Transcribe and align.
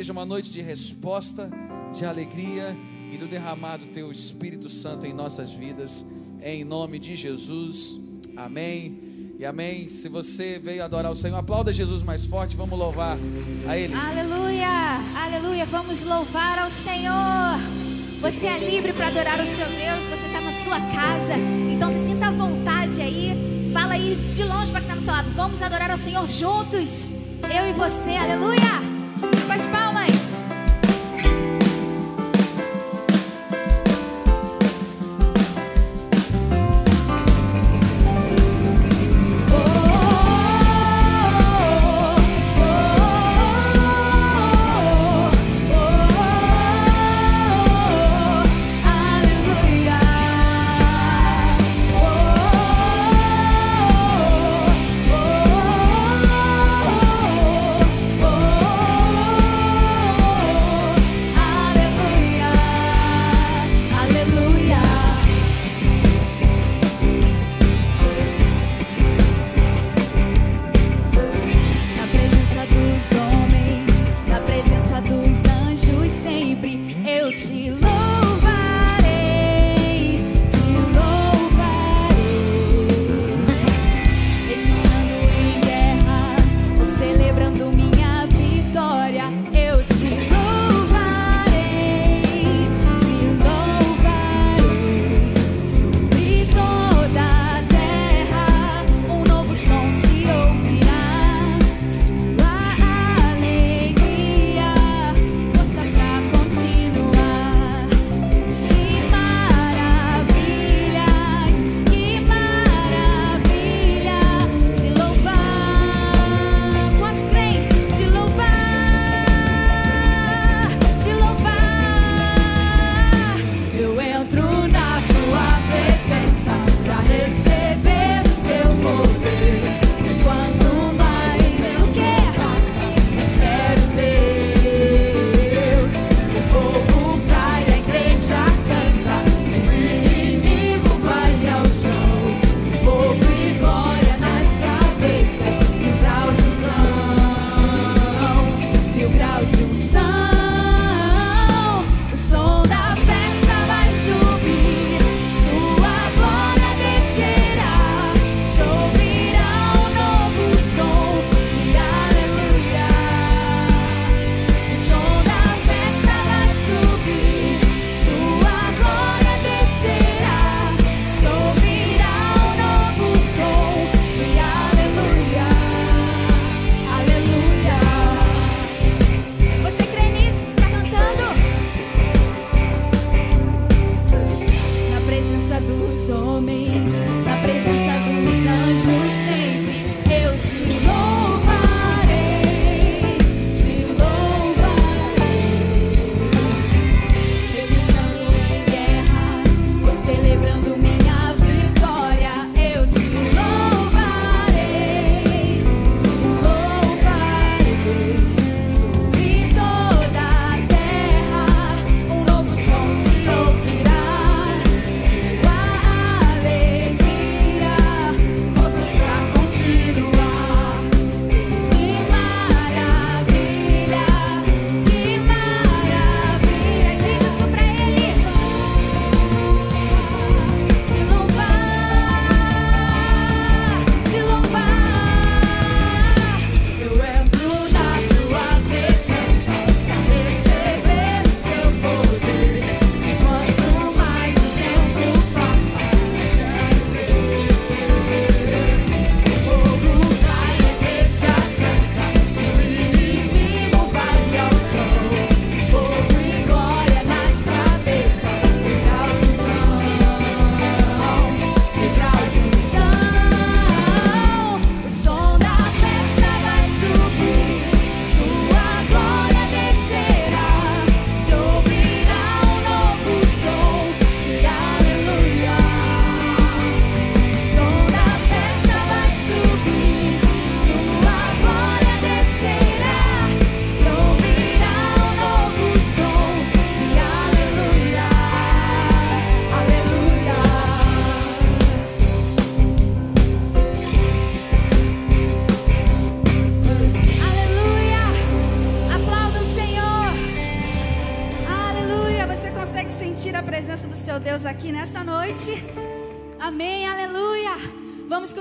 Seja 0.00 0.12
uma 0.12 0.24
noite 0.24 0.48
de 0.48 0.62
resposta, 0.62 1.50
de 1.92 2.04
alegria 2.04 2.76
e 3.12 3.16
do 3.16 3.26
derramar 3.26 3.78
do 3.78 3.86
Teu 3.86 4.12
Espírito 4.12 4.68
Santo 4.68 5.04
em 5.04 5.12
nossas 5.12 5.50
vidas, 5.50 6.06
em 6.40 6.62
nome 6.62 7.00
de 7.00 7.16
Jesus. 7.16 7.98
Amém. 8.36 9.34
E 9.40 9.44
amém. 9.44 9.88
Se 9.88 10.08
você 10.08 10.56
veio 10.60 10.84
adorar 10.84 11.10
o 11.10 11.16
Senhor, 11.16 11.36
aplauda 11.36 11.72
Jesus 11.72 12.04
mais 12.04 12.24
forte. 12.24 12.54
Vamos 12.54 12.78
louvar 12.78 13.18
a 13.66 13.76
Ele. 13.76 13.92
Aleluia, 13.92 14.68
aleluia. 15.16 15.66
Vamos 15.66 16.04
louvar 16.04 16.60
ao 16.60 16.70
Senhor. 16.70 17.58
Você 18.20 18.46
é 18.46 18.70
livre 18.70 18.92
para 18.92 19.08
adorar 19.08 19.40
o 19.40 19.46
seu 19.46 19.66
Deus. 19.66 20.04
Você 20.04 20.26
está 20.28 20.40
na 20.40 20.52
sua 20.52 20.80
casa. 20.94 21.34
Então 21.72 21.90
se 21.90 22.06
sinta 22.06 22.28
à 22.28 22.30
vontade 22.30 23.00
aí. 23.00 23.32
Fala 23.72 23.94
aí 23.94 24.14
de 24.32 24.44
longe 24.44 24.70
para 24.70 24.80
quem 24.80 24.90
está 24.90 24.94
no 24.94 25.02
seu 25.02 25.12
lado. 25.12 25.30
Vamos 25.32 25.60
adorar 25.60 25.90
ao 25.90 25.98
Senhor 25.98 26.24
juntos. 26.28 27.10
Eu 27.52 27.68
e 27.68 27.72
você. 27.72 28.10
Aleluia. 28.10 28.78
Com 29.44 29.52
as 29.52 29.66
palmas. 29.66 29.87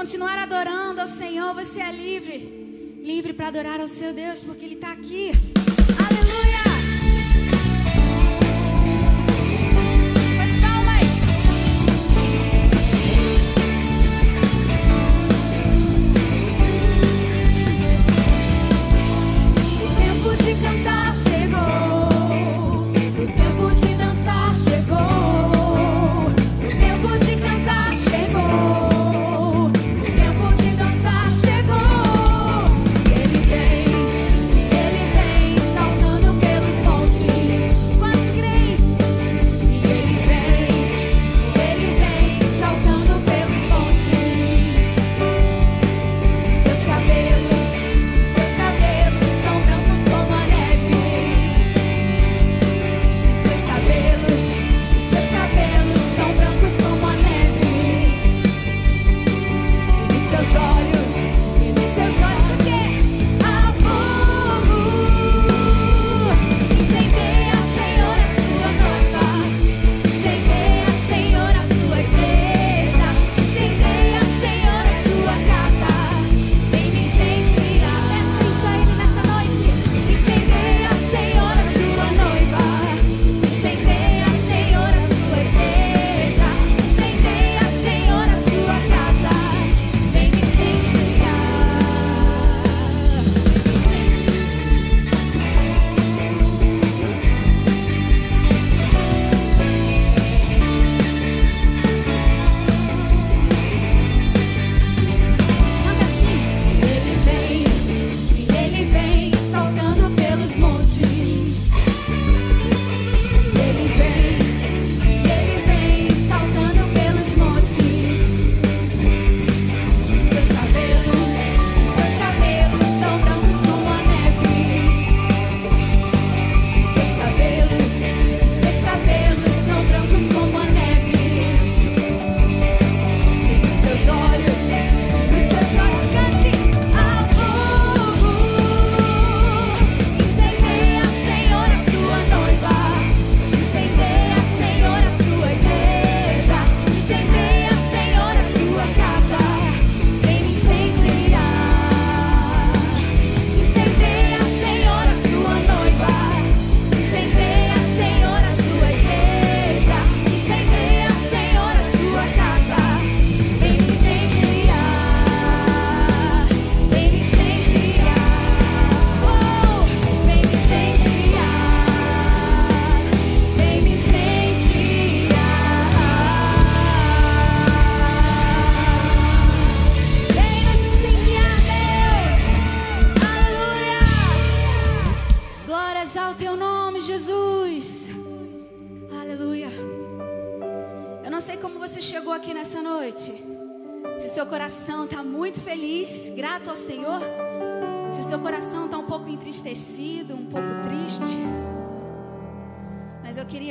continuar 0.07 0.39
adorando 0.39 1.01
ao 1.01 1.07
Senhor, 1.07 1.53
você 1.53 1.81
é 1.81 1.91
livre. 1.91 2.97
Livre 3.03 3.33
para 3.33 3.49
adorar 3.49 3.81
ao 3.81 3.87
seu 3.87 4.13
Deus, 4.13 4.41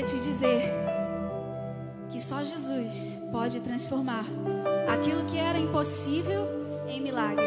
te 0.07 0.21
dizer 0.21 0.73
que 2.11 2.21
só 2.21 2.45
Jesus 2.45 3.21
pode 3.33 3.59
transformar 3.61 4.25
aquilo 4.89 5.25
que 5.25 5.37
era 5.37 5.59
impossível 5.59 6.47
em 6.89 7.01
milagre. 7.01 7.45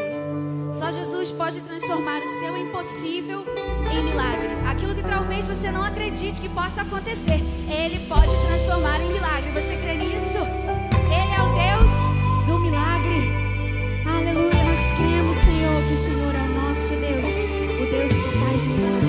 Só 0.74 0.92
Jesus 0.92 1.32
pode 1.32 1.62
transformar 1.62 2.22
o 2.22 2.28
seu 2.40 2.58
impossível 2.58 3.46
em 3.90 4.04
milagre. 4.04 4.56
Aquilo 4.70 4.94
que 4.94 5.02
talvez 5.02 5.48
você 5.48 5.72
não 5.72 5.82
acredite 5.82 6.42
que 6.42 6.50
possa 6.50 6.82
acontecer, 6.82 7.40
Ele 7.72 8.06
pode 8.10 8.32
transformar 8.48 9.00
em 9.02 9.14
milagre. 9.14 9.52
Você 9.52 9.78
crê 9.78 9.96
nisso? 9.96 10.40
Ele 11.08 11.34
é 11.34 11.42
o 11.42 11.80
Deus 11.80 11.92
do 12.46 12.60
milagre. 12.60 13.30
Aleluia. 14.06 14.64
Nós 14.66 14.92
cremos, 14.92 15.38
Senhor, 15.38 15.82
que 15.88 15.94
o 15.94 15.96
Senhor 15.96 16.36
é 16.36 16.42
o 16.42 16.62
nosso 16.62 16.90
Deus, 16.90 17.82
o 17.82 17.90
Deus 17.90 18.14
que 18.14 18.38
faz 18.38 18.68
milagre. 18.68 19.09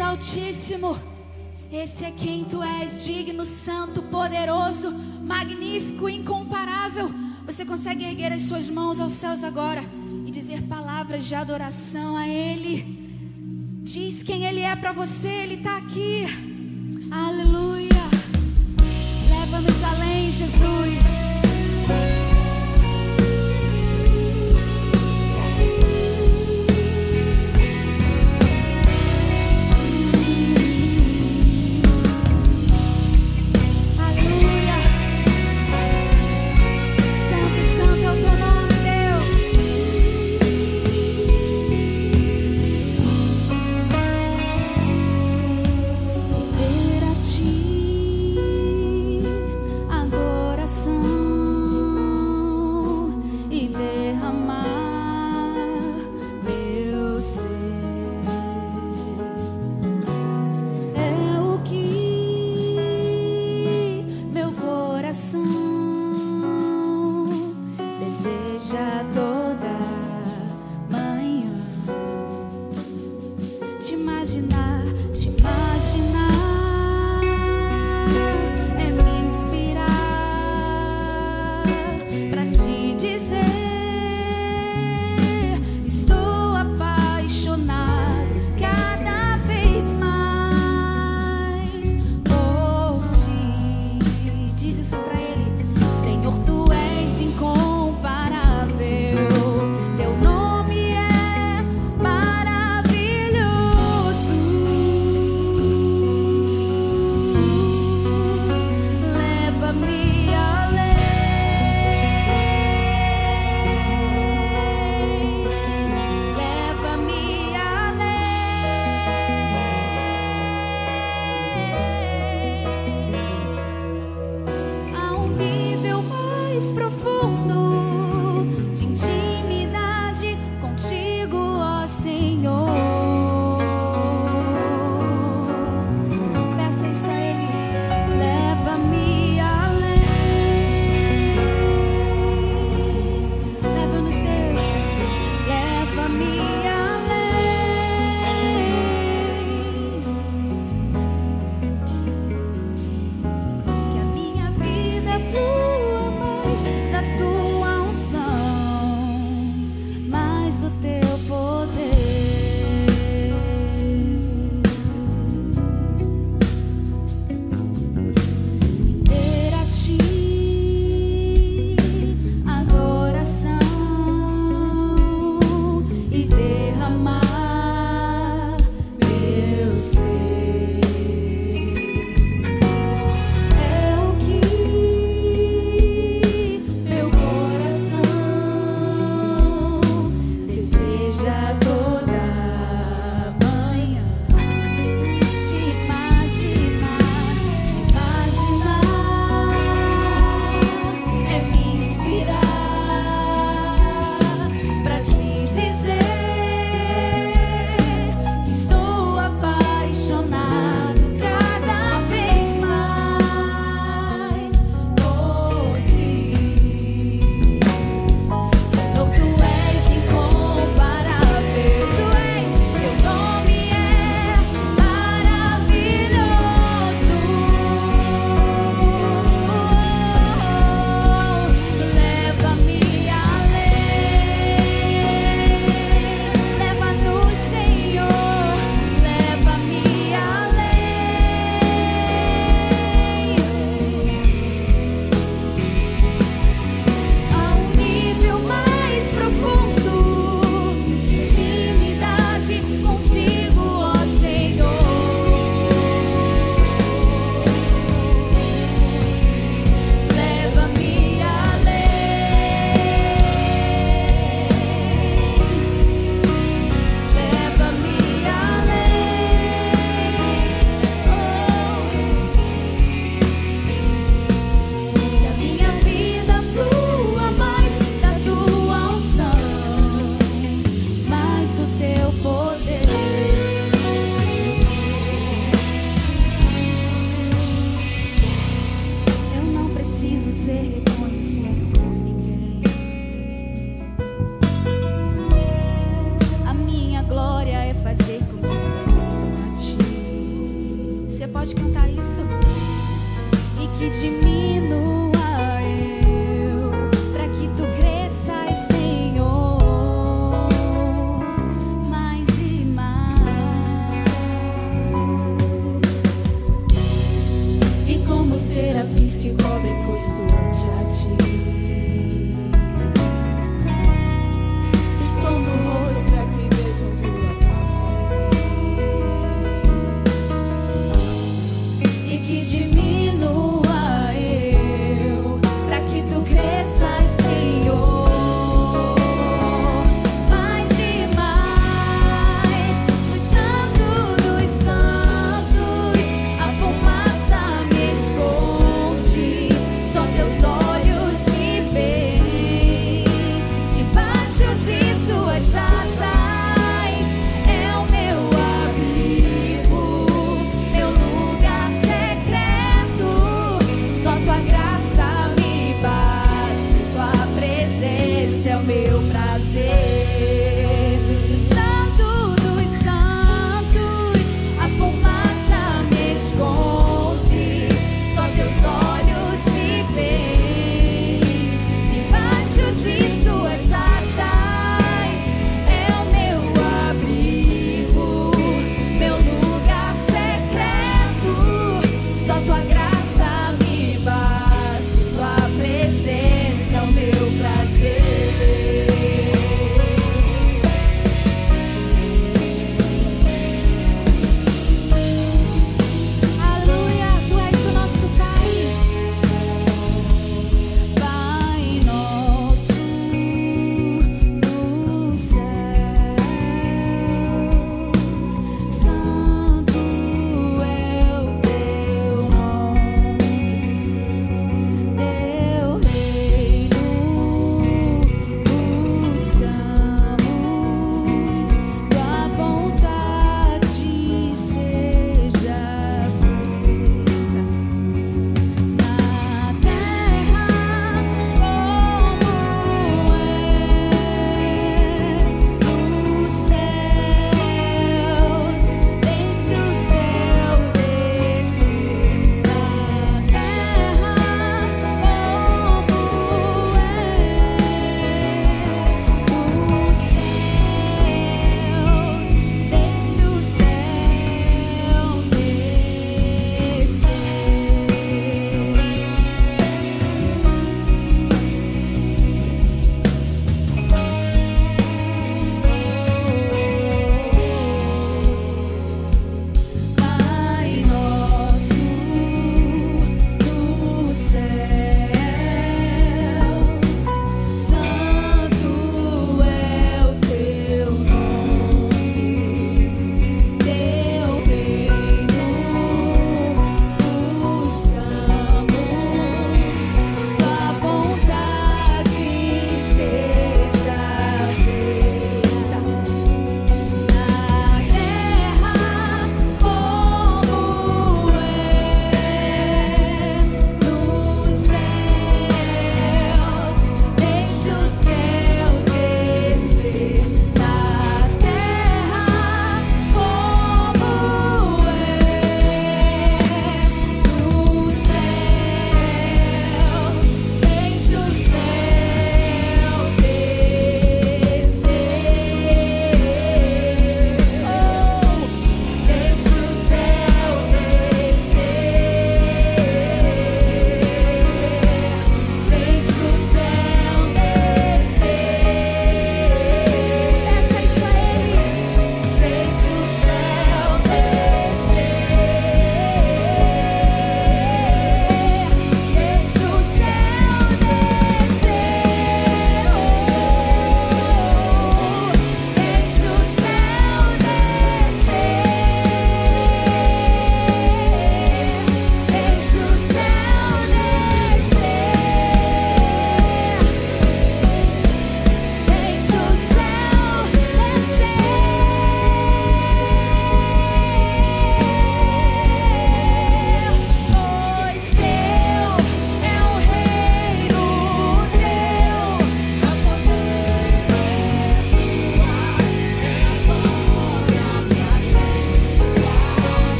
Altíssimo. 0.00 0.98
Esse 1.72 2.04
é 2.04 2.10
quem 2.10 2.44
tu 2.44 2.62
és, 2.62 3.04
digno, 3.04 3.44
santo, 3.44 4.02
poderoso, 4.02 4.90
magnífico, 4.90 6.08
incomparável. 6.08 7.10
Você 7.46 7.64
consegue 7.64 8.04
erguer 8.04 8.32
as 8.32 8.42
suas 8.42 8.68
mãos 8.68 9.00
aos 9.00 9.12
céus 9.12 9.44
agora 9.44 9.82
e 10.26 10.30
dizer 10.30 10.62
palavras 10.62 11.26
de 11.26 11.34
adoração 11.34 12.16
a 12.16 12.28
Ele. 12.28 13.02
Diz 13.82 14.22
quem 14.22 14.44
Ele 14.44 14.60
é 14.60 14.74
para 14.74 14.92
você, 14.92 15.28
Ele 15.28 15.54
está 15.54 15.76
aqui. 15.76 16.24
Aleluia. 17.10 17.88
Leva-nos 19.30 19.84
além, 19.84 20.30
Jesus. 20.30 22.33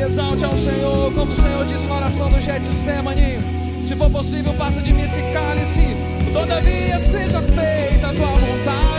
Exalte 0.00 0.44
ao 0.44 0.56
Senhor, 0.56 1.12
como 1.14 1.32
o 1.32 1.34
Senhor 1.34 1.64
disse 1.66 1.86
na 1.86 1.96
oração 1.96 2.28
do 2.28 2.40
Getsemane. 2.40 3.38
Se 3.84 3.96
for 3.96 4.10
possível, 4.10 4.54
passa 4.54 4.80
de 4.80 4.92
mim 4.92 5.02
esse 5.02 5.20
cálice. 5.32 5.96
Todavia 6.32 6.98
seja 6.98 7.42
feita 7.42 8.08
a 8.08 8.14
tua 8.14 8.26
vontade. 8.26 8.89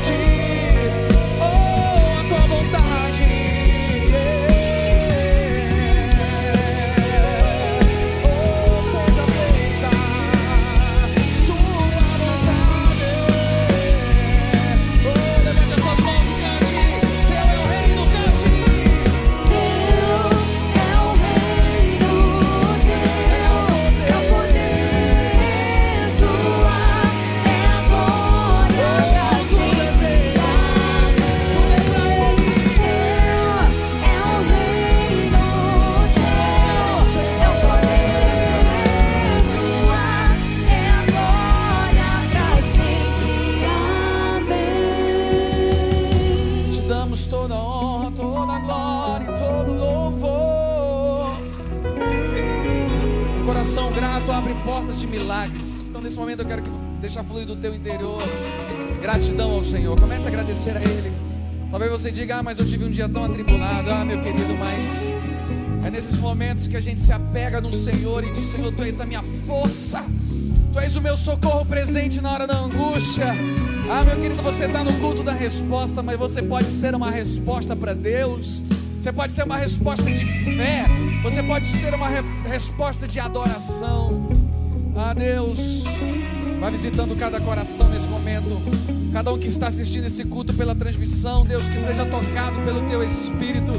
Portas 54.72 55.02
de 55.02 55.06
milagres. 55.06 55.90
Então, 55.90 56.00
nesse 56.00 56.18
momento, 56.18 56.40
eu 56.40 56.46
quero 56.46 56.62
que 56.62 56.70
deixar 57.02 57.26
fluir 57.26 57.46
do 57.46 57.58
teu 57.58 57.76
interior 57.76 58.24
gratidão 59.02 59.52
ao 59.52 59.62
Senhor. 59.62 60.00
Comece 60.00 60.28
a 60.28 60.32
agradecer 60.32 60.78
a 60.78 60.82
Ele. 60.82 61.12
Talvez 61.70 61.92
você 61.92 62.10
diga, 62.10 62.38
ah, 62.38 62.44
mas 62.44 62.58
eu 62.58 62.66
tive 62.66 62.86
um 62.86 62.90
dia 62.90 63.10
tão 63.10 63.26
atribulado. 63.26 63.92
Ah, 63.92 64.06
meu 64.06 64.22
querido, 64.22 64.54
mas 64.58 65.14
é 65.86 65.92
nesses 65.92 66.18
momentos 66.20 66.68
que 66.68 66.78
a 66.78 66.80
gente 66.80 67.02
se 67.02 67.12
apega 67.12 67.60
no 67.60 67.70
Senhor 67.70 68.24
e 68.24 68.32
diz: 68.32 68.48
Senhor, 68.48 68.72
Tu 68.74 68.84
és 68.84 69.02
a 69.02 69.06
minha 69.06 69.22
força. 69.46 70.06
Tu 70.72 70.80
és 70.80 70.96
o 70.96 71.02
meu 71.02 71.18
socorro 71.18 71.66
presente 71.66 72.22
na 72.22 72.32
hora 72.32 72.48
da 72.48 72.58
angústia. 72.58 73.28
Ah, 73.90 74.04
meu 74.06 74.16
querido, 74.22 74.42
você 74.42 74.66
está 74.68 74.86
no 74.86 74.94
culto 75.02 75.22
da 75.22 75.34
resposta, 75.34 76.02
mas 76.02 76.18
você 76.18 76.42
pode 76.42 76.68
ser 76.70 76.96
uma 76.96 77.12
resposta 77.12 77.76
para 77.76 77.94
Deus. 77.94 78.64
Você 79.02 79.12
pode 79.12 79.34
ser 79.34 79.44
uma 79.44 79.58
resposta 79.58 80.10
de 80.10 80.24
fé. 80.24 80.86
Você 81.24 81.44
pode 81.44 81.68
ser 81.68 81.94
uma 81.94 82.08
re- 82.08 82.24
resposta 82.50 83.06
de 83.06 83.20
adoração. 83.20 84.31
Ah, 84.96 85.14
Deus, 85.14 85.84
vai 86.60 86.72
visitando 86.72 87.16
cada 87.16 87.40
coração 87.40 87.90
nesse 87.90 88.08
momento. 88.08 88.62
Cada 89.14 89.32
um 89.34 89.38
que 89.38 89.48
está 89.48 89.68
assistindo 89.68 90.06
esse 90.06 90.24
culto 90.26 90.54
pela 90.54 90.76
transmissão, 90.76 91.46
Deus, 91.46 91.68
que 91.70 91.80
seja 91.80 92.06
tocado 92.06 92.60
pelo 92.62 92.88
Teu 92.88 93.04
Espírito. 93.04 93.74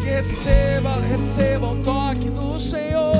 Que 0.00 0.10
receba, 0.10 1.00
receba 1.00 1.66
o 1.66 1.82
toque 1.82 2.28
do 2.30 2.58
Senhor. 2.58 3.18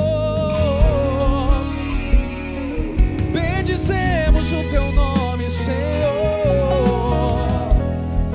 Bendizemos 3.33 4.51
o 4.51 4.63
teu 4.69 4.91
nome, 4.91 5.49
Senhor. 5.49 5.77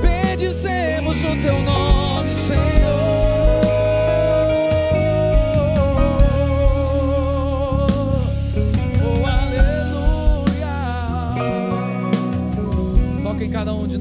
Bendizemos 0.01 1.17
o 1.23 1.35
teu 1.41 1.59
nome, 1.61 2.33
Senhor. 2.33 3.14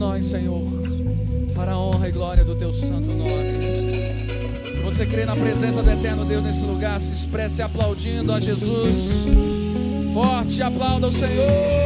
Nós, 0.05 0.27
Senhor, 0.27 0.63
para 1.55 1.73
a 1.73 1.79
honra 1.79 2.09
e 2.11 2.13
glória 2.13 2.45
do 2.45 2.55
teu 2.55 2.75
santo 2.75 3.07
nome. 3.07 4.75
Se 4.75 4.83
você 4.83 5.07
crê 5.07 5.25
na 5.25 5.35
presença 5.35 5.83
do 5.83 5.91
eterno 5.91 6.27
Deus 6.27 6.45
nesse 6.45 6.63
lugar, 6.67 7.01
se 7.01 7.13
expresse 7.15 7.63
aplaudindo 7.63 8.31
a 8.31 8.39
Jesus. 8.39 9.29
Forte 10.13 10.63
aplauda 10.63 11.09
o 11.09 11.13
Senhor. 11.13 11.84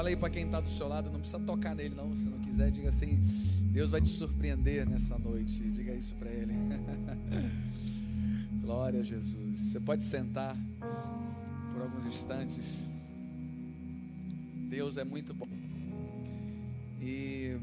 Fala 0.00 0.08
aí 0.08 0.16
para 0.16 0.30
quem 0.30 0.46
está 0.46 0.60
do 0.62 0.68
seu 0.70 0.88
lado, 0.88 1.10
não 1.10 1.20
precisa 1.20 1.38
tocar 1.40 1.74
nele 1.74 1.94
não, 1.94 2.14
se 2.16 2.26
não 2.26 2.38
quiser, 2.38 2.70
diga 2.70 2.88
assim: 2.88 3.20
Deus 3.70 3.90
vai 3.90 4.00
te 4.00 4.08
surpreender 4.08 4.88
nessa 4.88 5.18
noite. 5.18 5.62
Diga 5.72 5.94
isso 5.94 6.14
para 6.14 6.30
ele. 6.30 6.54
Glória 8.64 9.00
a 9.00 9.02
Jesus. 9.02 9.58
Você 9.58 9.78
pode 9.78 10.02
sentar 10.02 10.56
por 11.70 11.82
alguns 11.82 12.06
instantes. 12.06 13.04
Deus 14.70 14.96
é 14.96 15.04
muito 15.04 15.34
bom. 15.34 15.46
E 16.98 17.58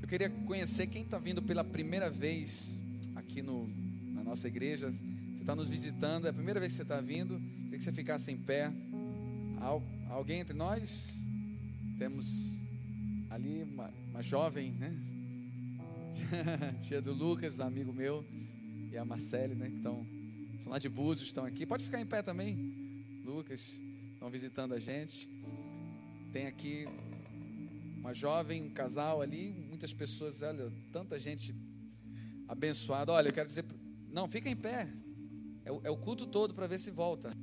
eu 0.00 0.06
queria 0.06 0.30
conhecer 0.30 0.86
quem 0.86 1.02
está 1.02 1.18
vindo 1.18 1.42
pela 1.42 1.64
primeira 1.64 2.08
vez 2.08 2.80
aqui 3.16 3.42
no, 3.42 3.68
na 4.14 4.22
nossa 4.22 4.46
igreja. 4.46 4.92
Você 4.92 5.02
está 5.40 5.56
nos 5.56 5.68
visitando, 5.68 6.28
é 6.28 6.30
a 6.30 6.32
primeira 6.32 6.60
vez 6.60 6.70
que 6.70 6.76
você 6.76 6.82
está 6.82 7.00
vindo. 7.00 7.42
Queria 7.64 7.78
que 7.78 7.82
você 7.82 7.92
ficasse 7.92 8.30
em 8.30 8.36
pé. 8.36 8.72
Al- 9.60 9.82
alguém 10.08 10.38
entre 10.38 10.56
nós? 10.56 11.21
Temos 11.98 12.60
ali 13.30 13.62
uma, 13.62 13.92
uma 14.10 14.22
jovem, 14.22 14.72
né? 14.72 14.96
Tia 16.80 17.00
do 17.00 17.12
Lucas, 17.12 17.60
amigo 17.60 17.92
meu, 17.92 18.24
e 18.90 18.96
a 18.96 19.04
Marcele, 19.04 19.54
né? 19.54 19.70
Que 19.70 19.76
estão, 19.76 20.06
são 20.58 20.72
lá 20.72 20.78
de 20.78 20.88
Búzios, 20.88 21.28
estão 21.28 21.44
aqui. 21.44 21.66
Pode 21.66 21.84
ficar 21.84 22.00
em 22.00 22.06
pé 22.06 22.22
também, 22.22 23.22
Lucas. 23.24 23.82
Estão 24.12 24.30
visitando 24.30 24.74
a 24.74 24.78
gente. 24.78 25.28
Tem 26.32 26.46
aqui 26.46 26.86
uma 27.96 28.12
jovem, 28.12 28.62
um 28.62 28.70
casal 28.70 29.20
ali, 29.20 29.52
muitas 29.68 29.92
pessoas, 29.92 30.42
olha, 30.42 30.72
tanta 30.90 31.18
gente 31.18 31.54
abençoada. 32.48 33.12
Olha, 33.12 33.28
eu 33.28 33.32
quero 33.32 33.48
dizer, 33.48 33.64
não, 34.10 34.28
fica 34.28 34.48
em 34.48 34.56
pé. 34.56 34.88
É 35.64 35.70
o, 35.70 35.80
é 35.84 35.90
o 35.90 35.96
culto 35.96 36.26
todo 36.26 36.54
para 36.54 36.66
ver 36.66 36.78
se 36.78 36.90
volta. 36.90 37.36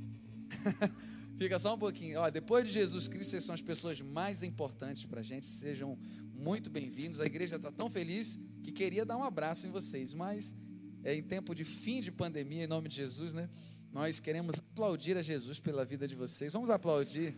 fica 1.40 1.58
só 1.58 1.74
um 1.74 1.78
pouquinho. 1.78 2.20
Olha, 2.20 2.30
depois 2.30 2.68
de 2.68 2.74
Jesus 2.74 3.08
Cristo, 3.08 3.32
vocês 3.32 3.46
são 3.46 3.56
as 3.56 3.62
pessoas 3.62 4.02
mais 4.02 4.44
importantes 4.44 5.06
para 5.06 5.22
a 5.22 5.24
gente. 5.24 5.46
Sejam 5.46 5.98
muito 6.36 6.70
bem-vindos. 6.70 7.22
A 7.22 7.26
igreja 7.26 7.56
está 7.56 7.72
tão 7.72 7.90
feliz 7.90 8.38
que 8.62 8.74
queria 8.74 9.06
dar 9.06 9.16
um 9.16 9.24
abraço 9.24 9.66
em 9.66 9.72
vocês, 9.72 10.14
mas 10.14 10.54
é 11.02 11.16
em 11.16 11.24
tempo 11.24 11.56
de 11.56 11.64
fim 11.64 12.02
de 12.02 12.12
pandemia, 12.12 12.66
em 12.66 12.68
nome 12.68 12.90
de 12.90 12.98
Jesus, 12.98 13.34
né? 13.34 13.50
Nós 13.94 14.20
queremos 14.20 14.60
aplaudir 14.60 15.16
a 15.16 15.22
Jesus 15.22 15.62
pela 15.62 15.86
vida 15.86 16.06
de 16.06 16.14
vocês. 16.14 16.52
Vamos 16.52 16.70
aplaudir 16.70 17.34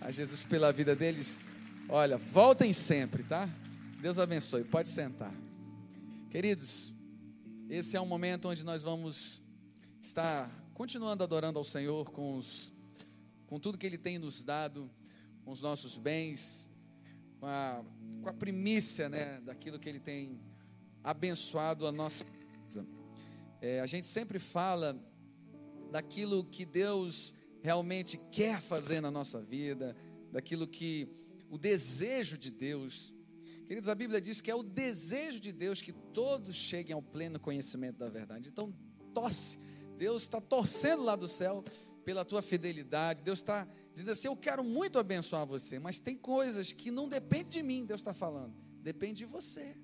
a 0.00 0.10
Jesus 0.10 0.44
pela 0.44 0.72
vida 0.72 0.96
deles. 0.96 1.40
Olha, 1.88 2.18
voltem 2.18 2.72
sempre, 2.72 3.22
tá? 3.22 3.48
Deus 4.02 4.18
abençoe. 4.18 4.64
Pode 4.64 4.88
sentar. 4.88 5.32
Queridos, 6.28 6.92
esse 7.70 7.96
é 7.96 8.00
um 8.00 8.06
momento 8.06 8.48
onde 8.48 8.64
nós 8.64 8.82
vamos 8.82 9.40
estar 10.00 10.50
continuando 10.74 11.22
adorando 11.22 11.56
ao 11.56 11.64
Senhor 11.64 12.10
com, 12.10 12.36
os, 12.36 12.72
com 13.48 13.58
tudo 13.58 13.78
que 13.78 13.86
Ele 13.86 13.98
tem 13.98 14.18
nos 14.18 14.44
dado, 14.44 14.88
com 15.42 15.50
os 15.50 15.60
nossos 15.60 15.96
bens, 15.96 16.70
com 17.40 17.46
a, 17.46 17.82
com 18.22 18.28
a 18.28 18.32
primícia 18.32 19.08
né, 19.08 19.40
daquilo 19.40 19.78
que 19.78 19.88
Ele 19.88 19.98
tem 19.98 20.38
abençoado 21.02 21.86
a 21.86 21.90
nossa 21.92 22.24
casa. 22.24 22.86
É, 23.60 23.80
a 23.80 23.86
gente 23.86 24.06
sempre 24.06 24.38
fala 24.38 24.96
daquilo 25.90 26.44
que 26.44 26.66
Deus 26.66 27.34
realmente 27.62 28.18
quer 28.30 28.60
fazer 28.60 29.00
na 29.00 29.10
nossa 29.10 29.40
vida, 29.40 29.96
daquilo 30.30 30.68
que 30.68 31.08
o 31.48 31.56
desejo 31.56 32.36
de 32.36 32.50
Deus. 32.50 33.14
Queridos, 33.66 33.88
a 33.88 33.94
Bíblia 33.94 34.20
diz 34.20 34.42
que 34.42 34.50
é 34.50 34.54
o 34.54 34.62
desejo 34.62 35.40
de 35.40 35.52
Deus 35.52 35.80
que 35.80 35.92
todos 35.92 36.54
cheguem 36.54 36.92
ao 36.92 37.02
pleno 37.02 37.40
conhecimento 37.40 37.96
da 37.96 38.10
verdade. 38.10 38.50
Então, 38.50 38.74
torce. 39.14 39.58
Deus 39.96 40.22
está 40.22 40.40
torcendo 40.40 41.02
lá 41.02 41.16
do 41.16 41.26
céu 41.26 41.64
pela 42.08 42.24
tua 42.24 42.40
fidelidade. 42.40 43.22
Deus 43.22 43.40
está 43.40 43.68
dizendo 43.92 44.12
assim: 44.12 44.28
Eu 44.28 44.34
quero 44.34 44.64
muito 44.64 44.98
abençoar 44.98 45.44
você, 45.44 45.78
mas 45.78 46.00
tem 46.00 46.16
coisas 46.16 46.72
que 46.72 46.90
não 46.90 47.06
dependem 47.06 47.48
de 47.48 47.62
mim, 47.62 47.84
Deus 47.84 48.00
está 48.00 48.14
falando, 48.14 48.54
depende 48.80 49.18
de 49.18 49.26
você. 49.26 49.76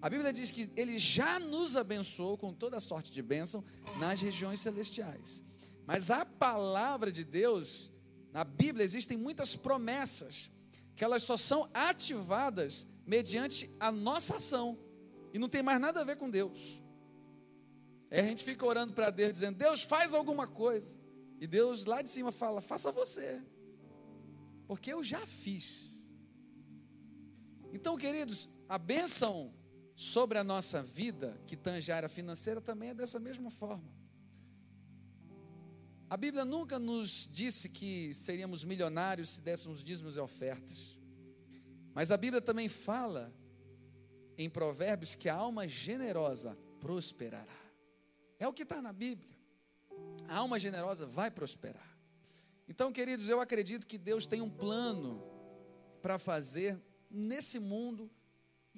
A 0.00 0.08
Bíblia 0.08 0.32
diz 0.32 0.52
que 0.52 0.70
Ele 0.76 1.00
já 1.00 1.40
nos 1.40 1.76
abençoou 1.76 2.38
com 2.38 2.54
toda 2.54 2.78
sorte 2.78 3.10
de 3.10 3.20
bênção 3.20 3.64
nas 3.98 4.20
regiões 4.20 4.60
celestiais. 4.60 5.42
Mas 5.84 6.12
a 6.12 6.24
palavra 6.24 7.10
de 7.10 7.24
Deus, 7.24 7.92
na 8.32 8.44
Bíblia, 8.44 8.84
existem 8.84 9.18
muitas 9.18 9.56
promessas, 9.56 10.52
que 10.94 11.02
elas 11.02 11.24
só 11.24 11.36
são 11.36 11.68
ativadas 11.74 12.86
mediante 13.04 13.68
a 13.80 13.90
nossa 13.90 14.36
ação, 14.36 14.78
e 15.34 15.40
não 15.40 15.48
tem 15.48 15.64
mais 15.64 15.80
nada 15.80 16.02
a 16.02 16.04
ver 16.04 16.18
com 16.18 16.30
Deus. 16.30 16.80
Aí 18.12 18.20
a 18.20 18.22
gente 18.22 18.44
fica 18.44 18.64
orando 18.64 18.94
para 18.94 19.10
Deus, 19.10 19.32
dizendo: 19.32 19.58
Deus, 19.58 19.82
faz 19.82 20.14
alguma 20.14 20.46
coisa. 20.46 21.07
E 21.40 21.46
Deus 21.46 21.84
lá 21.84 22.02
de 22.02 22.10
cima 22.10 22.32
fala: 22.32 22.60
faça 22.60 22.90
você, 22.90 23.42
porque 24.66 24.92
eu 24.92 25.02
já 25.02 25.24
fiz. 25.26 26.10
Então, 27.72 27.96
queridos, 27.96 28.50
a 28.68 28.78
bênção 28.78 29.52
sobre 29.94 30.38
a 30.38 30.44
nossa 30.44 30.82
vida, 30.82 31.40
que 31.46 31.56
tange 31.56 31.90
a 31.92 31.96
área 31.96 32.08
financeira, 32.08 32.60
também 32.60 32.90
é 32.90 32.94
dessa 32.94 33.18
mesma 33.18 33.50
forma. 33.50 33.98
A 36.10 36.16
Bíblia 36.16 36.44
nunca 36.44 36.78
nos 36.78 37.28
disse 37.30 37.68
que 37.68 38.12
seríamos 38.14 38.64
milionários 38.64 39.30
se 39.30 39.40
dessemos 39.42 39.84
dízimos 39.84 40.16
e 40.16 40.20
ofertas. 40.20 40.98
Mas 41.92 42.10
a 42.10 42.16
Bíblia 42.16 42.40
também 42.40 42.68
fala 42.68 43.34
em 44.38 44.48
Provérbios 44.48 45.14
que 45.14 45.28
a 45.28 45.34
alma 45.34 45.68
generosa 45.68 46.56
prosperará. 46.80 47.58
É 48.38 48.48
o 48.48 48.52
que 48.52 48.62
está 48.62 48.80
na 48.80 48.92
Bíblia. 48.92 49.37
A 50.26 50.36
alma 50.36 50.58
generosa 50.58 51.06
vai 51.06 51.30
prosperar. 51.30 51.96
Então, 52.68 52.92
queridos, 52.92 53.28
eu 53.28 53.40
acredito 53.40 53.86
que 53.86 53.96
Deus 53.96 54.26
tem 54.26 54.42
um 54.42 54.50
plano 54.50 55.22
para 56.02 56.18
fazer 56.18 56.80
nesse 57.10 57.58
mundo, 57.58 58.10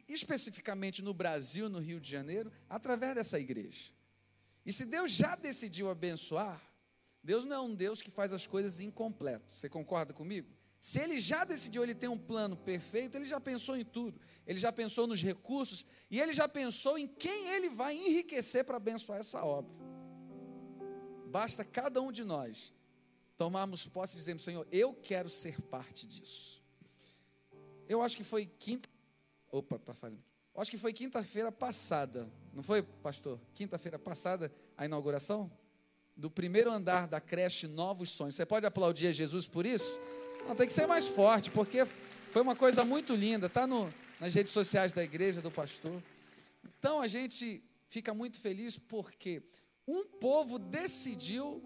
especificamente 0.08 1.02
no 1.02 1.12
Brasil, 1.12 1.68
no 1.68 1.78
Rio 1.78 2.00
de 2.00 2.08
Janeiro, 2.08 2.52
através 2.68 3.14
dessa 3.14 3.38
igreja. 3.38 3.92
E 4.64 4.72
se 4.72 4.84
Deus 4.84 5.10
já 5.10 5.34
decidiu 5.34 5.90
abençoar, 5.90 6.62
Deus 7.22 7.44
não 7.44 7.56
é 7.56 7.60
um 7.60 7.74
Deus 7.74 8.00
que 8.00 8.10
faz 8.10 8.32
as 8.32 8.46
coisas 8.46 8.80
incompleto. 8.80 9.52
Você 9.52 9.68
concorda 9.68 10.12
comigo? 10.12 10.48
Se 10.80 10.98
ele 10.98 11.20
já 11.20 11.44
decidiu, 11.44 11.82
ele 11.82 11.94
tem 11.94 12.08
um 12.08 12.16
plano 12.18 12.56
perfeito, 12.56 13.16
ele 13.16 13.26
já 13.26 13.38
pensou 13.38 13.76
em 13.76 13.84
tudo. 13.84 14.18
Ele 14.46 14.58
já 14.58 14.72
pensou 14.72 15.06
nos 15.06 15.22
recursos 15.22 15.84
e 16.10 16.18
ele 16.18 16.32
já 16.32 16.48
pensou 16.48 16.96
em 16.96 17.06
quem 17.06 17.48
ele 17.48 17.68
vai 17.68 17.94
enriquecer 17.94 18.64
para 18.64 18.78
abençoar 18.78 19.18
essa 19.18 19.44
obra. 19.44 19.89
Basta 21.30 21.64
cada 21.64 22.02
um 22.02 22.10
de 22.10 22.24
nós 22.24 22.72
tomarmos 23.36 23.86
posse 23.86 24.14
e 24.14 24.18
dizermos, 24.18 24.42
Senhor, 24.42 24.66
eu 24.70 24.92
quero 24.92 25.28
ser 25.28 25.60
parte 25.62 26.06
disso. 26.06 26.62
Eu 27.88 28.02
acho 28.02 28.16
que 28.16 28.24
foi 28.24 28.46
quinta. 28.46 28.88
Opa, 29.50 29.78
tá 29.78 29.94
falhando. 29.94 30.22
Eu 30.54 30.60
acho 30.60 30.70
que 30.70 30.76
foi 30.76 30.92
quinta-feira 30.92 31.50
passada, 31.52 32.28
não 32.52 32.62
foi, 32.62 32.82
pastor? 32.82 33.40
Quinta-feira 33.54 33.98
passada 33.98 34.52
a 34.76 34.84
inauguração 34.84 35.50
do 36.16 36.28
primeiro 36.28 36.70
andar 36.70 37.06
da 37.06 37.20
creche 37.20 37.66
Novos 37.66 38.10
Sonhos. 38.10 38.34
Você 38.34 38.44
pode 38.44 38.66
aplaudir 38.66 39.06
a 39.06 39.12
Jesus 39.12 39.46
por 39.46 39.64
isso? 39.64 39.98
Não, 40.46 40.56
tem 40.56 40.66
que 40.66 40.72
ser 40.72 40.86
mais 40.86 41.06
forte, 41.06 41.48
porque 41.50 41.86
foi 42.32 42.42
uma 42.42 42.56
coisa 42.56 42.84
muito 42.84 43.14
linda. 43.14 43.46
Está 43.46 43.66
nas 43.66 44.34
redes 44.34 44.52
sociais 44.52 44.92
da 44.92 45.02
igreja, 45.02 45.40
do 45.40 45.50
pastor. 45.50 46.02
Então 46.78 47.00
a 47.00 47.06
gente 47.06 47.62
fica 47.88 48.12
muito 48.12 48.40
feliz 48.40 48.76
porque 48.76 49.42
um 49.90 50.04
povo 50.04 50.58
decidiu 50.58 51.62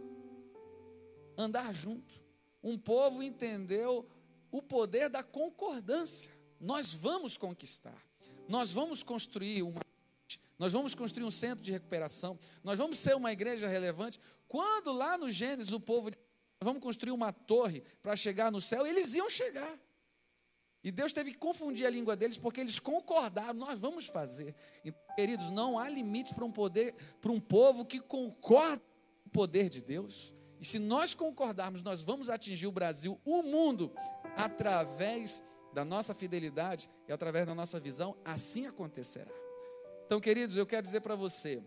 andar 1.36 1.74
junto. 1.74 2.22
Um 2.62 2.78
povo 2.78 3.22
entendeu 3.22 4.08
o 4.50 4.62
poder 4.62 5.10
da 5.10 5.22
concordância. 5.22 6.32
Nós 6.58 6.94
vamos 6.94 7.36
conquistar. 7.36 8.02
Nós 8.48 8.72
vamos 8.72 9.02
construir 9.02 9.62
uma 9.62 9.80
nós 10.56 10.72
vamos 10.72 10.94
construir 10.94 11.24
um 11.24 11.30
centro 11.32 11.64
de 11.64 11.72
recuperação. 11.72 12.38
Nós 12.62 12.78
vamos 12.78 12.98
ser 12.98 13.16
uma 13.16 13.32
igreja 13.32 13.66
relevante. 13.66 14.20
Quando 14.46 14.92
lá 14.92 15.18
no 15.18 15.28
Gênesis 15.28 15.72
o 15.72 15.80
povo 15.80 16.10
vamos 16.60 16.80
construir 16.80 17.10
uma 17.10 17.32
torre 17.32 17.82
para 18.00 18.14
chegar 18.14 18.52
no 18.52 18.60
céu, 18.60 18.86
eles 18.86 19.14
iam 19.14 19.28
chegar. 19.28 19.76
E 20.84 20.92
Deus 20.92 21.14
teve 21.14 21.32
que 21.32 21.38
confundir 21.38 21.86
a 21.86 21.90
língua 21.90 22.14
deles 22.14 22.36
porque 22.36 22.60
eles 22.60 22.78
concordaram, 22.78 23.54
nós 23.54 23.80
vamos 23.80 24.04
fazer. 24.04 24.54
E, 24.84 24.92
queridos, 25.16 25.48
não 25.48 25.78
há 25.78 25.88
limites 25.88 26.34
para 26.34 26.44
um 26.44 26.52
poder, 26.52 26.94
para 27.22 27.32
um 27.32 27.40
povo 27.40 27.86
que 27.86 27.98
concorda 27.98 28.82
com 29.22 29.28
o 29.28 29.30
poder 29.30 29.70
de 29.70 29.80
Deus. 29.80 30.34
E 30.60 30.64
se 30.66 30.78
nós 30.78 31.14
concordarmos, 31.14 31.82
nós 31.82 32.02
vamos 32.02 32.28
atingir 32.28 32.66
o 32.66 32.72
Brasil, 32.72 33.18
o 33.24 33.42
mundo, 33.42 33.92
através 34.36 35.42
da 35.72 35.86
nossa 35.86 36.12
fidelidade 36.12 36.90
e 37.08 37.12
através 37.12 37.46
da 37.46 37.54
nossa 37.54 37.80
visão, 37.80 38.14
assim 38.22 38.66
acontecerá. 38.66 39.32
Então, 40.04 40.20
queridos, 40.20 40.54
eu 40.54 40.66
quero 40.66 40.82
dizer 40.82 41.00
para 41.00 41.16
você, 41.16 41.62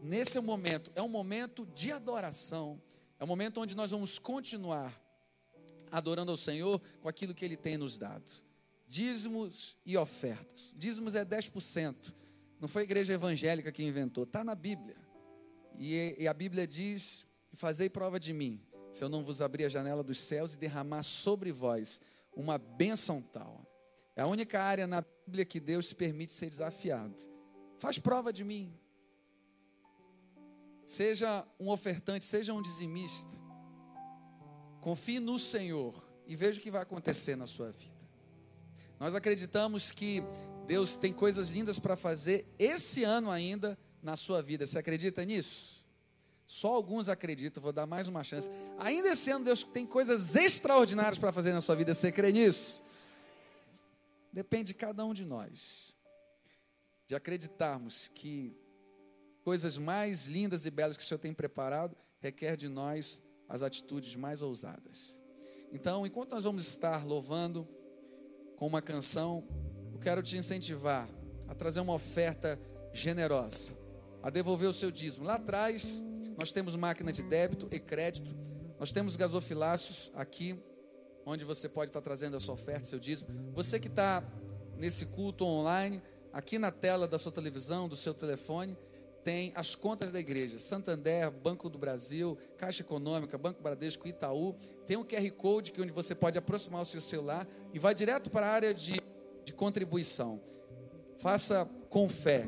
nesse 0.00 0.38
momento, 0.38 0.92
é 0.94 1.02
um 1.02 1.08
momento 1.08 1.66
de 1.66 1.90
adoração, 1.90 2.80
é 3.18 3.24
um 3.24 3.26
momento 3.26 3.60
onde 3.60 3.74
nós 3.74 3.90
vamos 3.90 4.20
continuar 4.20 4.96
adorando 5.90 6.30
ao 6.30 6.36
Senhor 6.36 6.80
com 7.00 7.08
aquilo 7.08 7.34
que 7.34 7.44
Ele 7.44 7.56
tem 7.56 7.76
nos 7.76 7.98
dado. 7.98 8.51
Dízimos 8.92 9.78
e 9.86 9.96
ofertas. 9.96 10.74
Dízimos 10.76 11.14
é 11.14 11.24
10%. 11.24 12.12
Não 12.60 12.68
foi 12.68 12.82
a 12.82 12.84
igreja 12.84 13.14
evangélica 13.14 13.72
que 13.72 13.82
inventou, 13.82 14.24
está 14.24 14.44
na 14.44 14.54
Bíblia. 14.54 14.98
E, 15.78 16.14
e 16.18 16.28
a 16.28 16.34
Bíblia 16.34 16.66
diz: 16.66 17.26
Fazei 17.54 17.88
prova 17.88 18.20
de 18.20 18.34
mim, 18.34 18.60
se 18.90 19.02
eu 19.02 19.08
não 19.08 19.24
vos 19.24 19.40
abrir 19.40 19.64
a 19.64 19.70
janela 19.70 20.02
dos 20.02 20.20
céus 20.20 20.52
e 20.52 20.58
derramar 20.58 21.04
sobre 21.04 21.50
vós 21.50 22.02
uma 22.36 22.58
bênção 22.58 23.22
tal. 23.22 23.66
É 24.14 24.20
a 24.20 24.26
única 24.26 24.62
área 24.62 24.86
na 24.86 25.02
Bíblia 25.26 25.46
que 25.46 25.58
Deus 25.58 25.88
se 25.88 25.94
permite 25.94 26.34
ser 26.34 26.50
desafiado. 26.50 27.16
Faz 27.78 27.98
prova 27.98 28.30
de 28.30 28.44
mim. 28.44 28.78
Seja 30.84 31.46
um 31.58 31.70
ofertante, 31.70 32.26
seja 32.26 32.52
um 32.52 32.60
dizimista. 32.60 33.40
Confie 34.82 35.18
no 35.18 35.38
Senhor 35.38 35.94
e 36.26 36.36
veja 36.36 36.60
o 36.60 36.62
que 36.62 36.70
vai 36.70 36.82
acontecer 36.82 37.36
na 37.36 37.46
sua 37.46 37.70
vida. 37.70 37.91
Nós 39.02 39.16
acreditamos 39.16 39.90
que 39.90 40.22
Deus 40.64 40.94
tem 40.94 41.12
coisas 41.12 41.48
lindas 41.48 41.76
para 41.76 41.96
fazer 41.96 42.46
esse 42.56 43.02
ano 43.02 43.32
ainda 43.32 43.76
na 44.00 44.14
sua 44.14 44.40
vida. 44.40 44.64
Você 44.64 44.78
acredita 44.78 45.24
nisso? 45.24 45.84
Só 46.46 46.72
alguns 46.72 47.08
acreditam, 47.08 47.60
vou 47.60 47.72
dar 47.72 47.84
mais 47.84 48.06
uma 48.06 48.22
chance. 48.22 48.48
Ainda 48.78 49.08
esse 49.08 49.28
ano 49.32 49.44
Deus 49.44 49.64
tem 49.64 49.84
coisas 49.84 50.36
extraordinárias 50.36 51.18
para 51.18 51.32
fazer 51.32 51.52
na 51.52 51.60
sua 51.60 51.74
vida. 51.74 51.92
Você 51.92 52.12
crê 52.12 52.30
nisso? 52.30 52.80
Depende 54.32 54.68
de 54.68 54.74
cada 54.74 55.04
um 55.04 55.12
de 55.12 55.24
nós 55.24 55.92
de 57.08 57.16
acreditarmos 57.16 58.06
que 58.06 58.56
coisas 59.42 59.76
mais 59.78 60.28
lindas 60.28 60.64
e 60.64 60.70
belas 60.70 60.96
que 60.96 61.02
o 61.02 61.06
Senhor 61.06 61.18
tem 61.18 61.34
preparado 61.34 61.96
requer 62.20 62.56
de 62.56 62.68
nós 62.68 63.20
as 63.48 63.64
atitudes 63.64 64.14
mais 64.14 64.42
ousadas. 64.42 65.20
Então, 65.72 66.06
enquanto 66.06 66.30
nós 66.30 66.44
vamos 66.44 66.68
estar 66.68 67.04
louvando 67.04 67.66
com 68.62 68.68
uma 68.68 68.80
canção, 68.80 69.42
eu 69.92 69.98
quero 69.98 70.22
te 70.22 70.36
incentivar 70.38 71.08
a 71.48 71.54
trazer 71.54 71.80
uma 71.80 71.94
oferta 71.94 72.56
generosa, 72.92 73.72
a 74.22 74.30
devolver 74.30 74.68
o 74.68 74.72
seu 74.72 74.88
dízimo. 74.88 75.26
Lá 75.26 75.34
atrás, 75.34 76.00
nós 76.38 76.52
temos 76.52 76.76
máquina 76.76 77.10
de 77.10 77.24
débito 77.24 77.66
e 77.72 77.80
crédito, 77.80 78.32
nós 78.78 78.92
temos 78.92 79.16
gasofilácios 79.16 80.12
aqui, 80.14 80.56
onde 81.26 81.44
você 81.44 81.68
pode 81.68 81.90
estar 81.90 82.00
trazendo 82.00 82.36
a 82.36 82.40
sua 82.40 82.54
oferta, 82.54 82.84
seu 82.84 83.00
dízimo. 83.00 83.28
Você 83.52 83.80
que 83.80 83.88
está 83.88 84.22
nesse 84.76 85.06
culto 85.06 85.44
online, 85.44 86.00
Aqui 86.32 86.58
na 86.58 86.70
tela 86.70 87.06
da 87.06 87.18
sua 87.18 87.30
televisão, 87.30 87.86
do 87.86 87.94
seu 87.94 88.14
telefone, 88.14 88.74
tem 89.22 89.52
as 89.54 89.74
contas 89.74 90.10
da 90.12 90.18
igreja: 90.18 90.58
Santander, 90.58 91.30
Banco 91.30 91.68
do 91.68 91.78
Brasil, 91.78 92.36
Caixa 92.56 92.82
Econômica, 92.82 93.38
Banco 93.38 93.62
Bradesco, 93.62 94.06
Itaú. 94.06 94.54
Tem 94.86 94.96
um 94.96 95.04
QR 95.04 95.30
Code 95.32 95.72
que 95.72 95.80
onde 95.80 95.92
você 95.92 96.14
pode 96.14 96.38
aproximar 96.38 96.82
o 96.82 96.84
seu 96.84 97.00
celular 97.00 97.46
e 97.72 97.78
vai 97.78 97.94
direto 97.94 98.30
para 98.30 98.46
a 98.46 98.50
área 98.50 98.74
de, 98.74 99.00
de 99.44 99.52
contribuição. 99.52 100.40
Faça 101.18 101.68
com 101.88 102.08
fé, 102.08 102.46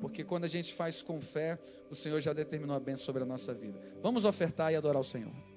porque 0.00 0.24
quando 0.24 0.44
a 0.44 0.48
gente 0.48 0.74
faz 0.74 1.02
com 1.02 1.20
fé, 1.20 1.58
o 1.90 1.94
Senhor 1.94 2.20
já 2.20 2.32
determinou 2.32 2.74
a 2.74 2.80
bênção 2.80 3.06
sobre 3.06 3.22
a 3.22 3.26
nossa 3.26 3.54
vida. 3.54 3.80
Vamos 4.02 4.24
ofertar 4.24 4.72
e 4.72 4.76
adorar 4.76 5.00
o 5.00 5.04
Senhor. 5.04 5.47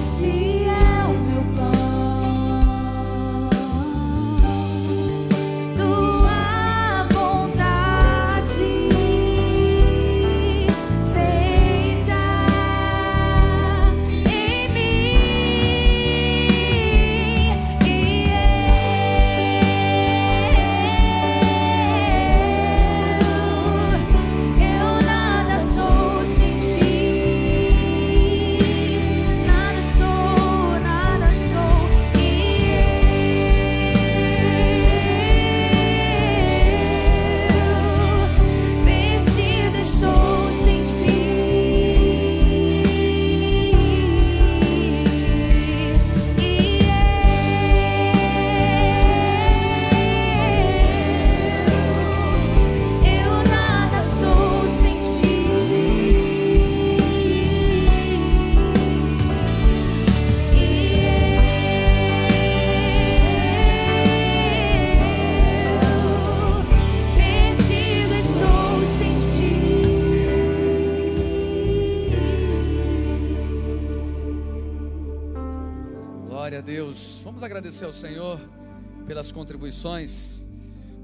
sim. 0.00 0.47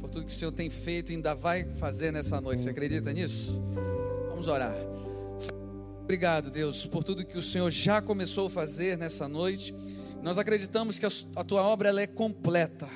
Por 0.01 0.11
tudo 0.11 0.27
que 0.27 0.33
o 0.33 0.37
Senhor 0.37 0.51
tem 0.51 0.69
feito 0.69 1.13
e 1.13 1.15
ainda 1.15 1.35
vai 1.35 1.65
fazer 1.65 2.13
nessa 2.13 2.41
noite. 2.41 2.63
Você 2.63 2.71
acredita 2.71 3.13
nisso? 3.13 3.63
Vamos 4.31 4.49
orar. 4.49 4.75
Obrigado, 6.03 6.51
Deus, 6.51 6.85
por 6.85 7.05
tudo 7.05 7.25
que 7.25 7.39
o 7.39 7.43
Senhor 7.43 7.71
já 7.71 8.03
começou 8.03 8.49
a 8.49 8.51
fazer 8.51 8.99
nessa 8.99 9.29
noite. 9.29 9.75
Nós 10.23 10.39
acreditamos 10.39 10.99
que 10.99 11.07
a 11.07 11.45
tua 11.45 11.63
obra 11.63 11.89
ela 11.89 12.01
é 12.01 12.07
completa. 12.07 12.89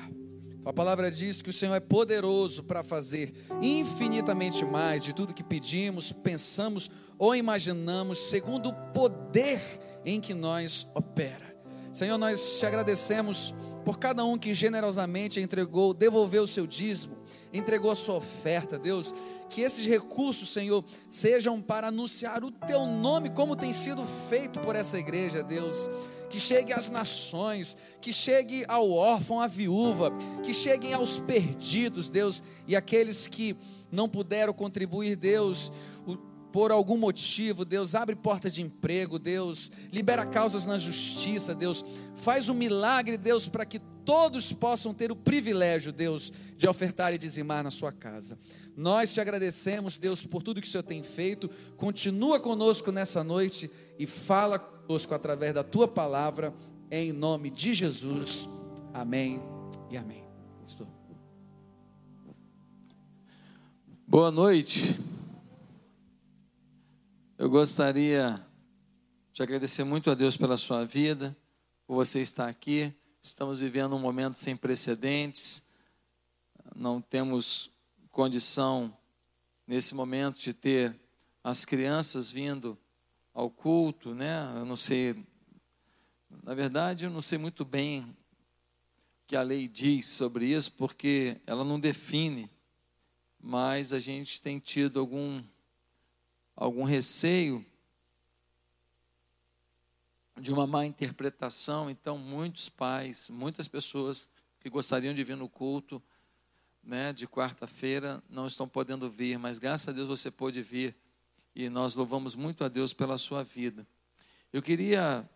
A 0.65 0.73
palavra 0.73 1.09
diz 1.09 1.41
que 1.41 1.49
o 1.49 1.53
Senhor 1.53 1.73
é 1.73 1.79
poderoso 1.79 2.61
para 2.63 2.83
fazer 2.83 3.33
infinitamente 3.61 4.65
mais 4.65 5.03
de 5.03 5.13
tudo 5.13 5.33
que 5.33 5.43
pedimos, 5.43 6.11
pensamos 6.11 6.91
ou 7.17 7.35
imaginamos, 7.35 8.29
segundo 8.29 8.69
o 8.69 8.73
poder 8.93 9.61
em 10.05 10.19
que 10.19 10.33
nós 10.33 10.85
opera. 10.93 11.55
Senhor, 11.93 12.17
nós 12.17 12.59
te 12.59 12.65
agradecemos 12.65 13.53
por 13.89 13.97
cada 13.97 14.23
um 14.23 14.37
que 14.37 14.53
generosamente 14.53 15.41
entregou, 15.41 15.95
devolveu 15.95 16.43
o 16.43 16.47
seu 16.47 16.67
dízimo, 16.67 17.17
entregou 17.51 17.89
a 17.89 17.95
sua 17.95 18.17
oferta, 18.17 18.77
Deus. 18.77 19.15
Que 19.49 19.61
esses 19.61 19.83
recursos, 19.83 20.53
Senhor, 20.53 20.85
sejam 21.09 21.59
para 21.59 21.87
anunciar 21.87 22.43
o 22.43 22.51
teu 22.51 22.85
nome, 22.85 23.31
como 23.31 23.55
tem 23.55 23.73
sido 23.73 24.05
feito 24.29 24.59
por 24.59 24.75
essa 24.75 24.99
igreja, 24.99 25.41
Deus. 25.41 25.89
Que 26.29 26.39
chegue 26.39 26.71
às 26.71 26.91
nações, 26.91 27.75
que 27.99 28.13
chegue 28.13 28.63
ao 28.67 28.91
órfão, 28.91 29.41
à 29.41 29.47
viúva, 29.47 30.11
que 30.43 30.53
cheguem 30.53 30.93
aos 30.93 31.19
perdidos, 31.19 32.11
Deus, 32.11 32.43
e 32.67 32.75
aqueles 32.75 33.25
que 33.25 33.57
não 33.91 34.07
puderam 34.07 34.53
contribuir, 34.53 35.15
Deus, 35.15 35.71
por 36.51 36.71
algum 36.71 36.97
motivo, 36.97 37.63
Deus, 37.63 37.95
abre 37.95 38.15
portas 38.15 38.53
de 38.53 38.61
emprego, 38.61 39.19
Deus, 39.19 39.71
libera 39.91 40.25
causas 40.25 40.65
na 40.65 40.77
justiça, 40.77 41.53
Deus, 41.53 41.85
faz 42.15 42.49
um 42.49 42.53
milagre, 42.53 43.17
Deus, 43.17 43.47
para 43.47 43.65
que 43.65 43.79
todos 44.03 44.51
possam 44.51 44.93
ter 44.93 45.11
o 45.11 45.15
privilégio, 45.15 45.91
Deus, 45.91 46.33
de 46.57 46.67
ofertar 46.67 47.13
e 47.13 47.17
dizimar 47.17 47.63
na 47.63 47.69
sua 47.69 47.91
casa. 47.91 48.37
Nós 48.75 49.13
te 49.13 49.21
agradecemos, 49.21 49.97
Deus, 49.97 50.25
por 50.25 50.41
tudo 50.41 50.61
que 50.61 50.67
o 50.67 50.69
Senhor 50.69 50.83
tem 50.83 51.03
feito. 51.03 51.49
Continua 51.77 52.39
conosco 52.39 52.91
nessa 52.91 53.23
noite 53.23 53.69
e 53.99 54.07
fala 54.07 54.57
conosco 54.57 55.13
através 55.13 55.53
da 55.53 55.63
tua 55.63 55.87
palavra, 55.87 56.53
em 56.89 57.11
nome 57.11 57.51
de 57.51 57.73
Jesus. 57.75 58.49
Amém 58.91 59.39
e 59.91 59.97
amém. 59.97 60.23
Pastor. 60.63 60.87
Boa 64.07 64.31
noite. 64.31 64.99
Eu 67.41 67.49
gostaria 67.49 68.45
de 69.31 69.41
agradecer 69.41 69.85
muito 69.85 70.11
a 70.11 70.13
Deus 70.13 70.35
pela 70.35 70.57
sua 70.57 70.83
vida, 70.83 71.33
por 71.87 71.95
você 71.95 72.19
estar 72.19 72.49
aqui. 72.49 72.93
Estamos 73.23 73.59
vivendo 73.61 73.95
um 73.95 73.99
momento 73.99 74.37
sem 74.37 74.57
precedentes. 74.57 75.63
Não 76.75 76.99
temos 76.99 77.71
condição 78.11 78.93
nesse 79.65 79.95
momento 79.95 80.37
de 80.37 80.51
ter 80.51 80.93
as 81.41 81.63
crianças 81.63 82.29
vindo 82.29 82.77
ao 83.33 83.49
culto, 83.49 84.13
né? 84.13 84.51
Eu 84.57 84.65
não 84.65 84.75
sei, 84.75 85.25
na 86.43 86.53
verdade, 86.53 87.05
eu 87.05 87.09
não 87.09 87.21
sei 87.21 87.37
muito 87.37 87.63
bem 87.63 88.01
o 88.01 88.15
que 89.27 89.37
a 89.37 89.41
lei 89.41 89.65
diz 89.65 90.07
sobre 90.07 90.47
isso, 90.47 90.73
porque 90.73 91.39
ela 91.47 91.63
não 91.63 91.79
define 91.79 92.49
mas 93.41 93.93
a 93.93 93.99
gente 93.99 94.41
tem 94.41 94.59
tido 94.59 94.99
algum, 94.99 95.41
algum 96.59 96.83
receio 96.83 97.65
de 100.37 100.51
uma 100.51 100.67
má 100.67 100.85
interpretação. 100.85 101.89
Então, 101.89 102.17
muitos 102.17 102.67
pais, 102.67 103.29
muitas 103.29 103.69
pessoas 103.69 104.29
que 104.59 104.69
gostariam 104.69 105.13
de 105.13 105.23
vir 105.23 105.37
no 105.37 105.47
culto 105.47 106.03
né, 106.83 107.13
de 107.13 107.25
quarta-feira 107.25 108.21
não 108.29 108.45
estão 108.45 108.67
podendo 108.67 109.09
vir, 109.09 109.39
mas 109.39 109.57
graças 109.57 109.87
a 109.87 109.91
Deus 109.93 110.09
você 110.09 110.29
pôde 110.29 110.61
vir 110.61 110.93
e 111.55 111.69
nós 111.69 111.95
louvamos 111.95 112.35
muito 112.35 112.63
a 112.65 112.67
Deus 112.67 112.91
pela 112.91 113.17
sua 113.17 113.41
vida. 113.41 113.87
Eu 114.51 114.61
queria 114.61 115.27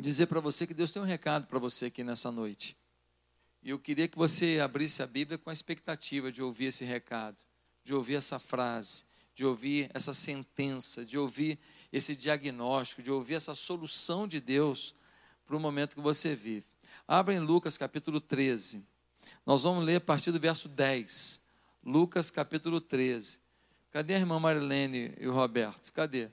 dizer 0.00 0.26
para 0.26 0.40
você 0.40 0.66
que 0.66 0.74
Deus 0.74 0.90
tem 0.90 1.00
um 1.00 1.06
recado 1.06 1.46
para 1.46 1.60
você 1.60 1.86
aqui 1.86 2.02
nessa 2.02 2.32
noite. 2.32 2.76
E 3.62 3.70
eu 3.70 3.78
queria 3.78 4.08
que 4.08 4.18
você 4.18 4.58
abrisse 4.58 5.04
a 5.04 5.06
Bíblia 5.06 5.38
com 5.38 5.50
a 5.50 5.52
expectativa 5.52 6.32
de 6.32 6.42
ouvir 6.42 6.66
esse 6.66 6.84
recado, 6.84 7.36
de 7.84 7.94
ouvir 7.94 8.16
essa 8.16 8.40
frase, 8.40 9.04
de 9.36 9.44
ouvir 9.44 9.90
essa 9.92 10.14
sentença, 10.14 11.04
de 11.04 11.18
ouvir 11.18 11.58
esse 11.92 12.16
diagnóstico, 12.16 13.02
de 13.02 13.10
ouvir 13.10 13.34
essa 13.34 13.54
solução 13.54 14.26
de 14.26 14.40
Deus 14.40 14.94
para 15.46 15.54
o 15.54 15.60
momento 15.60 15.94
que 15.94 16.00
você 16.00 16.34
vive. 16.34 16.64
Abra 17.06 17.34
em 17.34 17.38
Lucas 17.38 17.76
capítulo 17.76 18.18
13. 18.18 18.82
Nós 19.44 19.64
vamos 19.64 19.84
ler 19.84 19.96
a 19.96 20.00
partir 20.00 20.32
do 20.32 20.40
verso 20.40 20.70
10. 20.70 21.42
Lucas 21.84 22.30
capítulo 22.30 22.80
13. 22.80 23.38
Cadê 23.92 24.14
a 24.14 24.18
irmã 24.18 24.40
Marilene 24.40 25.14
e 25.20 25.28
o 25.28 25.32
Roberto? 25.34 25.92
Cadê? 25.92 26.30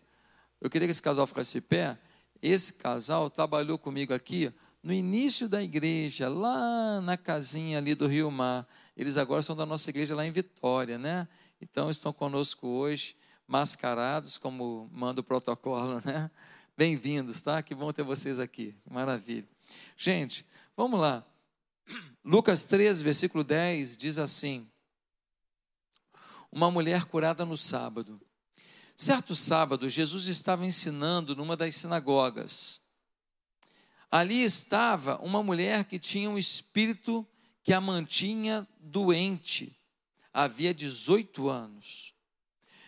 Eu 0.61 0.69
queria 0.69 0.87
que 0.87 0.91
esse 0.91 1.01
casal 1.01 1.27
ficasse 1.27 1.51
de 1.51 1.61
pé. 1.61 1.99
Esse 2.41 2.71
casal 2.71 3.29
trabalhou 3.29 3.77
comigo 3.77 4.13
aqui 4.13 4.49
no 4.81 4.93
início 4.93 5.49
da 5.49 5.61
igreja, 5.61 6.29
lá 6.29 7.01
na 7.01 7.17
casinha 7.17 7.79
ali 7.79 7.95
do 7.95 8.07
Rio 8.07 8.31
Mar. 8.31 8.65
Eles 8.95 9.17
agora 9.17 9.41
são 9.41 9.57
da 9.57 9.65
nossa 9.65 9.89
igreja 9.89 10.15
lá 10.15 10.25
em 10.25 10.31
Vitória, 10.31 10.97
né? 10.97 11.27
Então 11.63 11.89
estão 11.89 12.11
conosco 12.11 12.67
hoje, 12.67 13.15
mascarados, 13.47 14.37
como 14.37 14.89
manda 14.91 15.21
o 15.21 15.23
protocolo, 15.23 16.01
né? 16.03 16.29
Bem-vindos, 16.75 17.41
tá? 17.41 17.63
Que 17.63 17.73
bom 17.73 17.89
ter 17.93 18.03
vocês 18.03 18.37
aqui. 18.37 18.75
Maravilha. 18.91 19.47
Gente, 19.95 20.45
vamos 20.75 20.99
lá. 20.99 21.25
Lucas 22.21 22.65
13, 22.65 23.01
versículo 23.01 23.45
10 23.45 23.95
diz 23.95 24.19
assim: 24.19 24.69
Uma 26.51 26.69
mulher 26.69 27.05
curada 27.05 27.45
no 27.45 27.55
sábado. 27.55 28.19
Certo 28.97 29.33
sábado, 29.33 29.87
Jesus 29.87 30.27
estava 30.27 30.65
ensinando 30.65 31.33
numa 31.33 31.55
das 31.55 31.77
sinagogas. 31.77 32.81
Ali 34.11 34.43
estava 34.43 35.17
uma 35.19 35.41
mulher 35.41 35.85
que 35.85 35.97
tinha 35.97 36.29
um 36.29 36.37
espírito 36.37 37.25
que 37.63 37.71
a 37.71 37.79
mantinha 37.79 38.67
doente. 38.81 39.73
Havia 40.33 40.73
18 40.73 41.47
anos. 41.47 42.13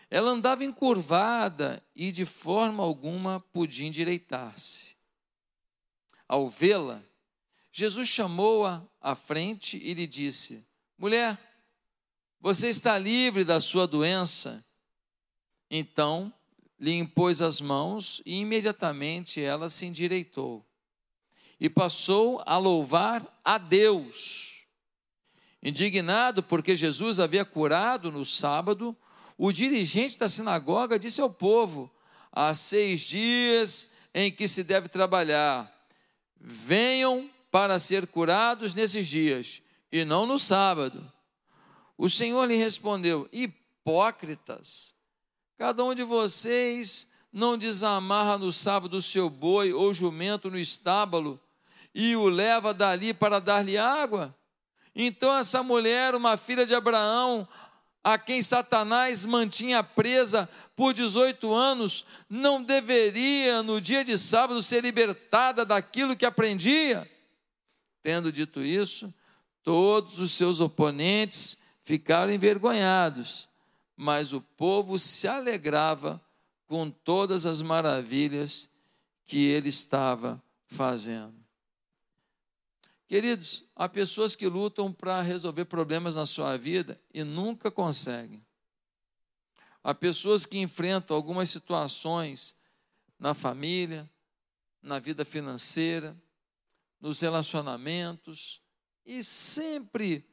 Ela 0.10 0.32
andava 0.32 0.64
encurvada 0.64 1.84
e 1.96 2.12
de 2.12 2.26
forma 2.26 2.84
alguma 2.84 3.39
podia 3.39 3.88
endireitar-se. 3.88 4.96
Ao 6.28 6.50
vê-la, 6.50 7.04
Jesus 7.72 8.08
chamou-a 8.08 8.84
à 9.02 9.14
frente 9.16 9.78
e 9.78 9.93
lhe 9.93 10.08
disse: 10.08 10.66
Mulher, 10.98 11.38
você 12.39 12.70
está 12.70 12.98
livre 12.98 13.43
da 13.43 13.60
sua 13.60 13.86
doença. 13.86 14.64
Então 15.70 16.34
lhe 16.80 16.93
impôs 16.93 17.41
as 17.41 17.60
mãos 17.60 18.22
e 18.26 18.39
imediatamente 18.39 19.41
ela 19.41 19.70
se 19.70 19.86
endireitou 19.86 20.66
e 21.60 21.70
passou 21.70 22.41
a 22.46 22.58
louvar 22.58 23.26
a 23.43 23.58
Deus. 23.58 24.55
Indignado 25.66 26.43
porque 26.43 26.76
Jesus 26.76 27.20
havia 27.20 27.43
curado 27.43 28.11
no 28.11 28.24
sábado, 28.24 28.95
o 29.36 29.51
dirigente 29.51 30.16
da 30.16 30.30
sinagoga 30.30 30.99
disse 30.99 31.20
ao 31.20 31.30
povo: 31.30 31.91
há 32.32 32.53
seis 32.53 33.01
dias 33.01 33.89
em 34.13 34.32
que 34.32 34.47
se 34.47 34.63
deve 34.63 34.88
trabalhar, 34.88 35.76
venham 36.39 37.28
para 37.49 37.80
ser 37.80 38.05
curados 38.05 38.76
nesses 38.76 39.07
dias 39.07 39.59
e 39.91 40.05
não 40.05 40.28
no 40.28 40.38
sábado. 40.38 41.11
O 41.97 42.11
Senhor 42.11 42.45
lhe 42.45 42.57
respondeu: 42.57 43.28
Hipócritas, 43.34 44.93
cada 45.57 45.84
um 45.84 45.95
de 45.95 46.03
vocês 46.03 47.07
não 47.34 47.57
desamarra 47.57 48.38
no 48.38 48.51
sábado 48.51 48.97
o 48.97 49.01
seu 49.01 49.32
boi 49.32 49.74
ou 49.74 49.91
jumento 49.91 50.51
no 50.51 50.59
estábulo 50.59 51.41
e 51.91 52.16
o 52.16 52.30
leva 52.30 52.72
dali 52.72 53.16
para 53.16 53.39
dar-lhe 53.39 53.80
água? 53.80 54.32
Então 54.96 55.38
essa 55.38 55.62
mulher, 55.62 56.16
uma 56.16 56.38
filha 56.38 56.66
de 56.66 56.74
Abraão, 56.74 57.48
a 58.04 58.18
quem 58.18 58.41
Satanás 58.41 59.26
mantinha 59.26 59.84
presa 59.84 60.48
por 60.76 60.93
18 60.93 61.54
anos, 61.54 62.06
não 62.30 62.64
deveria 62.64 63.62
no 63.64 63.82
dia 63.82 64.06
de 64.06 64.18
sábado 64.18 64.62
ser 64.62 64.84
libertada 64.84 65.66
daquilo 65.66 66.16
que 66.16 66.26
aprendia? 66.26 67.10
Tendo 68.04 68.32
dito 68.32 68.62
isso, 68.62 69.14
todos 69.64 70.20
os 70.20 70.32
seus 70.32 70.62
oponentes 70.62 71.58
ficaram 71.84 72.32
envergonhados, 72.32 73.50
mas 73.98 74.32
o 74.32 74.39
povo 74.39 75.00
se 75.00 75.28
alegrava 75.28 76.22
com 76.68 76.89
todas 76.89 77.46
as 77.46 77.62
maravilhas 77.62 78.70
que 79.26 79.46
ele 79.46 79.70
estava 79.70 80.41
fazendo. 80.68 81.45
Queridos, 83.08 83.64
há 83.76 83.88
pessoas 83.88 84.36
que 84.36 84.47
lutam 84.47 84.91
para 84.91 85.22
resolver 85.22 85.66
problemas 85.66 86.16
na 86.16 86.26
sua 86.26 86.58
vida 86.58 86.99
e 87.14 87.24
nunca 87.24 87.70
conseguem. 87.70 88.43
Há 89.84 89.93
pessoas 89.93 90.45
que 90.45 90.58
enfrentam 90.58 91.16
algumas 91.16 91.51
situações 91.51 92.56
na 93.20 93.36
família, 93.36 94.10
na 94.82 94.97
vida 94.97 95.24
financeira, 95.24 96.20
nos 96.99 97.20
relacionamentos 97.22 98.60
e 99.06 99.24
sempre 99.24 100.28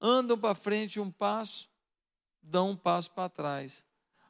andam 0.00 0.38
para 0.38 0.54
frente 0.54 0.98
um 0.98 1.10
passo, 1.10 1.68
dão 2.42 2.70
um 2.70 2.76
passo 2.76 3.10
para 3.10 3.28
trás. 3.28 3.84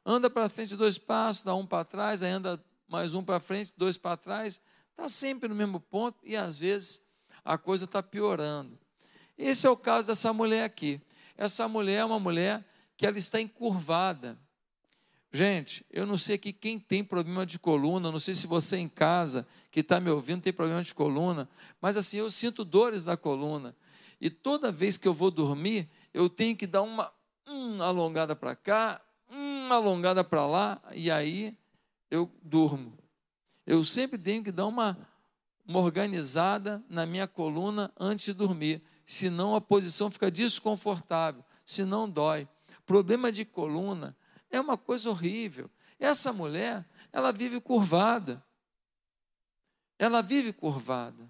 Anda 0.05 0.29
para 0.29 0.49
frente 0.49 0.75
dois 0.75 0.99
passos, 0.99 1.45
dá 1.45 1.55
um 1.55 1.67
para 1.67 1.85
trás, 1.85 2.21
aí 2.21 2.31
anda 2.31 2.63
mais 2.89 3.15
um 3.15 3.23
para 3.23 3.39
frente, 3.39 3.73
dois 3.77 3.97
para 3.97 4.17
trás. 4.17 4.61
Está 4.91 5.09
sempre 5.09 5.49
no 5.49 5.55
mesmo 5.55 5.79
ponto 5.79 6.19
e 6.25 6.37
às 6.37 6.59
vezes 6.59 7.06
a 7.47 7.57
coisa 7.57 7.85
está 7.85 8.03
piorando. 8.03 8.77
Esse 9.39 9.67
é 9.67 9.71
o 9.71 9.77
caso 9.77 10.09
dessa 10.09 10.33
mulher 10.33 10.65
aqui. 10.65 11.01
Essa 11.37 11.69
mulher 11.69 11.99
é 11.99 12.05
uma 12.05 12.19
mulher 12.19 12.65
que 12.97 13.07
ela 13.07 13.17
está 13.17 13.41
encurvada. 13.41 14.37
Gente, 15.33 15.85
eu 15.91 16.07
não 16.07 16.19
sei 16.19 16.35
aqui 16.35 16.53
quem 16.53 16.79
tem 16.79 17.05
problema 17.05 17.47
de 17.47 17.59
coluna, 17.59 18.11
não 18.11 18.19
sei 18.19 18.35
se 18.35 18.47
você 18.47 18.79
em 18.79 18.89
casa 18.89 19.47
que 19.71 19.81
está 19.81 20.01
me 20.01 20.11
ouvindo 20.11 20.41
tem 20.41 20.53
problema 20.53 20.83
de 20.83 20.95
coluna, 20.95 21.49
mas 21.81 21.97
assim, 21.97 22.17
eu 22.17 22.31
sinto 22.31 22.65
dores 22.65 23.05
da 23.05 23.17
coluna. 23.17 23.77
E 24.21 24.31
toda 24.31 24.73
vez 24.73 24.97
que 24.97 25.07
eu 25.07 25.13
vou 25.13 25.31
dormir, 25.31 25.89
eu 26.13 26.29
tenho 26.29 26.57
que 26.57 26.67
dar 26.67 26.83
uma 26.83 27.13
hum, 27.47 27.83
alongada 27.83 28.35
para 28.35 28.57
cá, 28.57 29.01
uma 29.31 29.75
alongada 29.77 30.25
para 30.25 30.47
lá, 30.47 30.81
e 30.95 31.11
aí 31.11 31.57
eu 32.11 32.31
durmo. 32.43 32.97
Eu 33.67 33.85
sempre 33.85 34.17
tenho 34.17 34.43
que 34.43 34.51
dar 34.51 34.67
uma 34.67 34.97
uma 35.67 35.81
organizada 35.81 36.85
na 36.89 37.05
minha 37.05 37.27
coluna 37.27 37.93
antes 37.99 38.27
de 38.27 38.33
dormir, 38.33 38.83
senão 39.05 39.55
a 39.55 39.61
posição 39.61 40.11
fica 40.11 40.31
desconfortável, 40.31 41.45
senão 41.65 42.09
dói. 42.09 42.49
Problema 42.85 43.33
de 43.33 43.45
coluna 43.45 44.17
é 44.51 44.61
uma 44.61 44.79
coisa 44.79 45.11
horrível. 45.11 45.69
Essa 45.99 46.33
mulher, 46.33 46.85
ela 47.13 47.33
vive 47.33 47.61
curvada. 47.61 48.45
Ela 49.99 50.23
vive 50.23 50.53
curvada. 50.53 51.29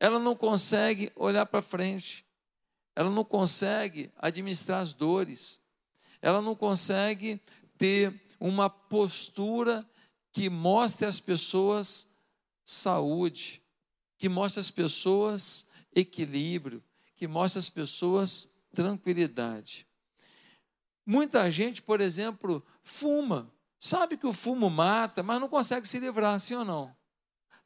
Ela 0.00 0.18
não 0.18 0.36
consegue 0.36 1.10
olhar 1.16 1.46
para 1.46 1.62
frente. 1.62 2.24
Ela 2.94 3.10
não 3.10 3.24
consegue 3.24 4.12
administrar 4.16 4.80
as 4.80 4.92
dores. 4.92 5.60
Ela 6.20 6.42
não 6.42 6.54
consegue 6.54 7.40
ter 7.76 8.20
uma 8.40 8.68
postura 8.68 9.88
que 10.32 10.50
mostre 10.50 11.06
às 11.06 11.18
pessoas 11.18 12.07
saúde, 12.70 13.62
que 14.18 14.28
mostra 14.28 14.60
às 14.60 14.70
pessoas 14.70 15.66
equilíbrio, 15.94 16.84
que 17.16 17.26
mostra 17.26 17.60
às 17.60 17.70
pessoas 17.70 18.52
tranquilidade. 18.74 19.86
Muita 21.04 21.50
gente, 21.50 21.80
por 21.80 21.98
exemplo, 21.98 22.62
fuma, 22.82 23.50
sabe 23.78 24.18
que 24.18 24.26
o 24.26 24.34
fumo 24.34 24.68
mata, 24.68 25.22
mas 25.22 25.40
não 25.40 25.48
consegue 25.48 25.88
se 25.88 25.98
livrar, 25.98 26.38
sim 26.38 26.56
ou 26.56 26.64
não? 26.64 26.94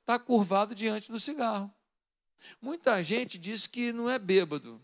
Está 0.01 0.21
curvado 0.21 0.73
diante 0.73 1.11
do 1.11 1.19
cigarro. 1.19 1.75
Muita 2.61 3.03
gente 3.03 3.39
diz 3.39 3.67
que 3.67 3.93
não 3.93 4.09
é 4.09 4.21
bêbado, 4.21 4.81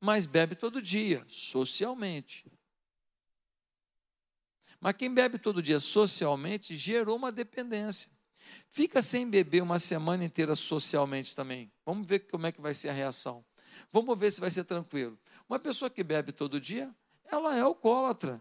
mas 0.00 0.26
bebe 0.26 0.54
todo 0.54 0.80
dia, 0.80 1.26
socialmente. 1.28 2.44
Mas 4.80 4.96
quem 4.96 5.12
bebe 5.12 5.40
todo 5.40 5.60
dia 5.60 5.80
socialmente 5.80 6.76
gerou 6.76 7.16
uma 7.16 7.32
dependência. 7.32 8.10
Fica 8.70 9.02
sem 9.02 9.28
beber 9.28 9.62
uma 9.62 9.80
semana 9.80 10.24
inteira 10.24 10.54
socialmente 10.54 11.34
também. 11.34 11.70
Vamos 11.84 12.06
ver 12.06 12.20
como 12.20 12.46
é 12.46 12.52
que 12.52 12.60
vai 12.60 12.72
ser 12.72 12.88
a 12.88 12.92
reação. 12.92 13.44
Vamos 13.92 14.16
ver 14.16 14.30
se 14.30 14.40
vai 14.40 14.50
ser 14.50 14.62
tranquilo. 14.62 15.18
Uma 15.48 15.58
pessoa 15.58 15.90
que 15.90 16.04
bebe 16.04 16.30
todo 16.30 16.60
dia, 16.60 16.94
ela 17.24 17.56
é 17.56 17.60
alcoólatra. 17.60 18.40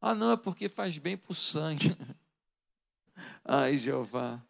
Ah, 0.00 0.14
não, 0.14 0.32
é 0.32 0.36
porque 0.36 0.68
faz 0.68 0.98
bem 0.98 1.16
para 1.16 1.30
o 1.30 1.34
sangue. 1.34 1.96
Ai, 3.44 3.78
Jeová. 3.78 4.42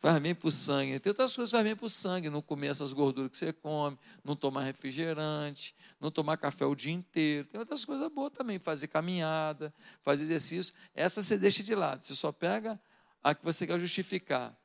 Faz 0.00 0.20
bem 0.20 0.34
para 0.34 0.48
o 0.48 0.50
sangue. 0.50 0.98
Tem 0.98 1.10
outras 1.10 1.34
coisas 1.34 1.50
que 1.50 1.56
faz 1.56 1.64
bem 1.64 1.76
para 1.76 1.86
o 1.86 1.88
sangue. 1.88 2.28
Não 2.28 2.42
comer 2.42 2.66
essas 2.66 2.92
gorduras 2.92 3.30
que 3.30 3.36
você 3.36 3.52
come, 3.52 3.96
não 4.24 4.34
tomar 4.34 4.64
refrigerante, 4.64 5.72
não 6.00 6.10
tomar 6.10 6.36
café 6.36 6.66
o 6.66 6.74
dia 6.74 6.92
inteiro. 6.92 7.46
Tem 7.46 7.60
outras 7.60 7.84
coisas 7.84 8.12
boas 8.12 8.32
também. 8.32 8.58
Fazer 8.58 8.88
caminhada, 8.88 9.72
fazer 10.00 10.24
exercício. 10.24 10.74
Essa 10.92 11.22
você 11.22 11.38
deixa 11.38 11.62
de 11.62 11.76
lado. 11.76 12.04
Você 12.04 12.16
só 12.16 12.32
pega 12.32 12.80
a 13.22 13.34
que 13.34 13.44
você 13.44 13.66
quer 13.66 13.78
justificar, 13.78 14.56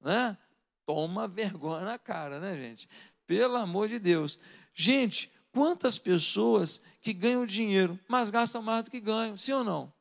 né? 0.00 0.36
Toma 0.86 1.28
vergonha 1.28 1.84
na 1.84 1.98
cara, 1.98 2.40
né, 2.40 2.56
gente? 2.56 2.88
Pelo 3.26 3.56
amor 3.56 3.88
de 3.88 3.98
Deus. 3.98 4.38
Gente, 4.72 5.30
quantas 5.52 5.98
pessoas 5.98 6.80
que 7.02 7.12
ganham 7.12 7.44
dinheiro, 7.44 7.98
mas 8.08 8.30
gastam 8.30 8.62
mais 8.62 8.84
do 8.84 8.90
que 8.90 9.00
ganham, 9.00 9.36
sim 9.36 9.52
ou 9.52 9.62
não? 9.62 9.92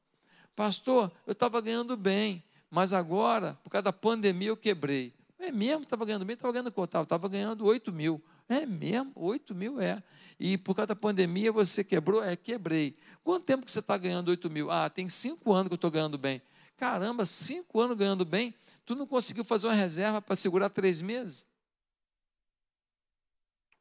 Pastor, 0.55 1.11
eu 1.25 1.33
estava 1.33 1.59
ganhando 1.61 1.97
bem, 1.97 2.43
mas 2.69 2.93
agora, 2.93 3.57
por 3.63 3.69
causa 3.69 3.83
da 3.83 3.93
pandemia, 3.93 4.49
eu 4.49 4.57
quebrei. 4.57 5.13
É 5.39 5.51
mesmo? 5.51 5.83
Estava 5.83 6.03
ganhando 6.03 6.25
bem? 6.25 6.33
Estava 6.33 6.51
ganhando 6.51 6.71
quanto? 6.71 6.97
Estava 6.97 7.27
ganhando 7.27 7.65
8 7.65 7.93
mil. 7.93 8.21
É 8.49 8.65
mesmo? 8.65 9.11
8 9.15 9.53
mil 9.53 9.79
é. 9.79 10.01
E 10.39 10.57
por 10.57 10.73
causa 10.73 10.87
da 10.87 10.95
pandemia 10.95 11.51
você 11.51 11.83
quebrou? 11.83 12.23
É, 12.23 12.35
quebrei. 12.35 12.97
Quanto 13.23 13.45
tempo 13.45 13.65
que 13.65 13.71
você 13.71 13.79
está 13.79 13.97
ganhando 13.97 14.29
8 14.29 14.49
mil? 14.49 14.71
Ah, 14.71 14.89
tem 14.89 15.07
5 15.07 15.53
anos 15.53 15.67
que 15.67 15.73
eu 15.73 15.75
estou 15.75 15.91
ganhando 15.91 16.17
bem. 16.17 16.41
Caramba, 16.77 17.25
cinco 17.25 17.81
anos 17.81 17.97
ganhando 17.97 18.23
bem, 18.23 18.53
tu 18.85 18.95
não 18.95 19.07
conseguiu 19.07 19.43
fazer 19.43 19.67
uma 19.67 19.73
reserva 19.73 20.21
para 20.21 20.35
segurar 20.35 20.69
três 20.69 21.01
meses? 21.01 21.45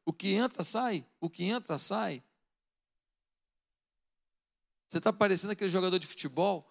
O 0.03 0.11
que 0.11 0.33
entra, 0.33 0.63
sai. 0.63 1.05
O 1.21 1.29
que 1.29 1.43
entra, 1.43 1.77
sai. 1.77 2.23
Você 4.87 4.97
está 4.97 5.13
parecendo 5.13 5.53
aquele 5.53 5.69
jogador 5.69 5.99
de 5.99 6.07
futebol. 6.07 6.67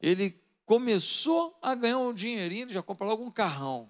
Ele 0.00 0.42
começou 0.66 1.56
a 1.62 1.74
ganhar 1.74 1.98
um 1.98 2.12
dinheirinho, 2.12 2.70
já 2.70 2.82
compra 2.82 3.06
logo 3.06 3.22
um 3.22 3.30
carrão. 3.30 3.88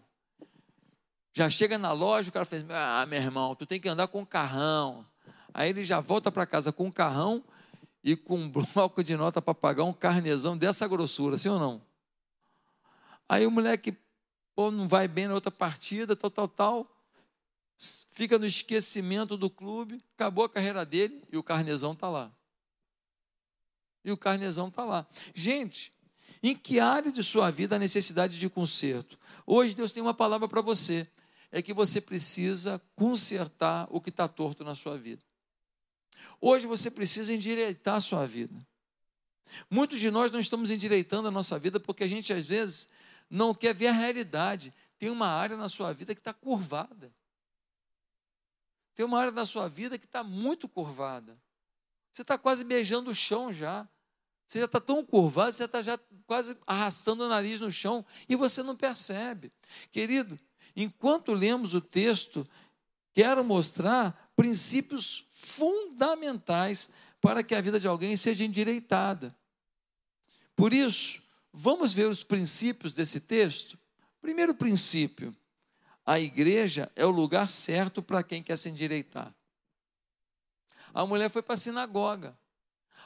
Já 1.32 1.48
chega 1.48 1.78
na 1.78 1.92
loja, 1.92 2.28
o 2.28 2.32
cara 2.32 2.44
fez: 2.44 2.64
Ah, 2.68 3.06
meu 3.06 3.20
irmão, 3.20 3.54
tu 3.54 3.64
tem 3.64 3.80
que 3.80 3.88
andar 3.88 4.08
com 4.08 4.20
um 4.20 4.24
carrão. 4.24 5.06
Aí 5.52 5.70
ele 5.70 5.84
já 5.84 6.00
volta 6.00 6.30
para 6.30 6.44
casa 6.44 6.72
com 6.72 6.86
um 6.86 6.92
carrão 6.92 7.44
e 8.04 8.14
com 8.14 8.36
um 8.38 8.50
bloco 8.74 9.02
de 9.02 9.16
nota 9.16 9.40
para 9.40 9.54
pagar 9.54 9.84
um 9.84 9.92
carnezão 9.92 10.56
dessa 10.56 10.86
grossura, 10.86 11.38
sim 11.38 11.48
ou 11.48 11.58
não? 11.58 11.82
Aí 13.26 13.46
o 13.46 13.50
moleque 13.50 13.96
pô, 14.54 14.70
não 14.70 14.86
vai 14.86 15.08
bem 15.08 15.26
na 15.26 15.34
outra 15.34 15.50
partida, 15.50 16.14
tal, 16.14 16.30
tal, 16.30 16.46
tal, 16.46 17.04
fica 18.12 18.38
no 18.38 18.46
esquecimento 18.46 19.36
do 19.36 19.50
clube, 19.50 20.04
acabou 20.14 20.44
a 20.44 20.48
carreira 20.48 20.84
dele 20.84 21.22
e 21.32 21.36
o 21.36 21.42
carnezão 21.42 21.92
está 21.92 22.08
lá. 22.08 22.30
E 24.04 24.12
o 24.12 24.16
carnezão 24.16 24.68
está 24.68 24.84
lá. 24.84 25.06
Gente, 25.34 25.90
em 26.42 26.54
que 26.54 26.78
área 26.78 27.10
de 27.10 27.22
sua 27.22 27.50
vida 27.50 27.76
há 27.76 27.78
necessidade 27.78 28.38
de 28.38 28.50
conserto? 28.50 29.18
Hoje 29.46 29.74
Deus 29.74 29.92
tem 29.92 30.02
uma 30.02 30.12
palavra 30.12 30.46
para 30.46 30.60
você. 30.60 31.08
É 31.50 31.62
que 31.62 31.72
você 31.72 32.00
precisa 32.00 32.80
consertar 32.94 33.86
o 33.90 34.00
que 34.00 34.10
está 34.10 34.28
torto 34.28 34.62
na 34.62 34.74
sua 34.74 34.98
vida. 34.98 35.24
Hoje 36.40 36.66
você 36.66 36.90
precisa 36.90 37.34
endireitar 37.34 37.96
a 37.96 38.00
sua 38.00 38.26
vida. 38.26 38.54
Muitos 39.70 40.00
de 40.00 40.10
nós 40.10 40.32
não 40.32 40.40
estamos 40.40 40.70
endireitando 40.70 41.28
a 41.28 41.30
nossa 41.30 41.58
vida 41.58 41.78
porque 41.78 42.04
a 42.04 42.08
gente, 42.08 42.32
às 42.32 42.46
vezes, 42.46 42.88
não 43.30 43.54
quer 43.54 43.74
ver 43.74 43.88
a 43.88 43.92
realidade. 43.92 44.72
Tem 44.98 45.10
uma 45.10 45.26
área 45.26 45.56
na 45.56 45.68
sua 45.68 45.92
vida 45.92 46.14
que 46.14 46.20
está 46.20 46.32
curvada. 46.32 47.12
Tem 48.94 49.04
uma 49.04 49.18
área 49.18 49.32
na 49.32 49.44
sua 49.44 49.68
vida 49.68 49.98
que 49.98 50.06
está 50.06 50.22
muito 50.22 50.68
curvada. 50.68 51.36
Você 52.12 52.22
está 52.22 52.38
quase 52.38 52.62
beijando 52.64 53.10
o 53.10 53.14
chão 53.14 53.52
já. 53.52 53.88
Você 54.46 54.60
já 54.60 54.66
está 54.66 54.80
tão 54.80 55.04
curvado, 55.04 55.52
você 55.52 55.64
está 55.64 55.82
já 55.82 55.98
quase 56.26 56.56
arrastando 56.66 57.24
o 57.24 57.28
nariz 57.28 57.60
no 57.60 57.70
chão 57.70 58.04
e 58.28 58.36
você 58.36 58.62
não 58.62 58.76
percebe. 58.76 59.50
Querido, 59.90 60.38
enquanto 60.76 61.32
lemos 61.32 61.74
o 61.74 61.80
texto, 61.80 62.46
quero 63.14 63.42
mostrar 63.42 64.30
princípios 64.36 65.23
fundamentais 65.44 66.90
para 67.20 67.42
que 67.42 67.54
a 67.54 67.60
vida 67.60 67.78
de 67.78 67.86
alguém 67.86 68.16
seja 68.16 68.44
endireitada. 68.44 69.34
Por 70.56 70.72
isso, 70.72 71.22
vamos 71.52 71.92
ver 71.92 72.06
os 72.06 72.22
princípios 72.24 72.94
desse 72.94 73.20
texto? 73.20 73.78
Primeiro 74.20 74.54
princípio: 74.54 75.34
a 76.04 76.18
igreja 76.18 76.90
é 76.96 77.04
o 77.04 77.10
lugar 77.10 77.50
certo 77.50 78.02
para 78.02 78.22
quem 78.22 78.42
quer 78.42 78.56
se 78.56 78.68
endireitar. 78.68 79.34
A 80.92 81.04
mulher 81.04 81.30
foi 81.30 81.42
para 81.42 81.54
a 81.54 81.58
sinagoga. 81.58 82.36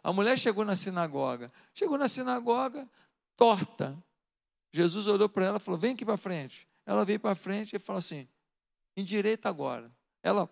A 0.02 0.12
mulher 0.12 0.38
chegou 0.38 0.64
na 0.64 0.76
sinagoga. 0.76 1.50
Chegou 1.74 1.96
na 1.98 2.08
sinagoga 2.08 2.88
torta. 3.36 3.96
Jesus 4.72 5.06
olhou 5.06 5.28
para 5.28 5.46
ela 5.46 5.56
e 5.56 5.60
falou: 5.60 5.78
Vem 5.78 5.94
aqui 5.94 6.04
para 6.04 6.16
frente. 6.16 6.66
Ela 6.84 7.04
veio 7.04 7.20
para 7.20 7.34
frente 7.34 7.76
e 7.76 7.78
falou 7.78 7.98
assim: 7.98 8.28
Endireita 8.96 9.48
agora. 9.48 9.90
Ela, 10.22 10.46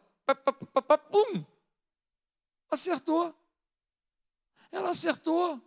pum, 1.10 1.44
acertou. 2.70 3.34
Ela 4.70 4.90
acertou. 4.90 5.60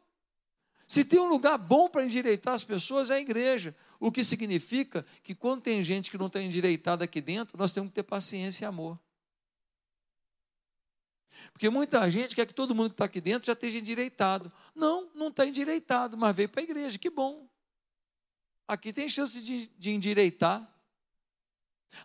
Se 0.87 1.05
tem 1.05 1.19
um 1.19 1.27
lugar 1.27 1.57
bom 1.57 1.87
para 1.87 2.03
endireitar 2.03 2.53
as 2.53 2.63
pessoas, 2.63 3.11
é 3.11 3.15
a 3.15 3.19
igreja. 3.19 3.75
O 3.99 4.11
que 4.11 4.23
significa 4.23 5.05
que 5.21 5.35
quando 5.35 5.61
tem 5.61 5.83
gente 5.83 6.09
que 6.09 6.17
não 6.17 6.27
está 6.27 6.41
endireitada 6.41 7.03
aqui 7.03 7.21
dentro, 7.21 7.57
nós 7.57 7.73
temos 7.73 7.89
que 7.91 7.95
ter 7.95 8.03
paciência 8.03 8.65
e 8.65 8.67
amor. 8.67 8.99
Porque 11.51 11.69
muita 11.69 12.09
gente 12.09 12.35
quer 12.35 12.45
que 12.45 12.53
todo 12.53 12.73
mundo 12.73 12.89
que 12.89 12.93
está 12.93 13.05
aqui 13.05 13.21
dentro 13.21 13.47
já 13.47 13.53
esteja 13.53 13.77
endireitado. 13.77 14.51
Não, 14.73 15.09
não 15.13 15.27
está 15.27 15.45
endireitado, 15.45 16.17
mas 16.17 16.35
veio 16.35 16.49
para 16.49 16.61
a 16.61 16.63
igreja, 16.63 16.97
que 16.97 17.09
bom. 17.09 17.47
Aqui 18.67 18.93
tem 18.93 19.09
chance 19.09 19.41
de, 19.41 19.67
de 19.67 19.91
endireitar. 19.91 20.67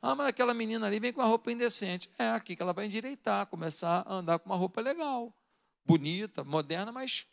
Ah, 0.01 0.15
mas 0.15 0.29
aquela 0.29 0.55
menina 0.55 0.87
ali 0.87 0.99
vem 0.99 1.13
com 1.13 1.21
uma 1.21 1.27
roupa 1.27 1.53
indecente. 1.53 2.11
É 2.19 2.31
aqui 2.31 2.57
que 2.57 2.63
ela 2.63 2.73
vai 2.73 2.87
endireitar, 2.87 3.47
começar 3.47 4.03
a 4.07 4.15
andar 4.15 4.39
com 4.39 4.49
uma 4.49 4.57
roupa 4.57 4.81
legal, 4.81 5.33
bonita, 5.85 6.43
moderna, 6.45 6.91
mas 6.91 7.27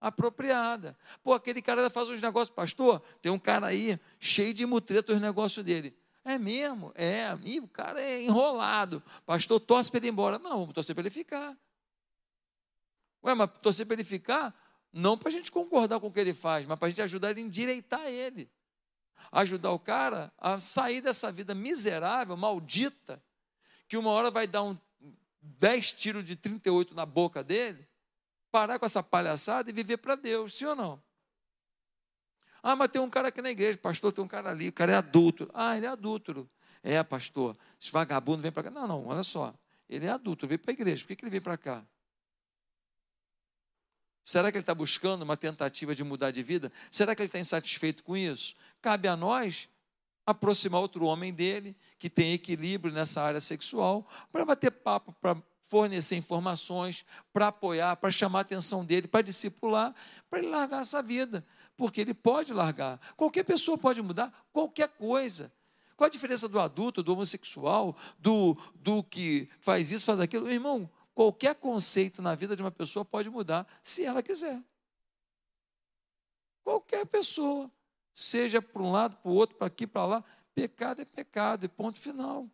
apropriada. 0.00 0.96
Pô, 1.22 1.32
aquele 1.32 1.62
cara 1.62 1.88
faz 1.88 2.08
uns 2.08 2.20
negócios, 2.20 2.54
pastor, 2.54 3.00
tem 3.22 3.32
um 3.32 3.38
cara 3.38 3.68
aí 3.68 3.98
cheio 4.18 4.52
de 4.52 4.66
mutreta 4.66 5.14
os 5.14 5.20
negócios 5.20 5.64
dele. 5.64 5.96
É 6.24 6.38
mesmo? 6.38 6.90
É, 6.94 7.26
amigo, 7.26 7.66
o 7.66 7.68
cara 7.68 8.00
é 8.00 8.22
enrolado. 8.22 9.02
Pastor, 9.26 9.60
torce 9.60 9.90
para 9.90 9.98
ele 9.98 10.06
ir 10.06 10.10
embora. 10.10 10.38
Não, 10.38 10.60
vamos 10.60 10.74
torcer 10.74 10.94
para 10.94 11.02
ele 11.02 11.10
ficar. 11.10 11.56
Ué, 13.22 13.34
mas 13.34 13.50
torcer 13.58 13.86
para 13.86 13.94
ele 13.94 14.04
ficar, 14.04 14.54
não 14.92 15.16
para 15.16 15.28
a 15.28 15.32
gente 15.32 15.50
concordar 15.50 16.00
com 16.00 16.06
o 16.06 16.12
que 16.12 16.20
ele 16.20 16.34
faz, 16.34 16.66
mas 16.66 16.78
para 16.78 16.88
a 16.88 16.90
gente 16.90 17.02
ajudar 17.02 17.30
ele 17.30 17.40
a 17.40 17.44
endireitar 17.44 18.06
ele. 18.06 18.50
Ajudar 19.32 19.72
o 19.72 19.78
cara 19.78 20.32
a 20.38 20.58
sair 20.58 21.00
dessa 21.00 21.30
vida 21.32 21.54
miserável, 21.54 22.36
maldita, 22.36 23.22
que 23.88 23.96
uma 23.96 24.10
hora 24.10 24.30
vai 24.30 24.46
dar 24.46 24.62
um 24.62 24.76
10 25.40 25.92
tiros 25.92 26.24
de 26.24 26.36
38 26.36 26.94
na 26.94 27.04
boca 27.04 27.42
dele, 27.42 27.86
parar 28.50 28.78
com 28.78 28.86
essa 28.86 29.02
palhaçada 29.02 29.68
e 29.68 29.72
viver 29.72 29.98
para 29.98 30.14
Deus, 30.14 30.54
sim 30.54 30.64
ou 30.64 30.76
não? 30.76 31.02
Ah, 32.62 32.74
mas 32.74 32.90
tem 32.90 33.02
um 33.02 33.10
cara 33.10 33.28
aqui 33.28 33.42
na 33.42 33.50
igreja, 33.50 33.76
pastor, 33.76 34.10
tem 34.10 34.24
um 34.24 34.28
cara 34.28 34.50
ali, 34.50 34.68
o 34.68 34.72
cara 34.72 34.92
é 34.92 34.96
adulto. 34.96 35.50
Ah, 35.52 35.76
ele 35.76 35.84
é 35.84 35.88
adúltero. 35.90 36.48
É, 36.82 37.02
pastor, 37.02 37.56
esse 37.80 37.90
vagabundo 37.90 38.42
vem 38.42 38.50
para 38.50 38.62
cá. 38.62 38.70
Não, 38.70 38.86
não, 38.86 39.06
olha 39.06 39.22
só. 39.22 39.54
Ele 39.88 40.06
é 40.06 40.10
adulto, 40.10 40.46
veio 40.46 40.58
para 40.58 40.70
a 40.70 40.74
igreja. 40.74 41.02
Por 41.02 41.08
que, 41.08 41.16
que 41.16 41.24
ele 41.24 41.30
veio 41.30 41.42
para 41.42 41.58
cá? 41.58 41.84
Será 44.24 44.50
que 44.50 44.56
ele 44.56 44.62
está 44.62 44.74
buscando 44.74 45.22
uma 45.22 45.36
tentativa 45.36 45.94
de 45.94 46.02
mudar 46.02 46.30
de 46.30 46.42
vida? 46.42 46.72
Será 46.90 47.14
que 47.14 47.22
ele 47.22 47.28
está 47.28 47.38
insatisfeito 47.38 48.02
com 48.02 48.16
isso? 48.16 48.56
Cabe 48.80 49.06
a 49.06 49.16
nós 49.16 49.68
aproximar 50.26 50.80
outro 50.80 51.04
homem 51.04 51.32
dele, 51.32 51.76
que 51.98 52.08
tem 52.08 52.32
equilíbrio 52.32 52.92
nessa 52.92 53.20
área 53.22 53.40
sexual, 53.40 54.08
para 54.32 54.44
bater 54.44 54.70
papo, 54.70 55.14
para 55.20 55.36
fornecer 55.68 56.16
informações, 56.16 57.04
para 57.32 57.48
apoiar, 57.48 57.96
para 57.96 58.10
chamar 58.10 58.38
a 58.38 58.42
atenção 58.42 58.84
dele, 58.84 59.06
para 59.06 59.20
discipular, 59.20 59.94
para 60.30 60.38
ele 60.38 60.48
largar 60.48 60.80
essa 60.80 61.02
vida 61.02 61.44
porque 61.76 62.00
ele 62.00 62.14
pode 62.14 62.52
largar. 62.52 63.00
Qualquer 63.16 63.44
pessoa 63.44 63.76
pode 63.76 64.00
mudar 64.00 64.32
qualquer 64.52 64.88
coisa. 64.88 65.52
Qual 65.96 66.06
a 66.06 66.10
diferença 66.10 66.48
do 66.48 66.58
adulto, 66.58 67.02
do 67.02 67.12
homossexual, 67.12 67.96
do, 68.18 68.56
do 68.74 69.02
que 69.02 69.48
faz 69.60 69.92
isso, 69.92 70.04
faz 70.04 70.18
aquilo? 70.18 70.50
Irmão, 70.50 70.90
qualquer 71.14 71.54
conceito 71.54 72.20
na 72.20 72.34
vida 72.34 72.56
de 72.56 72.62
uma 72.62 72.70
pessoa 72.70 73.04
pode 73.04 73.30
mudar 73.30 73.66
se 73.82 74.04
ela 74.04 74.22
quiser. 74.22 74.60
Qualquer 76.62 77.06
pessoa, 77.06 77.70
seja 78.12 78.60
para 78.60 78.82
um 78.82 78.90
lado, 78.90 79.16
para 79.16 79.30
o 79.30 79.34
outro, 79.34 79.56
para 79.56 79.66
aqui, 79.66 79.86
para 79.86 80.06
lá, 80.06 80.24
pecado 80.54 81.02
é 81.02 81.04
pecado, 81.04 81.64
e 81.64 81.68
ponto 81.68 81.98
final. 81.98 82.48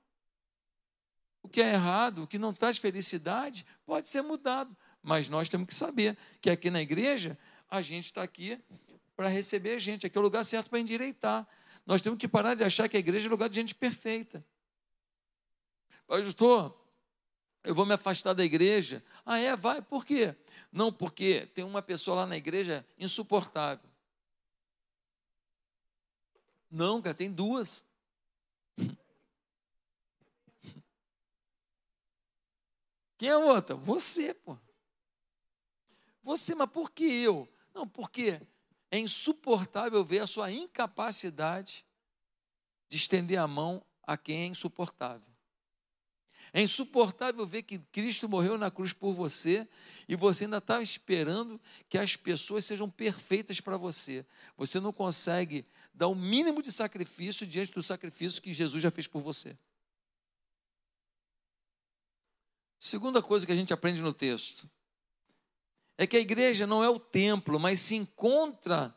O 1.43 1.49
que 1.49 1.63
é 1.63 1.73
errado, 1.73 2.25
o 2.25 2.27
que 2.27 2.39
não 2.39 2.53
traz 2.53 2.77
felicidade, 2.77 3.65
pode 3.87 4.09
ser 4.09 4.23
mudado. 4.23 4.77
Mas 5.03 5.29
nós 5.29 5.49
temos 5.49 5.67
que 5.67 5.75
saber 5.75 6.17
que 6.41 6.51
aqui 6.51 6.71
na 6.71 6.83
igreja, 6.83 7.39
a 7.71 7.81
gente 7.81 8.07
está 8.07 8.23
aqui 8.23 8.63
para 9.17 9.29
receber 9.29 9.79
gente. 9.79 10.07
Aqui 10.07 10.19
é 10.19 10.21
o 10.21 10.23
lugar 10.23 10.45
certo 10.45 10.69
para 10.69 10.81
endireitar. 10.81 11.47
Nós 11.87 12.03
temos 12.03 12.19
que 12.19 12.29
parar 12.29 12.55
de 12.55 12.65
achar 12.65 12.89
que 12.89 12.97
a 12.97 13.01
igreja 13.01 13.29
é 13.29 13.31
lugar 13.31 13.49
de 13.49 13.55
gente 13.55 13.75
perfeita. 13.75 14.45
Pastor, 16.07 16.80
eu 17.63 17.75
vou 17.75 17.85
me 17.85 17.95
afastar 17.95 18.33
da 18.35 18.45
igreja. 18.45 19.05
Ah, 19.25 19.39
é? 19.39 19.55
Vai. 19.55 19.83
Por 19.83 20.05
quê? 20.05 20.35
Não, 20.73 20.93
porque 20.93 21.47
tem 21.47 21.65
uma 21.65 21.83
pessoa 21.83 22.19
lá 22.19 22.27
na 22.27 22.37
igreja 22.37 22.87
insuportável. 22.99 23.89
Não, 26.71 27.03
cara, 27.03 27.15
tem 27.15 27.31
duas. 27.31 27.85
Quem 33.19 33.29
é 33.29 33.33
a 33.33 33.39
outra? 33.39 33.75
Você, 33.77 34.33
pô. 34.33 34.57
Você, 36.23 36.55
mas 36.55 36.71
por 36.71 36.91
que 36.91 37.05
eu? 37.05 37.47
Não, 37.75 37.87
porque 37.87 38.41
é 38.91 38.99
insuportável 38.99 40.05
ver 40.05 40.21
a 40.21 40.27
sua 40.27 40.51
incapacidade 40.51 41.85
de 42.89 42.97
estender 42.97 43.39
a 43.39 43.47
mão 43.47 43.85
a 44.03 44.17
quem 44.17 44.43
é 44.43 44.47
insuportável. 44.47 45.30
É 46.53 46.61
insuportável 46.61 47.47
ver 47.47 47.63
que 47.63 47.79
Cristo 47.79 48.29
morreu 48.29 48.59
na 48.59 48.71
cruz 48.71 48.93
por 48.93 49.15
você 49.15 49.69
e 50.09 50.17
você 50.17 50.45
ainda 50.45 50.59
está 50.59 50.83
esperando 50.83 51.61
que 51.89 51.97
as 51.97 52.17
pessoas 52.17 52.65
sejam 52.65 52.91
perfeitas 52.91 53.61
para 53.61 53.77
você. 53.77 54.27
Você 54.57 54.81
não 54.81 54.93
consegue 54.93 55.65
dar 55.95 56.09
o 56.09 56.13
um 56.13 56.17
mínimo 56.17 56.61
de 56.63 56.73
sacrifício 56.73 57.47
diante 57.47 57.73
do 57.73 57.83
sacrifício 57.83 58.43
que 58.43 58.53
Jesus 58.53 58.83
já 58.83 58.91
fez 58.91 59.07
por 59.07 59.23
você. 59.23 59.57
Segunda 62.81 63.23
coisa 63.23 63.47
que 63.47 63.53
a 63.53 63.57
gente 63.57 63.73
aprende 63.73 64.03
no 64.03 64.13
texto 64.13 64.69
é 65.99 66.07
que 66.07 66.17
a 66.17 66.21
igreja 66.21 66.67
não 66.67 66.83
é 66.83 66.89
o 66.89 66.99
templo, 66.99 67.61
mas 67.61 67.79
se 67.79 67.95
encontra 67.95 68.95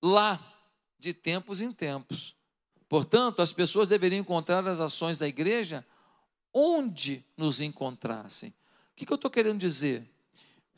lá 0.00 0.40
de 0.96 1.12
tempos 1.12 1.60
em 1.60 1.72
tempos. 1.72 2.36
Portanto, 2.88 3.42
as 3.42 3.52
pessoas 3.52 3.88
deveriam 3.88 4.20
encontrar 4.20 4.66
as 4.68 4.80
ações 4.80 5.18
da 5.18 5.26
igreja 5.26 5.84
onde 6.54 7.24
nos 7.36 7.60
encontrassem. 7.60 8.50
O 8.92 8.94
que, 8.94 9.12
eu 9.12 9.16
estou 9.16 9.30
querendo 9.30 9.58
dizer? 9.58 10.08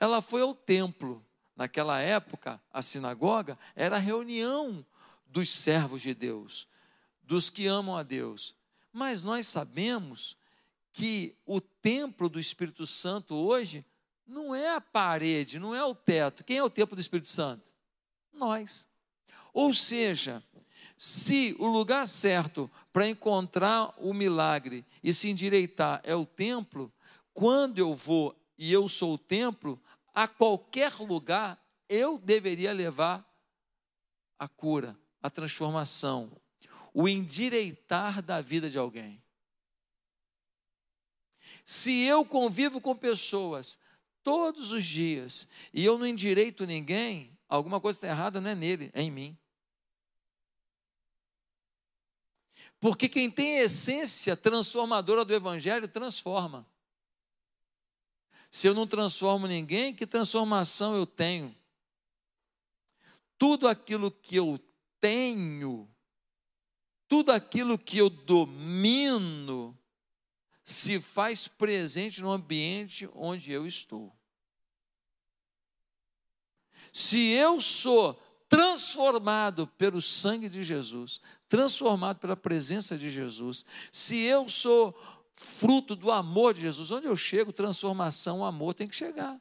Ela 0.00 0.22
foi 0.22 0.40
ao 0.40 0.54
templo. 0.54 1.22
Naquela 1.54 2.00
época, 2.00 2.60
a 2.70 2.82
sinagoga 2.82 3.58
era 3.74 3.96
a 3.96 4.00
reunião 4.00 4.84
dos 5.26 5.50
servos 5.50 6.02
de 6.02 6.14
Deus, 6.14 6.66
dos 7.22 7.48
que 7.48 7.66
amam 7.66 7.96
a 7.96 8.02
Deus. 8.02 8.54
Mas 8.92 9.22
nós 9.22 9.46
sabemos 9.46 10.36
que 10.92 11.36
o 11.46 11.60
templo 11.60 12.28
do 12.28 12.40
Espírito 12.40 12.86
Santo 12.86 13.34
hoje 13.34 13.84
não 14.26 14.54
é 14.54 14.74
a 14.74 14.80
parede, 14.80 15.58
não 15.58 15.74
é 15.74 15.84
o 15.84 15.94
teto. 15.94 16.44
Quem 16.44 16.58
é 16.58 16.62
o 16.62 16.70
templo 16.70 16.96
do 16.96 17.00
Espírito 17.00 17.28
Santo? 17.28 17.72
Nós. 18.32 18.88
Ou 19.52 19.72
seja, 19.72 20.42
se 20.96 21.54
o 21.58 21.66
lugar 21.66 22.06
certo 22.06 22.70
para 22.92 23.06
encontrar 23.06 23.92
o 23.98 24.14
milagre 24.14 24.84
e 25.02 25.12
se 25.12 25.28
endireitar 25.28 26.00
é 26.02 26.14
o 26.14 26.24
templo, 26.24 26.92
quando 27.34 27.78
eu 27.78 27.94
vou 27.94 28.34
e 28.56 28.72
eu 28.72 28.88
sou 28.88 29.14
o 29.14 29.18
templo, 29.18 29.80
a 30.14 30.26
qualquer 30.26 30.94
lugar 31.00 31.62
eu 31.88 32.18
deveria 32.18 32.72
levar 32.72 33.24
a 34.38 34.48
cura, 34.48 34.98
a 35.22 35.28
transformação, 35.28 36.32
o 36.94 37.06
endireitar 37.06 38.22
da 38.22 38.40
vida 38.40 38.70
de 38.70 38.78
alguém. 38.78 39.22
Se 41.66 42.02
eu 42.02 42.24
convivo 42.24 42.80
com 42.80 42.96
pessoas 42.96 43.78
todos 44.22 44.72
os 44.72 44.84
dias, 44.84 45.46
e 45.74 45.84
eu 45.84 45.98
não 45.98 46.06
endireito 46.06 46.64
ninguém, 46.64 47.36
alguma 47.48 47.80
coisa 47.80 47.98
está 47.98 48.08
errada, 48.08 48.40
não 48.40 48.50
é 48.50 48.54
nele, 48.54 48.90
é 48.94 49.02
em 49.02 49.10
mim. 49.10 49.38
Porque 52.80 53.08
quem 53.08 53.30
tem 53.30 53.58
essência 53.58 54.36
transformadora 54.36 55.24
do 55.24 55.34
Evangelho 55.34 55.88
transforma. 55.88 56.66
Se 58.50 58.66
eu 58.66 58.74
não 58.74 58.86
transformo 58.86 59.46
ninguém, 59.46 59.94
que 59.94 60.06
transformação 60.06 60.94
eu 60.94 61.06
tenho? 61.06 61.54
Tudo 63.38 63.68
aquilo 63.68 64.10
que 64.10 64.36
eu 64.36 64.58
tenho, 65.00 65.88
tudo 67.08 67.32
aquilo 67.32 67.78
que 67.78 67.98
eu 67.98 68.08
domino, 68.08 69.78
se 70.64 71.00
faz 71.00 71.46
presente 71.46 72.20
no 72.20 72.30
ambiente 72.30 73.08
onde 73.14 73.52
eu 73.52 73.66
estou. 73.66 74.12
Se 76.92 77.28
eu 77.30 77.60
sou 77.60 78.14
transformado 78.48 79.66
pelo 79.66 80.00
sangue 80.00 80.48
de 80.48 80.62
Jesus, 80.62 81.20
transformado 81.48 82.18
pela 82.18 82.36
presença 82.36 82.96
de 82.96 83.10
Jesus, 83.10 83.64
se 83.92 84.22
eu 84.22 84.48
sou 84.48 84.98
fruto 85.34 85.94
do 85.94 86.10
amor 86.10 86.54
de 86.54 86.62
Jesus, 86.62 86.90
onde 86.90 87.06
eu 87.06 87.16
chego, 87.16 87.52
transformação, 87.52 88.44
amor 88.44 88.74
tem 88.74 88.88
que 88.88 88.96
chegar. 88.96 89.38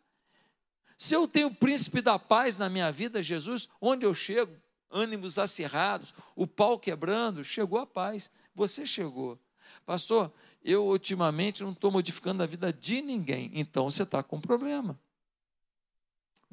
Se 0.97 1.13
eu 1.13 1.27
tenho 1.27 1.47
o 1.47 1.55
príncipe 1.55 2.01
da 2.01 2.17
paz 2.17 2.59
na 2.59 2.69
minha 2.69 2.91
vida, 2.91 3.21
Jesus, 3.21 3.67
onde 3.81 4.05
eu 4.05 4.13
chego, 4.13 4.55
ânimos 4.89 5.37
acirrados, 5.37 6.13
o 6.35 6.47
pau 6.47 6.79
quebrando, 6.79 7.43
chegou 7.43 7.79
a 7.79 7.85
paz. 7.85 8.29
Você 8.53 8.85
chegou. 8.85 9.37
Pastor, 9.85 10.31
eu 10.63 10.85
ultimamente 10.85 11.63
não 11.63 11.71
estou 11.71 11.91
modificando 11.91 12.41
a 12.41 12.45
vida 12.45 12.71
de 12.71 13.01
ninguém. 13.01 13.51
Então 13.53 13.89
você 13.89 14.03
está 14.03 14.23
com 14.23 14.39
problema. 14.39 14.97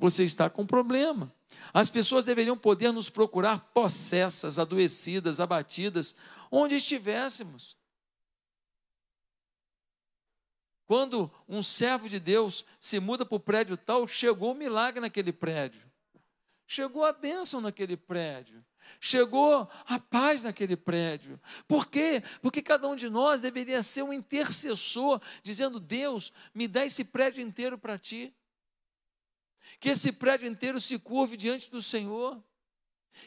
Você 0.02 0.24
está 0.24 0.50
com 0.50 0.66
problema. 0.66 1.32
As 1.72 1.88
pessoas 1.88 2.24
deveriam 2.24 2.58
poder 2.58 2.90
nos 2.90 3.08
procurar 3.08 3.60
possessas, 3.72 4.58
adoecidas, 4.58 5.38
abatidas, 5.38 6.16
onde 6.50 6.74
estivéssemos. 6.74 7.76
Quando 10.86 11.30
um 11.48 11.62
servo 11.62 12.08
de 12.08 12.18
Deus 12.18 12.64
se 12.80 12.98
muda 12.98 13.24
para 13.24 13.36
o 13.36 13.38
prédio 13.38 13.76
tal, 13.76 14.08
chegou 14.08 14.50
o 14.50 14.56
milagre 14.56 15.00
naquele 15.00 15.32
prédio. 15.32 15.88
Chegou 16.66 17.04
a 17.04 17.12
bênção 17.12 17.60
naquele 17.60 17.96
prédio. 17.96 18.64
Chegou 19.00 19.70
a 19.86 20.00
paz 20.00 20.42
naquele 20.42 20.76
prédio. 20.76 21.40
Por 21.68 21.86
quê? 21.86 22.24
Porque 22.42 22.60
cada 22.60 22.88
um 22.88 22.96
de 22.96 23.08
nós 23.08 23.40
deveria 23.40 23.80
ser 23.84 24.02
um 24.02 24.12
intercessor, 24.12 25.22
dizendo: 25.44 25.78
Deus, 25.78 26.32
me 26.52 26.66
dá 26.66 26.84
esse 26.84 27.04
prédio 27.04 27.40
inteiro 27.40 27.78
para 27.78 27.96
ti. 27.96 28.34
Que 29.82 29.88
esse 29.88 30.12
prédio 30.12 30.46
inteiro 30.46 30.80
se 30.80 30.96
curve 30.96 31.36
diante 31.36 31.68
do 31.68 31.82
Senhor. 31.82 32.40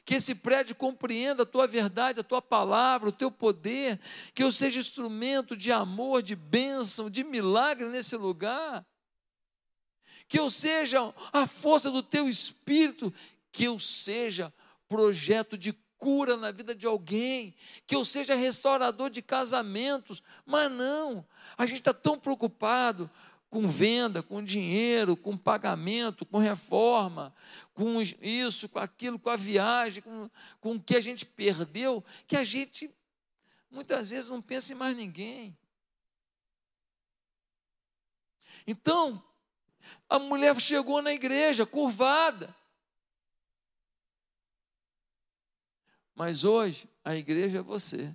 Que 0.05 0.15
esse 0.15 0.33
prédio 0.33 0.73
compreenda 0.73 1.43
a 1.43 1.45
tua 1.45 1.67
verdade, 1.67 2.21
a 2.21 2.23
tua 2.23 2.41
palavra, 2.41 3.09
o 3.09 3.11
teu 3.11 3.29
poder. 3.29 3.99
Que 4.33 4.41
eu 4.41 4.49
seja 4.49 4.79
instrumento 4.79 5.57
de 5.57 5.69
amor, 5.69 6.23
de 6.23 6.33
bênção, 6.33 7.09
de 7.09 7.25
milagre 7.25 7.89
nesse 7.89 8.15
lugar. 8.15 8.87
Que 10.29 10.39
eu 10.39 10.49
seja 10.49 11.13
a 11.33 11.45
força 11.45 11.91
do 11.91 12.01
teu 12.01 12.29
espírito. 12.29 13.13
Que 13.51 13.65
eu 13.65 13.77
seja 13.77 14.53
projeto 14.87 15.57
de 15.57 15.73
cura 15.97 16.37
na 16.37 16.51
vida 16.51 16.73
de 16.73 16.85
alguém, 16.85 17.55
que 17.87 17.95
eu 17.95 18.05
seja 18.05 18.35
restaurador 18.35 19.09
de 19.09 19.21
casamentos, 19.21 20.21
mas 20.45 20.69
não, 20.69 21.25
a 21.57 21.65
gente 21.65 21.79
está 21.79 21.93
tão 21.93 22.19
preocupado 22.19 23.09
com 23.55 23.69
venda, 23.69 24.21
com 24.21 24.43
dinheiro, 24.43 25.15
com 25.15 25.37
pagamento, 25.37 26.25
com 26.25 26.37
reforma, 26.37 27.33
com 27.73 28.01
isso, 28.21 28.67
com 28.67 28.79
aquilo, 28.79 29.17
com 29.17 29.29
a 29.29 29.37
viagem, 29.37 30.03
com, 30.03 30.29
com 30.59 30.73
o 30.73 30.83
que 30.83 30.93
a 30.93 30.99
gente 30.99 31.25
perdeu, 31.25 32.03
que 32.27 32.35
a 32.35 32.43
gente 32.43 32.93
muitas 33.71 34.09
vezes 34.09 34.29
não 34.29 34.41
pensa 34.41 34.73
em 34.73 34.75
mais 34.75 34.97
ninguém. 34.97 35.57
Então, 38.67 39.23
a 40.09 40.19
mulher 40.19 40.59
chegou 40.59 41.01
na 41.01 41.13
igreja 41.13 41.65
curvada. 41.65 42.53
Mas 46.13 46.43
hoje 46.43 46.89
a 47.05 47.15
igreja 47.15 47.59
é 47.59 47.61
você. 47.61 48.13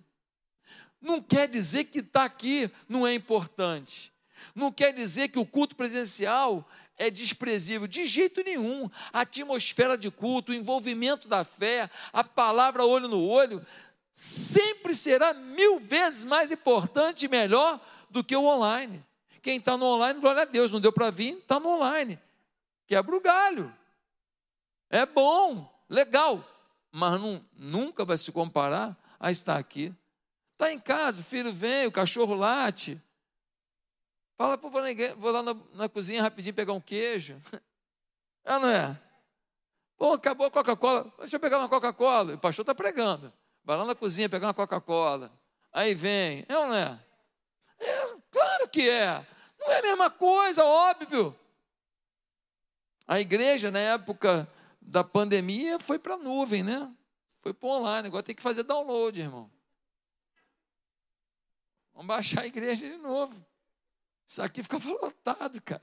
Não 1.00 1.22
quer 1.22 1.48
dizer 1.48 1.84
que 1.84 2.00
estar 2.00 2.20
tá 2.20 2.24
aqui 2.26 2.70
não 2.86 3.06
é 3.06 3.14
importante. 3.14 4.09
Não 4.54 4.72
quer 4.72 4.92
dizer 4.92 5.28
que 5.28 5.38
o 5.38 5.46
culto 5.46 5.76
presencial 5.76 6.68
é 6.96 7.10
desprezível, 7.10 7.86
de 7.86 8.06
jeito 8.06 8.42
nenhum. 8.44 8.90
A 9.12 9.20
atmosfera 9.20 9.96
de 9.96 10.10
culto, 10.10 10.52
o 10.52 10.54
envolvimento 10.54 11.26
da 11.28 11.44
fé, 11.44 11.88
a 12.12 12.22
palavra 12.22 12.84
olho 12.84 13.08
no 13.08 13.26
olho, 13.26 13.64
sempre 14.12 14.94
será 14.94 15.32
mil 15.32 15.80
vezes 15.80 16.24
mais 16.24 16.50
importante 16.50 17.24
e 17.24 17.28
melhor 17.28 17.80
do 18.10 18.22
que 18.22 18.36
o 18.36 18.44
online. 18.44 19.04
Quem 19.40 19.56
está 19.56 19.76
no 19.76 19.86
online, 19.86 20.20
glória 20.20 20.42
a 20.42 20.44
Deus, 20.44 20.70
não 20.70 20.80
deu 20.80 20.92
para 20.92 21.10
vir, 21.10 21.38
está 21.38 21.58
no 21.58 21.70
online. 21.70 22.18
Quebra 22.86 23.16
o 23.16 23.20
galho. 23.20 23.74
É 24.90 25.06
bom, 25.06 25.72
legal, 25.88 26.44
mas 26.92 27.18
não, 27.20 27.42
nunca 27.56 28.04
vai 28.04 28.18
se 28.18 28.30
comparar 28.30 28.96
a 29.18 29.30
estar 29.30 29.56
aqui. 29.56 29.94
Está 30.52 30.72
em 30.72 30.78
casa, 30.78 31.20
o 31.20 31.24
filho 31.24 31.52
vem, 31.52 31.86
o 31.86 31.92
cachorro 31.92 32.34
late. 32.34 33.00
Fala, 34.40 34.56
pô, 34.56 34.70
vou, 34.70 34.80
vou 35.18 35.30
lá 35.30 35.42
na, 35.42 35.54
na, 35.74 35.86
cozinha 35.86 36.22
rapidinho 36.22 36.54
pegar 36.54 36.72
um 36.72 36.80
queijo. 36.80 37.38
É 38.42 38.52
não 38.58 38.70
é? 38.70 38.98
Pô, 39.98 40.14
acabou 40.14 40.46
a 40.46 40.50
Coca-Cola, 40.50 41.12
deixa 41.18 41.36
eu 41.36 41.40
pegar 41.40 41.58
uma 41.58 41.68
Coca-Cola. 41.68 42.36
O 42.36 42.38
pastor 42.38 42.62
está 42.62 42.74
pregando. 42.74 43.30
Vai 43.62 43.76
lá 43.76 43.84
na 43.84 43.94
cozinha 43.94 44.30
pegar 44.30 44.46
uma 44.46 44.54
Coca-Cola. 44.54 45.30
Aí 45.70 45.94
vem, 45.94 46.46
é 46.48 46.56
ou 46.56 46.68
não 46.68 46.74
é? 46.74 46.98
é? 47.80 48.04
Claro 48.30 48.66
que 48.70 48.88
é. 48.88 49.26
Não 49.58 49.72
é 49.72 49.78
a 49.80 49.82
mesma 49.82 50.10
coisa, 50.10 50.64
óbvio. 50.64 51.38
A 53.06 53.20
igreja, 53.20 53.70
na 53.70 53.78
época 53.80 54.48
da 54.80 55.04
pandemia, 55.04 55.78
foi 55.78 55.98
para 55.98 56.14
a 56.14 56.16
nuvem, 56.16 56.62
né? 56.62 56.90
Foi 57.42 57.52
para 57.52 57.68
online. 57.68 58.08
Agora 58.08 58.22
tem 58.22 58.34
que 58.34 58.40
fazer 58.40 58.62
download, 58.62 59.20
irmão. 59.20 59.50
Vamos 61.92 62.06
baixar 62.06 62.40
a 62.40 62.46
igreja 62.46 62.88
de 62.88 62.96
novo. 62.96 63.49
Isso 64.30 64.40
aqui 64.40 64.62
ficava 64.62 64.88
lotado, 64.88 65.60
cara. 65.66 65.82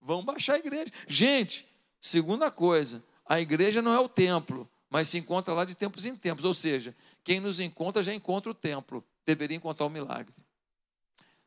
Vamos 0.00 0.24
baixar 0.24 0.54
a 0.54 0.58
igreja. 0.58 0.92
Gente, 1.06 1.64
segunda 2.00 2.50
coisa, 2.50 3.04
a 3.24 3.40
igreja 3.40 3.80
não 3.80 3.92
é 3.92 4.00
o 4.00 4.08
templo, 4.08 4.68
mas 4.90 5.06
se 5.06 5.16
encontra 5.16 5.54
lá 5.54 5.64
de 5.64 5.76
tempos 5.76 6.04
em 6.04 6.16
tempos. 6.16 6.44
Ou 6.44 6.52
seja, 6.52 6.96
quem 7.22 7.38
nos 7.38 7.60
encontra 7.60 8.02
já 8.02 8.12
encontra 8.12 8.50
o 8.50 8.54
templo. 8.54 9.04
Deveria 9.24 9.56
encontrar 9.56 9.86
o 9.86 9.90
milagre. 9.90 10.34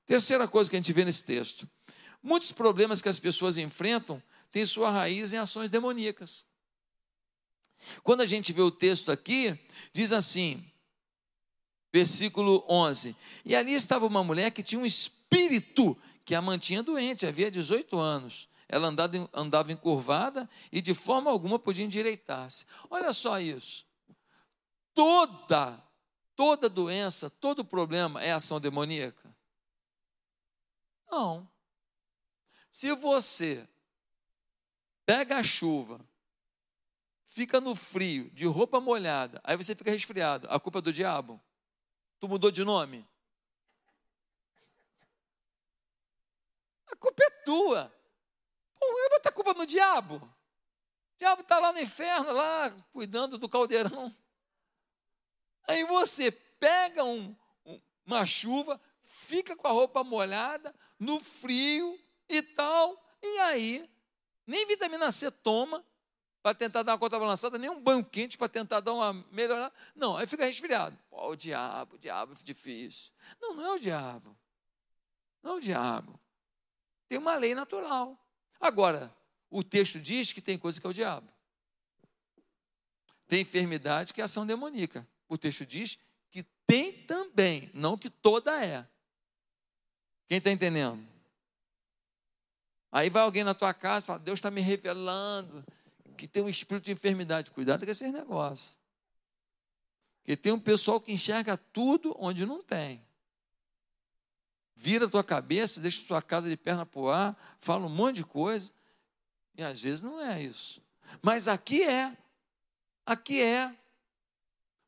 Terceira 0.05 0.47
coisa 0.47 0.69
que 0.69 0.77
a 0.77 0.79
gente 0.79 0.93
vê 0.93 1.03
nesse 1.03 1.25
texto. 1.25 1.69
Muitos 2.23 2.53
problemas 2.53 3.01
que 3.01 3.09
as 3.09 3.19
pessoas 3.19 3.57
enfrentam 3.57 4.23
têm 4.49 4.65
sua 4.65 4.89
raiz 4.89 5.33
em 5.33 5.37
ações 5.37 5.69
demoníacas. 5.69 6.45
Quando 8.03 8.21
a 8.21 8.25
gente 8.25 8.53
vê 8.53 8.61
o 8.61 8.71
texto 8.71 9.11
aqui, 9.11 9.59
diz 9.91 10.13
assim, 10.13 10.63
versículo 11.91 12.63
11: 12.69 13.17
E 13.43 13.53
ali 13.53 13.73
estava 13.73 14.05
uma 14.05 14.23
mulher 14.23 14.51
que 14.51 14.63
tinha 14.63 14.79
um 14.79 14.85
espírito 14.85 15.97
que 16.25 16.35
a 16.35 16.41
mantinha 16.41 16.83
doente, 16.83 17.25
havia 17.25 17.51
18 17.51 17.97
anos. 17.99 18.47
Ela 18.67 18.87
andava, 18.87 19.29
andava 19.33 19.71
encurvada 19.71 20.49
e 20.71 20.81
de 20.81 20.93
forma 20.93 21.29
alguma 21.29 21.59
podia 21.59 21.83
endireitar-se. 21.83 22.65
Olha 22.89 23.11
só 23.11 23.39
isso. 23.39 23.85
Toda, 24.93 25.81
toda 26.35 26.69
doença, 26.69 27.29
todo 27.29 27.65
problema 27.65 28.21
é 28.21 28.31
ação 28.31 28.59
demoníaca? 28.59 29.29
Não. 31.09 31.49
Se 32.71 32.93
você 32.95 33.67
pega 35.05 35.37
a 35.37 35.43
chuva, 35.43 35.99
fica 37.25 37.59
no 37.59 37.75
frio, 37.75 38.29
de 38.31 38.45
roupa 38.45 38.79
molhada, 38.79 39.41
aí 39.43 39.57
você 39.57 39.75
fica 39.75 39.91
resfriado, 39.91 40.47
a 40.49 40.59
culpa 40.59 40.79
é 40.79 40.81
do 40.81 40.93
diabo? 40.93 41.41
Tu 42.19 42.29
mudou 42.29 42.51
de 42.51 42.63
nome? 42.63 43.05
A 46.91 46.95
culpa 46.95 47.23
é 47.23 47.29
tua. 47.45 47.93
Pô, 48.79 48.85
eu 48.85 49.09
botar 49.11 49.29
a 49.29 49.33
culpa 49.33 49.53
no 49.53 49.65
diabo. 49.65 50.15
O 50.15 51.19
diabo 51.19 51.41
está 51.41 51.59
lá 51.59 51.71
no 51.71 51.79
inferno, 51.79 52.31
lá, 52.31 52.75
cuidando 52.91 53.37
do 53.37 53.47
caldeirão. 53.47 54.15
Aí 55.67 55.83
você 55.85 56.31
pega 56.31 57.03
um, 57.03 57.35
uma 58.05 58.25
chuva, 58.25 58.81
fica 59.05 59.55
com 59.55 59.67
a 59.67 59.71
roupa 59.71 60.03
molhada, 60.03 60.75
no 60.99 61.19
frio 61.19 61.97
e 62.27 62.41
tal, 62.41 63.01
e 63.21 63.39
aí, 63.39 63.89
nem 64.45 64.65
vitamina 64.65 65.11
C 65.11 65.29
toma 65.29 65.85
para 66.41 66.55
tentar 66.55 66.81
dar 66.81 66.93
uma 66.93 66.97
contrabalançada, 66.97 67.57
nem 67.59 67.69
um 67.69 67.79
banho 67.79 68.03
quente 68.03 68.37
para 68.37 68.49
tentar 68.49 68.79
dar 68.79 68.93
uma 68.93 69.13
melhorada. 69.31 69.73
Não, 69.95 70.17
aí 70.17 70.25
fica 70.25 70.45
resfriado. 70.45 70.97
Pô, 71.07 71.29
o 71.29 71.35
diabo, 71.35 71.95
o 71.95 71.99
diabo 71.99 72.33
é 72.33 72.43
difícil. 72.43 73.11
Não, 73.39 73.53
não 73.53 73.63
é 73.63 73.71
o 73.73 73.79
diabo. 73.79 74.35
Não 75.43 75.51
é 75.51 75.55
o 75.57 75.59
diabo 75.59 76.19
tem 77.11 77.17
uma 77.17 77.35
lei 77.35 77.53
natural. 77.53 78.17
Agora, 78.57 79.13
o 79.49 79.61
texto 79.61 79.99
diz 79.99 80.31
que 80.31 80.39
tem 80.39 80.57
coisa 80.57 80.79
que 80.79 80.87
é 80.87 80.89
o 80.89 80.93
diabo. 80.93 81.29
Tem 83.27 83.41
enfermidade 83.41 84.13
que 84.13 84.21
é 84.21 84.23
ação 84.23 84.47
demoníaca. 84.47 85.05
O 85.27 85.37
texto 85.37 85.65
diz 85.65 85.99
que 86.29 86.41
tem 86.65 86.93
também, 87.05 87.69
não 87.73 87.97
que 87.97 88.09
toda 88.09 88.65
é. 88.65 88.87
Quem 90.25 90.37
está 90.37 90.51
entendendo? 90.51 91.05
Aí 92.89 93.09
vai 93.09 93.23
alguém 93.23 93.43
na 93.43 93.53
tua 93.53 93.73
casa 93.73 94.05
e 94.05 94.07
fala: 94.07 94.19
Deus 94.19 94.39
está 94.39 94.49
me 94.49 94.61
revelando 94.61 95.65
que 96.15 96.29
tem 96.29 96.41
um 96.41 96.47
espírito 96.47 96.85
de 96.85 96.91
enfermidade. 96.91 97.51
Cuidado 97.51 97.83
com 97.83 97.91
esses 97.91 98.13
negócios. 98.13 98.77
Porque 100.21 100.37
tem 100.37 100.53
um 100.53 100.59
pessoal 100.59 101.01
que 101.01 101.11
enxerga 101.11 101.57
tudo 101.57 102.15
onde 102.17 102.45
não 102.45 102.63
tem. 102.63 103.05
Vira 104.83 105.05
a 105.05 105.07
tua 105.07 105.23
cabeça, 105.23 105.79
deixa 105.79 106.03
a 106.03 106.07
tua 106.07 106.21
casa 106.23 106.49
de 106.49 106.57
perna 106.57 106.87
para 106.87 106.99
o 106.99 107.07
ar, 107.07 107.37
fala 107.59 107.85
um 107.85 107.89
monte 107.89 108.15
de 108.15 108.23
coisa. 108.23 108.71
E 109.55 109.61
às 109.61 109.79
vezes 109.79 110.01
não 110.01 110.19
é 110.19 110.41
isso. 110.41 110.81
Mas 111.21 111.47
aqui 111.47 111.83
é. 111.83 112.17
Aqui 113.05 113.39
é. 113.39 113.71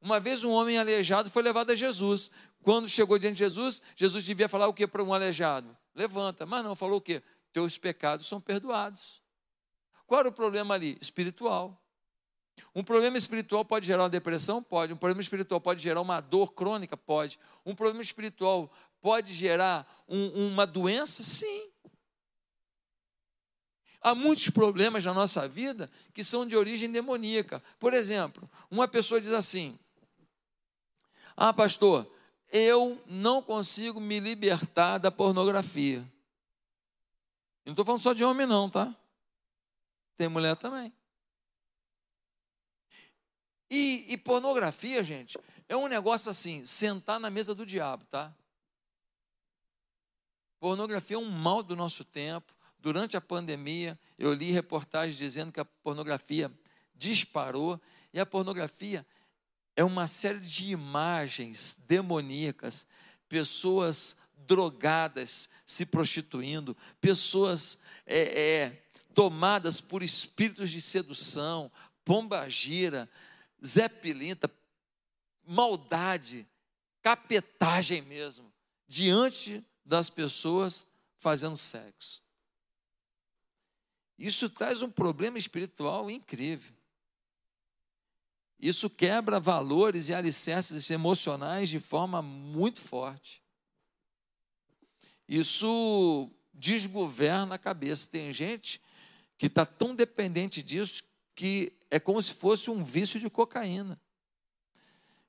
Uma 0.01 0.19
vez 0.19 0.43
um 0.43 0.49
homem 0.49 0.79
aleijado 0.79 1.29
foi 1.29 1.43
levado 1.43 1.69
a 1.69 1.75
Jesus. 1.75 2.31
Quando 2.63 2.89
chegou 2.89 3.19
diante 3.19 3.35
de 3.35 3.39
Jesus, 3.43 3.83
Jesus 3.95 4.25
devia 4.25 4.49
falar 4.49 4.67
o 4.67 4.73
que 4.73 4.87
para 4.87 5.03
um 5.03 5.13
aleijado? 5.13 5.77
Levanta. 5.93 6.43
Mas 6.43 6.63
não, 6.63 6.75
falou 6.75 6.97
o 6.97 7.01
quê? 7.01 7.21
Teus 7.51 7.77
pecados 7.77 8.25
são 8.25 8.39
perdoados. 8.39 9.21
Qual 10.07 10.21
era 10.21 10.29
o 10.29 10.33
problema 10.33 10.73
ali? 10.73 10.97
Espiritual. 10.99 11.79
Um 12.75 12.83
problema 12.83 13.17
espiritual 13.17 13.63
pode 13.63 13.85
gerar 13.85 14.03
uma 14.03 14.09
depressão? 14.09 14.61
Pode. 14.61 14.93
Um 14.93 14.97
problema 14.97 15.21
espiritual 15.21 15.61
pode 15.61 15.81
gerar 15.81 16.01
uma 16.01 16.19
dor 16.19 16.53
crônica? 16.53 16.97
Pode. 16.97 17.39
Um 17.65 17.75
problema 17.75 18.01
espiritual 18.01 18.71
pode 18.99 19.33
gerar 19.33 19.87
um, 20.07 20.47
uma 20.47 20.65
doença? 20.65 21.23
Sim. 21.23 21.71
Há 24.01 24.13
muitos 24.13 24.49
problemas 24.49 25.05
na 25.05 25.13
nossa 25.13 25.47
vida 25.47 25.89
que 26.13 26.23
são 26.23 26.45
de 26.45 26.55
origem 26.57 26.91
demoníaca. 26.91 27.63
Por 27.79 27.93
exemplo, 27.93 28.49
uma 28.69 28.87
pessoa 28.87 29.21
diz 29.21 29.31
assim: 29.31 29.77
Ah, 31.37 31.53
pastor, 31.53 32.11
eu 32.51 33.01
não 33.07 33.41
consigo 33.41 33.99
me 33.99 34.19
libertar 34.19 34.97
da 34.97 35.09
pornografia. 35.09 36.05
não 37.65 37.73
estou 37.73 37.85
falando 37.85 38.01
só 38.01 38.13
de 38.13 38.23
homem, 38.23 38.45
não, 38.45 38.69
tá? 38.69 38.93
Tem 40.17 40.27
mulher 40.27 40.55
também. 40.55 40.91
E, 43.75 44.05
e, 44.13 44.17
pornografia, 44.19 45.03
gente, 45.03 45.35
é 45.67 45.75
um 45.75 45.87
negócio 45.87 46.29
assim, 46.29 46.63
sentar 46.63 47.19
na 47.19 47.31
mesa 47.31 47.55
do 47.55 47.65
diabo, 47.65 48.05
tá? 48.05 48.31
Pornografia 50.59 51.17
é 51.17 51.19
um 51.19 51.31
mal 51.31 51.63
do 51.63 51.75
nosso 51.75 52.05
tempo. 52.05 52.53
Durante 52.77 53.17
a 53.17 53.21
pandemia, 53.21 53.99
eu 54.15 54.31
li 54.31 54.51
reportagens 54.51 55.17
dizendo 55.17 55.51
que 55.51 55.59
a 55.59 55.65
pornografia 55.65 56.51
disparou 56.93 57.81
e 58.13 58.19
a 58.19 58.27
pornografia 58.27 59.03
é 59.75 59.83
uma 59.83 60.05
série 60.05 60.39
de 60.39 60.69
imagens 60.69 61.75
demoníacas, 61.87 62.85
pessoas 63.27 64.15
drogadas 64.45 65.49
se 65.65 65.83
prostituindo, 65.83 66.77
pessoas 67.01 67.79
é, 68.05 68.19
é, 68.39 68.83
tomadas 69.15 69.81
por 69.81 70.03
espíritos 70.03 70.69
de 70.69 70.79
sedução, 70.79 71.71
pombagira, 72.05 73.09
Zé 73.65 73.87
Pilinta, 73.87 74.51
maldade, 75.45 76.47
capetagem 77.01 78.01
mesmo, 78.01 78.51
diante 78.87 79.63
das 79.85 80.09
pessoas 80.09 80.87
fazendo 81.17 81.57
sexo. 81.57 82.21
Isso 84.17 84.49
traz 84.49 84.81
um 84.81 84.89
problema 84.89 85.37
espiritual 85.37 86.09
incrível. 86.09 86.73
Isso 88.59 88.89
quebra 88.89 89.39
valores 89.39 90.07
e 90.07 90.13
alicerces 90.13 90.89
emocionais 90.89 91.67
de 91.67 91.79
forma 91.79 92.21
muito 92.21 92.79
forte. 92.79 93.43
Isso 95.27 96.29
desgoverna 96.53 97.55
a 97.55 97.59
cabeça. 97.59 98.09
Tem 98.09 98.31
gente 98.31 98.81
que 99.37 99.47
está 99.47 99.65
tão 99.65 99.95
dependente 99.95 100.63
disso 100.63 101.03
que 101.35 101.73
é 101.93 101.99
como 101.99 102.19
se 102.19 102.33
fosse 102.33 102.71
um 102.71 102.83
vício 102.83 103.19
de 103.19 103.29
cocaína. 103.29 104.01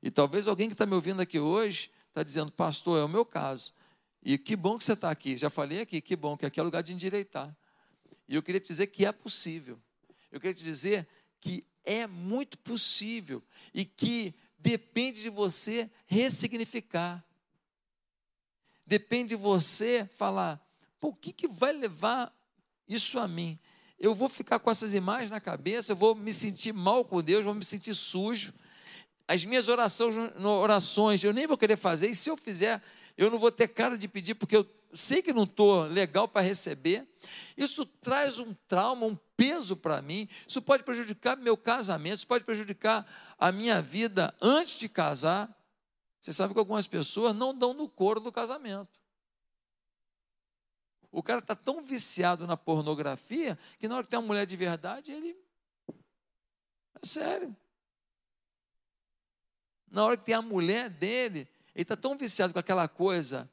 E 0.02 0.10
talvez 0.10 0.48
alguém 0.48 0.66
que 0.66 0.72
está 0.72 0.86
me 0.86 0.94
ouvindo 0.94 1.20
aqui 1.20 1.38
hoje 1.38 1.90
está 2.08 2.22
dizendo, 2.22 2.50
pastor, 2.50 2.98
é 2.98 3.04
o 3.04 3.08
meu 3.08 3.22
caso. 3.22 3.74
E 4.22 4.38
que 4.38 4.56
bom 4.56 4.78
que 4.78 4.84
você 4.84 4.94
está 4.94 5.10
aqui. 5.10 5.36
Já 5.36 5.50
falei 5.50 5.82
aqui, 5.82 6.00
que 6.00 6.16
bom, 6.16 6.38
que 6.38 6.46
aqui 6.46 6.58
é 6.58 6.62
lugar 6.62 6.82
de 6.82 6.94
endireitar. 6.94 7.54
E 8.26 8.34
eu 8.34 8.42
queria 8.42 8.58
te 8.58 8.68
dizer 8.68 8.86
que 8.86 9.04
é 9.04 9.12
possível. 9.12 9.78
Eu 10.32 10.40
queria 10.40 10.54
te 10.54 10.64
dizer 10.64 11.06
que 11.38 11.66
é 11.84 12.06
muito 12.06 12.56
possível 12.56 13.42
e 13.74 13.84
que 13.84 14.34
depende 14.58 15.20
de 15.20 15.28
você 15.28 15.90
ressignificar. 16.06 17.22
Depende 18.86 19.36
de 19.36 19.36
você 19.36 20.08
falar, 20.16 20.66
o 21.02 21.12
que, 21.12 21.30
que 21.30 21.46
vai 21.46 21.74
levar 21.74 22.34
isso 22.88 23.18
a 23.18 23.28
mim? 23.28 23.58
Eu 23.98 24.14
vou 24.14 24.28
ficar 24.28 24.58
com 24.58 24.70
essas 24.70 24.94
imagens 24.94 25.30
na 25.30 25.40
cabeça, 25.40 25.92
eu 25.92 25.96
vou 25.96 26.14
me 26.14 26.32
sentir 26.32 26.72
mal 26.72 27.04
com 27.04 27.22
Deus, 27.22 27.44
vou 27.44 27.54
me 27.54 27.64
sentir 27.64 27.94
sujo. 27.94 28.52
As 29.26 29.44
minhas 29.44 29.68
orações, 29.68 30.16
orações 30.44 31.24
eu 31.24 31.32
nem 31.32 31.46
vou 31.46 31.56
querer 31.56 31.76
fazer, 31.76 32.10
e 32.10 32.14
se 32.14 32.28
eu 32.28 32.36
fizer, 32.36 32.82
eu 33.16 33.30
não 33.30 33.38
vou 33.38 33.50
ter 33.50 33.68
cara 33.68 33.96
de 33.96 34.08
pedir, 34.08 34.34
porque 34.34 34.56
eu 34.56 34.66
sei 34.92 35.22
que 35.22 35.32
não 35.32 35.44
estou 35.44 35.84
legal 35.84 36.28
para 36.28 36.42
receber. 36.42 37.06
Isso 37.56 37.84
traz 37.86 38.38
um 38.38 38.54
trauma, 38.68 39.06
um 39.06 39.16
peso 39.36 39.76
para 39.76 40.00
mim. 40.02 40.28
Isso 40.46 40.60
pode 40.62 40.82
prejudicar 40.82 41.36
meu 41.36 41.56
casamento, 41.56 42.18
isso 42.18 42.26
pode 42.26 42.44
prejudicar 42.44 43.06
a 43.38 43.50
minha 43.52 43.80
vida 43.80 44.34
antes 44.40 44.78
de 44.78 44.88
casar. 44.88 45.48
Você 46.20 46.32
sabe 46.32 46.52
que 46.52 46.58
algumas 46.58 46.86
pessoas 46.86 47.34
não 47.34 47.56
dão 47.56 47.74
no 47.74 47.88
couro 47.88 48.20
do 48.20 48.32
casamento. 48.32 48.90
O 51.14 51.22
cara 51.22 51.38
está 51.38 51.54
tão 51.54 51.80
viciado 51.80 52.44
na 52.44 52.56
pornografia 52.56 53.56
que 53.78 53.86
na 53.86 53.94
hora 53.94 54.04
que 54.04 54.10
tem 54.10 54.18
uma 54.18 54.26
mulher 54.26 54.46
de 54.46 54.56
verdade, 54.56 55.12
ele. 55.12 55.36
É 57.00 57.06
sério. 57.06 57.56
Na 59.88 60.04
hora 60.04 60.16
que 60.16 60.24
tem 60.24 60.34
a 60.34 60.42
mulher 60.42 60.90
dele, 60.90 61.48
ele 61.72 61.82
está 61.82 61.96
tão 61.96 62.18
viciado 62.18 62.52
com 62.52 62.58
aquela 62.58 62.88
coisa, 62.88 63.48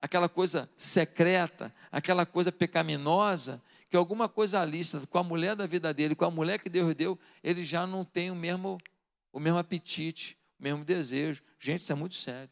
aquela 0.00 0.26
coisa 0.26 0.70
secreta, 0.74 1.70
aquela 1.92 2.24
coisa 2.24 2.50
pecaminosa, 2.50 3.62
que 3.90 3.96
alguma 3.96 4.26
coisa 4.26 4.64
lista 4.64 5.06
com 5.06 5.18
a 5.18 5.22
mulher 5.22 5.54
da 5.54 5.66
vida 5.66 5.92
dele, 5.92 6.14
com 6.14 6.24
a 6.24 6.30
mulher 6.30 6.58
que 6.58 6.70
Deus 6.70 6.94
deu, 6.94 7.18
ele 7.42 7.62
já 7.62 7.86
não 7.86 8.04
tem 8.04 8.30
o 8.30 8.34
mesmo, 8.34 8.78
o 9.30 9.38
mesmo 9.38 9.58
apetite, 9.58 10.38
o 10.58 10.62
mesmo 10.62 10.82
desejo. 10.82 11.42
Gente, 11.58 11.82
isso 11.82 11.92
é 11.92 11.94
muito 11.94 12.14
sério. 12.14 12.50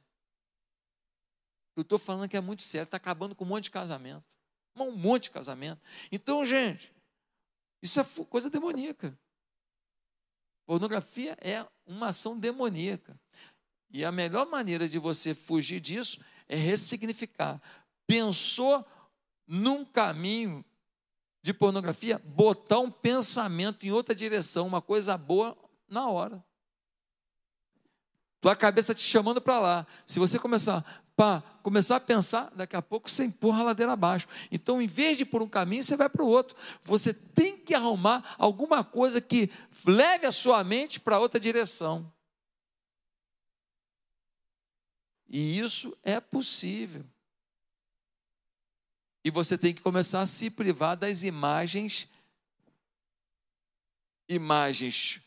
Eu 1.79 1.83
estou 1.83 1.97
falando 1.97 2.29
que 2.29 2.37
é 2.37 2.41
muito 2.41 2.65
sério, 2.65 2.87
está 2.87 2.97
acabando 2.97 3.37
com 3.37 3.45
um 3.45 3.47
monte 3.47 3.65
de 3.65 3.71
casamento. 3.71 4.25
Um 4.75 4.91
monte 4.91 5.25
de 5.25 5.31
casamento. 5.31 5.81
Então, 6.11 6.45
gente, 6.45 6.93
isso 7.81 8.01
é 8.01 8.05
coisa 8.29 8.51
demoníaca. 8.51 9.17
Pornografia 10.67 11.39
é 11.41 11.65
uma 11.87 12.09
ação 12.09 12.37
demoníaca. 12.37 13.17
E 13.91 14.05
a 14.05 14.11
melhor 14.11 14.49
maneira 14.51 14.89
de 14.89 14.99
você 14.99 15.37
fugir 15.37 15.79
disso 15.79 16.21
é 16.49 16.57
ressignificar. 16.57 17.63
Pensou 18.09 18.85
num 19.47 19.85
caminho 19.85 20.65
de 21.45 21.55
pornografia, 21.55 22.19
botar 22.19 22.81
um 22.81 22.91
pensamento 22.91 23.87
em 23.87 23.93
outra 23.93 24.17
direção, 24.17 24.67
uma 24.67 24.83
coisa 24.83 25.17
boa 25.17 25.57
na 25.87 26.09
hora. 26.09 26.45
Tua 28.41 28.57
cabeça 28.57 28.93
te 28.97 29.03
chamando 29.03 29.41
para 29.41 29.61
lá. 29.61 29.87
Se 30.05 30.19
você 30.19 30.41
começar, 30.41 30.85
para 31.19 31.43
começar 31.65 31.97
a 31.97 32.01
pensar, 32.01 32.49
daqui 32.55 32.77
a 32.77 32.81
pouco 32.81 33.11
você 33.11 33.25
empurra 33.25 33.59
a 33.59 33.65
ladeira 33.65 33.91
abaixo. 33.91 34.29
Então, 34.53 34.81
em 34.81 34.87
vez 34.87 35.17
de 35.17 35.25
ir 35.25 35.27
por 35.27 35.43
um 35.43 35.49
caminho, 35.49 35.83
você 35.83 35.97
vai 35.97 36.09
para 36.09 36.23
o 36.23 36.29
outro. 36.29 36.57
Você 36.85 37.13
tem 37.13 37.59
que 37.59 37.75
arrumar 37.75 38.37
alguma 38.39 38.85
coisa 38.85 39.21
que 39.21 39.51
leve 39.85 40.27
a 40.27 40.31
sua 40.31 40.63
mente 40.63 41.01
para 41.01 41.19
outra 41.19 41.41
direção. 41.41 42.09
E 45.29 45.59
isso 45.59 45.99
é 46.05 46.21
possível. 46.21 47.05
E 49.25 49.31
você 49.33 49.59
tem 49.59 49.75
que 49.75 49.83
começar 49.83 50.21
a 50.21 50.27
se 50.27 50.49
privar 50.49 50.97
das 50.97 51.25
imagens, 51.25 52.07
imagens 54.29 55.21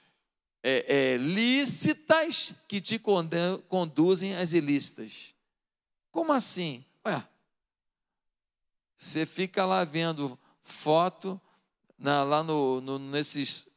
é, 0.63 0.85
é, 1.11 1.17
lícitas 1.17 2.55
que 2.65 2.79
te 2.79 2.97
conduzem 3.67 4.35
às 4.35 4.53
ilícitas. 4.53 5.35
Como 6.11 6.33
assim? 6.33 6.83
Ué, 7.05 7.25
você 8.97 9.25
fica 9.25 9.65
lá 9.65 9.83
vendo 9.83 10.37
foto 10.61 11.39
na, 11.97 12.23
lá 12.23 12.43
no, 12.43 12.81
no, 12.81 12.99
nesses 12.99 13.67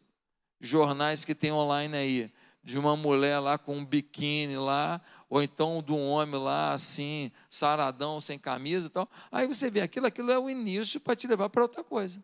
jornais 0.61 1.24
que 1.24 1.35
tem 1.35 1.53
online 1.53 1.97
aí, 1.97 2.32
de 2.62 2.78
uma 2.78 2.97
mulher 2.97 3.39
lá 3.39 3.57
com 3.57 3.76
um 3.76 3.85
biquíni 3.85 4.57
lá, 4.57 5.01
ou 5.28 5.43
então 5.43 5.82
de 5.82 5.93
um 5.93 6.09
homem 6.09 6.41
lá 6.41 6.72
assim, 6.72 7.30
saradão, 7.49 8.20
sem 8.20 8.39
camisa 8.39 8.87
e 8.89 8.91
tal. 8.91 9.09
Aí 9.30 9.47
você 9.47 9.70
vê 9.70 9.80
aquilo, 9.80 10.07
aquilo 10.07 10.30
é 10.30 10.39
o 10.39 10.51
início 10.51 11.01
para 11.01 11.14
te 11.14 11.26
levar 11.26 11.49
para 11.51 11.62
outra 11.62 11.85
coisa. 11.85 12.22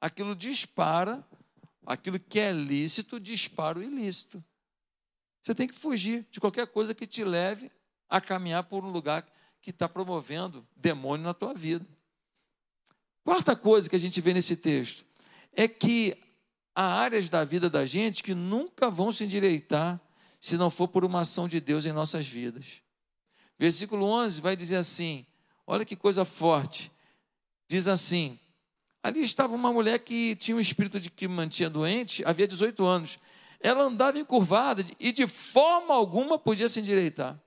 aquilo 0.00 0.34
dispara, 0.34 1.24
aquilo 1.86 2.18
que 2.18 2.38
é 2.38 2.52
lícito 2.52 3.18
dispara 3.18 3.78
o 3.78 3.82
ilícito. 3.82 4.42
Você 5.42 5.54
tem 5.54 5.66
que 5.66 5.74
fugir 5.74 6.26
de 6.30 6.40
qualquer 6.40 6.66
coisa 6.66 6.94
que 6.94 7.06
te 7.06 7.24
leve 7.24 7.70
a 8.10 8.20
caminhar 8.20 8.64
por 8.64 8.84
um 8.84 8.90
lugar 8.90 9.24
que 9.62 9.70
está 9.70 9.88
promovendo 9.88 10.66
demônio 10.76 11.24
na 11.24 11.32
tua 11.32 11.54
vida. 11.54 11.86
Quarta 13.22 13.54
coisa 13.54 13.88
que 13.88 13.94
a 13.96 14.00
gente 14.00 14.20
vê 14.20 14.34
nesse 14.34 14.56
texto 14.56 15.04
é 15.52 15.68
que 15.68 16.16
há 16.74 17.00
áreas 17.00 17.28
da 17.28 17.44
vida 17.44 17.70
da 17.70 17.86
gente 17.86 18.22
que 18.22 18.34
nunca 18.34 18.90
vão 18.90 19.12
se 19.12 19.24
endireitar 19.24 20.00
se 20.40 20.56
não 20.56 20.70
for 20.70 20.88
por 20.88 21.04
uma 21.04 21.20
ação 21.20 21.46
de 21.46 21.60
Deus 21.60 21.84
em 21.84 21.92
nossas 21.92 22.26
vidas. 22.26 22.82
Versículo 23.58 24.06
11 24.06 24.40
vai 24.40 24.56
dizer 24.56 24.76
assim: 24.76 25.26
olha 25.66 25.84
que 25.84 25.94
coisa 25.94 26.24
forte. 26.24 26.90
Diz 27.68 27.86
assim: 27.86 28.38
ali 29.02 29.20
estava 29.20 29.54
uma 29.54 29.72
mulher 29.72 29.98
que 29.98 30.34
tinha 30.36 30.56
um 30.56 30.60
espírito 30.60 30.98
de 30.98 31.10
que 31.10 31.28
mantinha 31.28 31.68
doente, 31.68 32.24
havia 32.24 32.48
18 32.48 32.84
anos. 32.84 33.18
Ela 33.60 33.84
andava 33.84 34.18
encurvada 34.18 34.82
e 34.98 35.12
de 35.12 35.26
forma 35.26 35.94
alguma 35.94 36.38
podia 36.38 36.66
se 36.66 36.80
endireitar. 36.80 37.38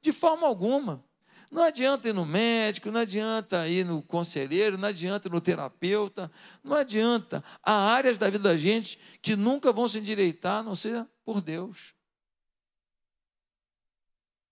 De 0.00 0.12
forma 0.12 0.46
alguma. 0.46 1.04
Não 1.50 1.62
adianta 1.62 2.08
ir 2.08 2.12
no 2.12 2.26
médico, 2.26 2.90
não 2.90 3.00
adianta 3.00 3.66
ir 3.66 3.84
no 3.84 4.02
conselheiro, 4.02 4.76
não 4.76 4.88
adianta 4.88 5.28
ir 5.28 5.30
no 5.30 5.40
terapeuta, 5.40 6.30
não 6.62 6.76
adianta. 6.76 7.42
Há 7.62 7.72
áreas 7.72 8.18
da 8.18 8.28
vida 8.28 8.50
da 8.50 8.56
gente 8.56 8.98
que 9.22 9.34
nunca 9.34 9.72
vão 9.72 9.88
se 9.88 9.98
endireitar, 9.98 10.58
a 10.58 10.62
não 10.62 10.74
ser 10.74 11.06
por 11.24 11.40
Deus. 11.40 11.94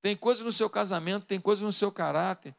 Tem 0.00 0.16
coisas 0.16 0.44
no 0.44 0.52
seu 0.52 0.70
casamento, 0.70 1.26
tem 1.26 1.38
coisas 1.38 1.64
no 1.64 1.72
seu 1.72 1.92
caráter, 1.92 2.56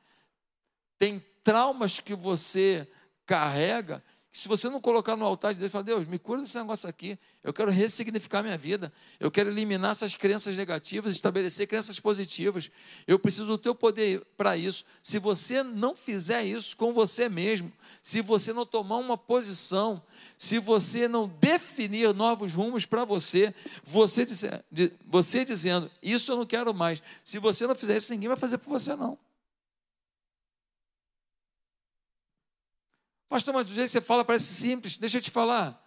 tem 0.99 1.19
traumas 1.43 1.99
que 1.99 2.13
você 2.13 2.88
carrega 3.25 4.03
se 4.38 4.47
você 4.47 4.69
não 4.69 4.79
colocar 4.79 5.15
no 5.15 5.25
altar 5.25 5.51
de 5.51 5.59
Deus, 5.59 5.71
falar, 5.71 5.83
Deus, 5.83 6.07
me 6.07 6.19
cura 6.19 6.41
desse 6.41 6.55
negócio 6.59 6.88
aqui, 6.88 7.17
eu 7.43 7.51
quero 7.51 7.71
ressignificar 7.71 8.43
minha 8.43 8.55
vida, 8.55 8.93
eu 9.19 9.31
quero 9.31 9.49
eliminar 9.49 9.91
essas 9.91 10.15
crenças 10.15 10.55
negativas, 10.55 11.15
estabelecer 11.15 11.65
crenças 11.65 11.99
positivas, 11.99 12.69
eu 13.07 13.17
preciso 13.17 13.47
do 13.47 13.57
teu 13.57 13.73
poder 13.73 14.23
para 14.38 14.55
isso. 14.55 14.85
Se 15.01 15.17
você 15.17 15.63
não 15.63 15.95
fizer 15.95 16.43
isso 16.43 16.77
com 16.77 16.93
você 16.93 17.27
mesmo, 17.27 17.73
se 17.99 18.21
você 18.21 18.53
não 18.53 18.63
tomar 18.63 18.97
uma 18.97 19.17
posição, 19.17 20.03
se 20.38 20.59
você 20.59 21.07
não 21.07 21.27
definir 21.27 22.13
novos 22.13 22.53
rumos 22.53 22.85
para 22.85 23.03
você, 23.03 23.55
você, 23.83 24.23
você 25.07 25.43
dizendo, 25.43 25.89
isso 25.99 26.31
eu 26.31 26.38
não 26.38 26.45
quero 26.45 26.71
mais, 26.75 27.01
se 27.23 27.39
você 27.39 27.65
não 27.65 27.73
fizer 27.73 27.97
isso, 27.97 28.11
ninguém 28.11 28.27
vai 28.27 28.38
fazer 28.38 28.59
por 28.59 28.69
você 28.69 28.95
não. 28.95 29.17
Pastor, 33.28 33.53
mas 33.53 33.65
do 33.65 33.73
jeito 33.73 33.88
que 33.88 33.91
você 33.91 34.01
fala 34.01 34.23
parece 34.23 34.53
simples. 34.55 34.97
Deixa 34.97 35.17
eu 35.17 35.21
te 35.21 35.32
falar. 35.32 35.84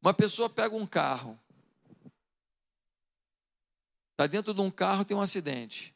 Uma 0.00 0.12
pessoa 0.12 0.50
pega 0.50 0.74
um 0.76 0.86
carro. 0.86 1.38
Está 4.12 4.26
dentro 4.26 4.52
de 4.52 4.60
um 4.60 4.70
carro 4.70 5.04
tem 5.04 5.16
um 5.16 5.20
acidente. 5.20 5.94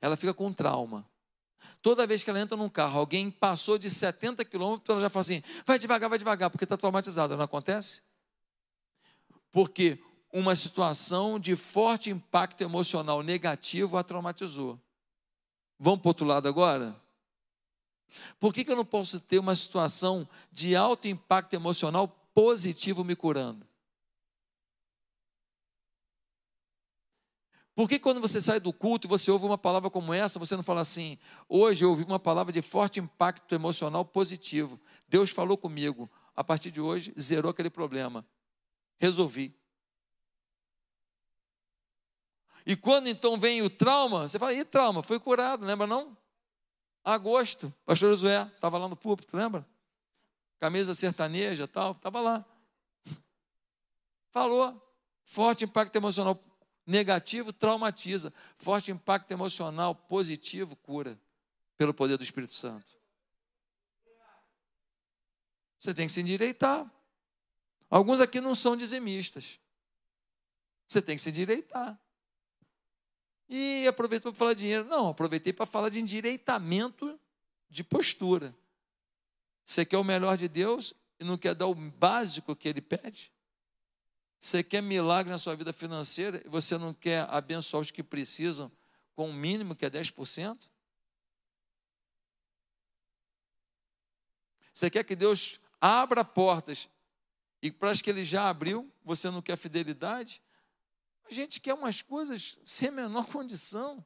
Ela 0.00 0.16
fica 0.16 0.34
com 0.34 0.48
um 0.48 0.52
trauma. 0.52 1.08
Toda 1.80 2.06
vez 2.06 2.24
que 2.24 2.30
ela 2.30 2.40
entra 2.40 2.56
num 2.56 2.68
carro, 2.68 2.98
alguém 2.98 3.30
passou 3.30 3.78
de 3.78 3.88
70 3.88 4.44
quilômetros, 4.44 4.88
ela 4.90 5.00
já 5.00 5.08
fala 5.08 5.20
assim: 5.20 5.42
vai 5.64 5.78
devagar, 5.78 6.10
vai 6.10 6.18
devagar, 6.18 6.50
porque 6.50 6.64
está 6.64 6.76
traumatizada. 6.76 7.36
Não 7.36 7.44
acontece? 7.44 8.02
Porque 9.52 10.02
uma 10.32 10.56
situação 10.56 11.38
de 11.38 11.54
forte 11.54 12.10
impacto 12.10 12.62
emocional 12.62 13.22
negativo 13.22 13.96
a 13.96 14.02
traumatizou. 14.02 14.80
Vamos 15.78 16.00
para 16.00 16.08
o 16.08 16.10
outro 16.10 16.26
lado 16.26 16.48
agora? 16.48 17.01
Por 18.38 18.52
que, 18.52 18.64
que 18.64 18.70
eu 18.70 18.76
não 18.76 18.84
posso 18.84 19.20
ter 19.20 19.38
uma 19.38 19.54
situação 19.54 20.28
de 20.50 20.76
alto 20.76 21.08
impacto 21.08 21.54
emocional 21.54 22.08
positivo 22.34 23.04
me 23.04 23.16
curando? 23.16 23.66
Por 27.74 27.88
que 27.88 27.98
quando 27.98 28.20
você 28.20 28.40
sai 28.40 28.60
do 28.60 28.72
culto 28.72 29.06
e 29.06 29.08
você 29.08 29.30
ouve 29.30 29.46
uma 29.46 29.56
palavra 29.56 29.88
como 29.88 30.12
essa, 30.12 30.38
você 30.38 30.54
não 30.54 30.62
fala 30.62 30.82
assim, 30.82 31.18
hoje 31.48 31.84
eu 31.84 31.90
ouvi 31.90 32.04
uma 32.04 32.20
palavra 32.20 32.52
de 32.52 32.60
forte 32.60 33.00
impacto 33.00 33.54
emocional 33.54 34.04
positivo. 34.04 34.78
Deus 35.08 35.30
falou 35.30 35.56
comigo, 35.56 36.10
a 36.36 36.44
partir 36.44 36.70
de 36.70 36.80
hoje 36.80 37.14
zerou 37.18 37.50
aquele 37.50 37.70
problema. 37.70 38.26
Resolvi. 38.98 39.56
E 42.66 42.76
quando 42.76 43.08
então 43.08 43.38
vem 43.38 43.62
o 43.62 43.70
trauma, 43.70 44.28
você 44.28 44.38
fala, 44.38 44.52
e 44.52 44.64
trauma, 44.64 45.02
foi 45.02 45.18
curado, 45.18 45.64
lembra 45.64 45.86
não? 45.86 46.16
Agosto, 47.04 47.74
pastor 47.84 48.10
Josué 48.10 48.48
estava 48.54 48.78
lá 48.78 48.88
no 48.88 48.96
púlpito, 48.96 49.36
lembra? 49.36 49.66
Camisa 50.58 50.94
sertaneja 50.94 51.66
tal, 51.66 51.92
estava 51.92 52.20
lá. 52.20 52.44
Falou. 54.30 54.80
Forte 55.24 55.64
impacto 55.64 55.96
emocional 55.96 56.40
negativo 56.86 57.52
traumatiza. 57.52 58.32
Forte 58.56 58.90
impacto 58.90 59.30
emocional 59.30 59.94
positivo 59.94 60.76
cura. 60.76 61.18
Pelo 61.76 61.94
poder 61.94 62.16
do 62.16 62.24
Espírito 62.24 62.52
Santo. 62.52 62.90
Você 65.78 65.92
tem 65.92 66.06
que 66.06 66.12
se 66.12 66.20
endireitar. 66.20 66.90
Alguns 67.90 68.20
aqui 68.20 68.40
não 68.40 68.54
são 68.54 68.76
dizimistas. 68.76 69.58
Você 70.86 71.02
tem 71.02 71.16
que 71.16 71.22
se 71.22 71.30
endireitar. 71.30 71.98
E 73.48 73.86
aproveitou 73.86 74.32
para 74.32 74.38
falar 74.38 74.54
de 74.54 74.60
dinheiro. 74.60 74.84
Não, 74.84 75.08
aproveitei 75.08 75.52
para 75.52 75.66
falar 75.66 75.88
de 75.88 76.00
endireitamento 76.00 77.18
de 77.68 77.84
postura. 77.84 78.54
Você 79.64 79.84
quer 79.84 79.98
o 79.98 80.04
melhor 80.04 80.36
de 80.36 80.48
Deus 80.48 80.92
e 81.18 81.24
não 81.24 81.38
quer 81.38 81.54
dar 81.54 81.66
o 81.66 81.74
básico 81.74 82.56
que 82.56 82.68
Ele 82.68 82.80
pede? 82.80 83.32
Você 84.38 84.62
quer 84.62 84.82
milagre 84.82 85.30
na 85.30 85.38
sua 85.38 85.54
vida 85.54 85.72
financeira 85.72 86.42
e 86.44 86.48
você 86.48 86.76
não 86.76 86.92
quer 86.92 87.28
abençoar 87.30 87.80
os 87.80 87.90
que 87.90 88.02
precisam 88.02 88.70
com 89.14 89.30
o 89.30 89.32
mínimo 89.32 89.76
que 89.76 89.86
é 89.86 89.90
10%? 89.90 90.58
Você 94.72 94.90
quer 94.90 95.04
que 95.04 95.14
Deus 95.14 95.60
abra 95.80 96.24
portas 96.24 96.88
e 97.62 97.70
para 97.70 97.90
as 97.90 98.00
que 98.00 98.10
Ele 98.10 98.24
já 98.24 98.48
abriu, 98.48 98.90
você 99.04 99.30
não 99.30 99.40
quer 99.40 99.56
fidelidade? 99.56 100.42
Gente 101.32 101.60
quer 101.60 101.74
umas 101.74 102.02
coisas 102.02 102.58
sem 102.64 102.88
a 102.88 102.92
menor 102.92 103.26
condição. 103.32 104.04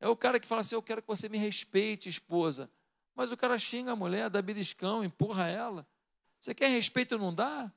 É 0.00 0.08
o 0.08 0.16
cara 0.16 0.40
que 0.40 0.46
fala 0.46 0.62
assim: 0.62 0.74
Eu 0.74 0.82
quero 0.82 1.02
que 1.02 1.08
você 1.08 1.28
me 1.28 1.38
respeite, 1.38 2.08
esposa. 2.08 2.70
Mas 3.14 3.30
o 3.30 3.36
cara 3.36 3.58
xinga 3.58 3.92
a 3.92 3.96
mulher, 3.96 4.28
dá 4.28 4.42
beliscão, 4.42 5.04
empurra 5.04 5.46
ela. 5.46 5.86
Você 6.40 6.54
quer 6.54 6.68
respeito 6.68 7.16
não 7.16 7.32
dá? 7.32 7.72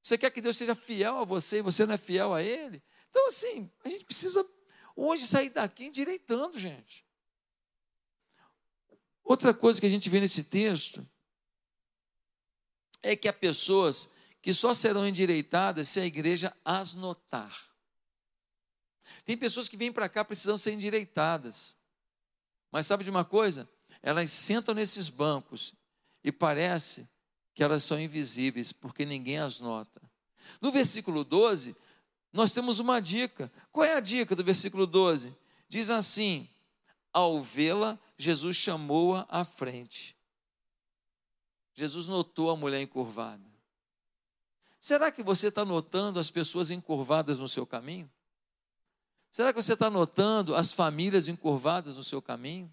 Você 0.00 0.16
quer 0.16 0.30
que 0.30 0.40
Deus 0.40 0.56
seja 0.56 0.74
fiel 0.74 1.18
a 1.18 1.24
você 1.24 1.58
e 1.58 1.62
você 1.62 1.84
não 1.84 1.94
é 1.94 1.98
fiel 1.98 2.32
a 2.32 2.42
Ele? 2.42 2.82
Então, 3.10 3.26
assim, 3.26 3.70
a 3.82 3.88
gente 3.88 4.04
precisa 4.04 4.46
hoje 4.94 5.26
sair 5.26 5.50
daqui 5.50 5.86
endireitando, 5.86 6.58
gente. 6.58 7.04
Outra 9.24 9.54
coisa 9.54 9.80
que 9.80 9.86
a 9.86 9.90
gente 9.90 10.08
vê 10.10 10.20
nesse 10.20 10.44
texto 10.44 11.06
é 13.02 13.16
que 13.16 13.28
há 13.28 13.32
pessoas 13.32 14.10
que 14.42 14.52
só 14.52 14.74
serão 14.74 15.08
endireitadas 15.08 15.88
se 15.88 15.98
a 15.98 16.04
igreja 16.04 16.54
as 16.64 16.92
notar. 16.92 17.73
Tem 19.24 19.36
pessoas 19.36 19.68
que 19.68 19.76
vêm 19.76 19.92
para 19.92 20.08
cá 20.08 20.24
precisando 20.24 20.58
ser 20.58 20.72
endireitadas. 20.72 21.76
Mas 22.70 22.86
sabe 22.86 23.04
de 23.04 23.10
uma 23.10 23.24
coisa? 23.24 23.68
Elas 24.02 24.30
sentam 24.30 24.74
nesses 24.74 25.08
bancos 25.08 25.72
e 26.22 26.32
parece 26.32 27.08
que 27.54 27.62
elas 27.62 27.84
são 27.84 28.00
invisíveis, 28.00 28.72
porque 28.72 29.04
ninguém 29.04 29.38
as 29.38 29.60
nota. 29.60 30.02
No 30.60 30.72
versículo 30.72 31.24
12, 31.24 31.76
nós 32.32 32.52
temos 32.52 32.80
uma 32.80 33.00
dica. 33.00 33.50
Qual 33.70 33.84
é 33.84 33.94
a 33.94 34.00
dica 34.00 34.34
do 34.34 34.42
versículo 34.42 34.86
12? 34.86 35.34
Diz 35.68 35.88
assim: 35.88 36.48
Ao 37.12 37.42
vê-la, 37.42 37.98
Jesus 38.18 38.56
chamou-a 38.56 39.26
à 39.28 39.44
frente. 39.44 40.16
Jesus 41.74 42.06
notou 42.06 42.50
a 42.50 42.56
mulher 42.56 42.80
encurvada. 42.80 43.44
Será 44.78 45.10
que 45.10 45.22
você 45.22 45.48
está 45.48 45.64
notando 45.64 46.18
as 46.18 46.30
pessoas 46.30 46.70
encurvadas 46.70 47.38
no 47.38 47.48
seu 47.48 47.66
caminho? 47.66 48.10
Será 49.34 49.52
que 49.52 49.60
você 49.60 49.72
está 49.72 49.90
notando 49.90 50.54
as 50.54 50.72
famílias 50.72 51.26
encurvadas 51.26 51.96
no 51.96 52.04
seu 52.04 52.22
caminho? 52.22 52.72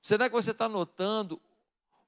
Será 0.00 0.28
que 0.28 0.36
você 0.36 0.52
está 0.52 0.68
notando 0.68 1.40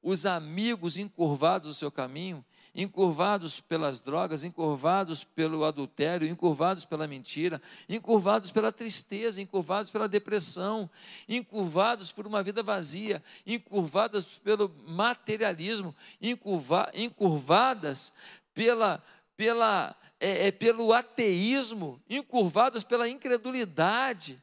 os 0.01 0.25
amigos 0.25 0.97
encurvados 0.97 1.67
no 1.67 1.75
seu 1.75 1.91
caminho? 1.91 2.45
Encurvados 2.73 3.59
pelas 3.59 4.01
drogas, 4.01 4.45
encurvados 4.45 5.25
pelo 5.25 5.65
adultério, 5.65 6.29
encurvados 6.29 6.85
pela 6.85 7.09
mentira, 7.09 7.61
encurvados 7.89 8.53
pela 8.53 8.71
tristeza, 8.71 9.43
encurvados 9.43 9.91
pela 9.91 10.07
depressão, 10.07 10.89
encurvados 11.29 12.13
por 12.13 12.25
uma 12.25 12.41
vida 12.41 12.63
vazia, 12.63 13.21
encurvadas 13.45 14.39
pelo 14.39 14.73
materialismo, 14.87 15.93
encurva, 16.21 16.89
encurvadas 16.95 18.13
pela, 18.55 19.03
pela 19.37 19.97
é, 20.23 20.47
é, 20.47 20.53
pelo 20.53 20.93
ateísmo, 20.93 22.01
encurvados 22.09 22.85
pela 22.85 23.09
incredulidade, 23.09 24.41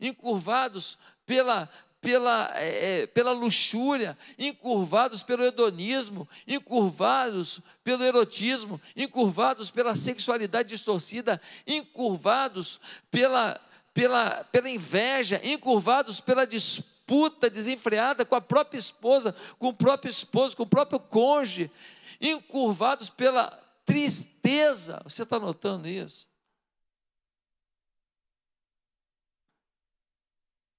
encurvados 0.00 0.96
pela, 1.26 1.68
pela, 2.00 2.50
é, 2.54 3.02
é, 3.02 3.06
pela 3.08 3.32
luxúria, 3.32 4.16
encurvados 4.38 5.22
pelo 5.22 5.44
hedonismo, 5.44 6.26
encurvados 6.48 7.60
pelo 7.84 8.02
erotismo, 8.02 8.80
encurvados 8.96 9.70
pela 9.70 9.94
sexualidade 9.94 10.70
distorcida, 10.70 11.38
encurvados 11.66 12.80
pela, 13.10 13.60
pela, 13.92 14.44
pela 14.44 14.70
inveja, 14.70 15.38
encurvados 15.44 16.20
pela 16.20 16.46
disputa 16.46 17.50
desenfreada 17.50 18.24
com 18.24 18.34
a 18.34 18.40
própria 18.40 18.78
esposa, 18.78 19.36
com 19.58 19.68
o 19.68 19.74
próprio 19.74 20.08
esposo, 20.08 20.56
com 20.56 20.62
o 20.62 20.66
próprio 20.66 20.98
cônjuge, 20.98 21.70
encurvados 22.18 23.10
pela 23.10 23.61
tristeza. 23.84 25.00
Você 25.04 25.22
está 25.22 25.38
notando 25.38 25.88
isso? 25.88 26.28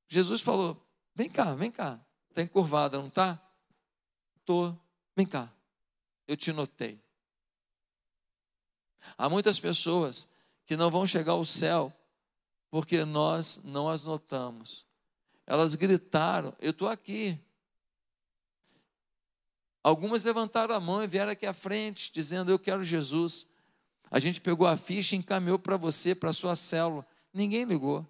Jesus 0.08 0.42
falou: 0.42 0.86
Vem 1.16 1.30
cá, 1.30 1.54
vem 1.56 1.72
cá. 1.72 2.00
Está 2.30 2.42
encurvada, 2.42 2.98
não 2.98 3.08
está? 3.08 3.42
Estou. 4.38 4.80
Vem 5.16 5.26
cá. 5.26 5.52
Eu 6.28 6.38
te 6.38 6.52
notei. 6.52 7.02
Há 9.18 9.30
muitas 9.30 9.60
pessoas 9.60 10.30
que 10.66 10.78
não 10.78 10.90
vão 10.90 11.06
chegar 11.06 11.34
ao 11.34 11.46
céu 11.46 11.94
porque 12.70 13.06
nós 13.06 13.60
não 13.64 13.90
as 13.90 14.04
notamos. 14.04 14.86
Elas 15.46 15.76
gritaram: 15.76 16.56
Eu 16.60 16.72
estou 16.72 16.88
aqui. 16.88 17.40
Algumas 19.84 20.24
levantaram 20.24 20.74
a 20.74 20.80
mão 20.80 21.04
e 21.04 21.08
vieram 21.08 21.34
aqui 21.34 21.46
à 21.46 21.54
frente, 21.54 22.12
dizendo: 22.14 22.50
Eu 22.50 22.58
quero 22.58 22.84
Jesus. 22.84 23.46
A 24.10 24.18
gente 24.18 24.40
pegou 24.40 24.66
a 24.66 24.78
ficha 24.78 25.16
e 25.16 25.20
encaminhou 25.20 25.60
para 25.60 25.76
você, 25.76 26.16
para 26.16 26.30
a 26.30 26.34
sua 26.34 26.56
célula. 26.56 27.06
Ninguém 27.34 27.66
ligou. 27.66 28.08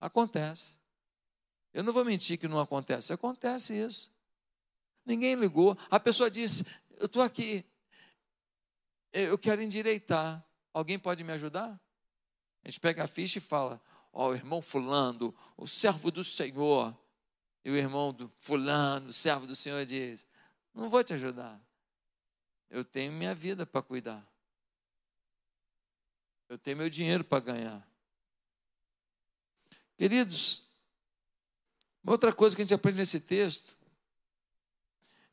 Acontece. 0.00 0.78
Eu 1.74 1.82
não 1.82 1.92
vou 1.92 2.04
mentir 2.04 2.38
que 2.38 2.46
não 2.46 2.60
acontece. 2.60 3.12
Acontece 3.12 3.74
isso. 3.74 4.12
Ninguém 5.04 5.34
ligou. 5.34 5.76
A 5.90 5.98
pessoa 5.98 6.30
disse: 6.30 6.64
Eu 6.96 7.06
estou 7.06 7.22
aqui. 7.22 7.64
Eu 9.12 9.36
quero 9.36 9.60
endireitar. 9.60 10.44
Alguém 10.72 10.98
pode 10.98 11.24
me 11.24 11.32
ajudar? 11.32 11.80
A 12.62 12.68
gente 12.68 12.78
pega 12.78 13.02
a 13.02 13.08
ficha 13.08 13.38
e 13.38 13.40
fala: 13.40 13.80
Ó, 14.12 14.28
oh, 14.28 14.34
irmão 14.34 14.62
Fulano, 14.62 15.34
o 15.56 15.66
servo 15.66 16.10
do 16.12 16.22
Senhor. 16.22 16.96
E 17.68 17.70
o 17.70 17.76
irmão 17.76 18.14
do 18.14 18.32
Fulano, 18.36 19.12
servo 19.12 19.46
do 19.46 19.54
Senhor, 19.54 19.84
diz: 19.84 20.26
Não 20.72 20.88
vou 20.88 21.04
te 21.04 21.12
ajudar. 21.12 21.60
Eu 22.70 22.82
tenho 22.82 23.12
minha 23.12 23.34
vida 23.34 23.66
para 23.66 23.82
cuidar. 23.82 24.26
Eu 26.48 26.56
tenho 26.56 26.78
meu 26.78 26.88
dinheiro 26.88 27.22
para 27.22 27.40
ganhar. 27.40 27.86
Queridos, 29.98 30.62
uma 32.02 32.12
outra 32.12 32.32
coisa 32.32 32.56
que 32.56 32.62
a 32.62 32.64
gente 32.64 32.72
aprende 32.72 32.96
nesse 32.96 33.20
texto 33.20 33.76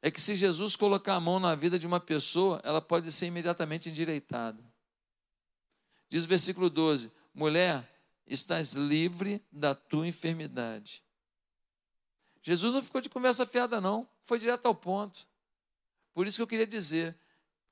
é 0.01 0.11
que 0.11 0.19
se 0.19 0.35
Jesus 0.35 0.75
colocar 0.75 1.15
a 1.15 1.21
mão 1.21 1.39
na 1.39 1.55
vida 1.55 1.79
de 1.79 1.87
uma 1.87 2.01
pessoa, 2.01 2.59
ela 2.65 2.81
pode 2.81 3.13
ser 3.13 3.27
imediatamente 3.27 3.89
endireitada. 3.89 4.61
Diz 6.09 6.25
o 6.25 6.27
versículo 6.27 6.69
12: 6.69 7.13
Mulher, 7.33 7.89
estás 8.27 8.73
livre 8.73 9.41
da 9.49 9.73
tua 9.73 10.05
enfermidade. 10.05 11.04
Jesus 12.45 12.71
não 12.71 12.81
ficou 12.83 13.01
de 13.01 13.09
conversa 13.09 13.43
fiada, 13.43 13.81
não, 13.81 14.07
foi 14.23 14.37
direto 14.37 14.67
ao 14.67 14.75
ponto. 14.75 15.27
Por 16.13 16.27
isso 16.27 16.37
que 16.37 16.43
eu 16.43 16.47
queria 16.47 16.67
dizer 16.67 17.17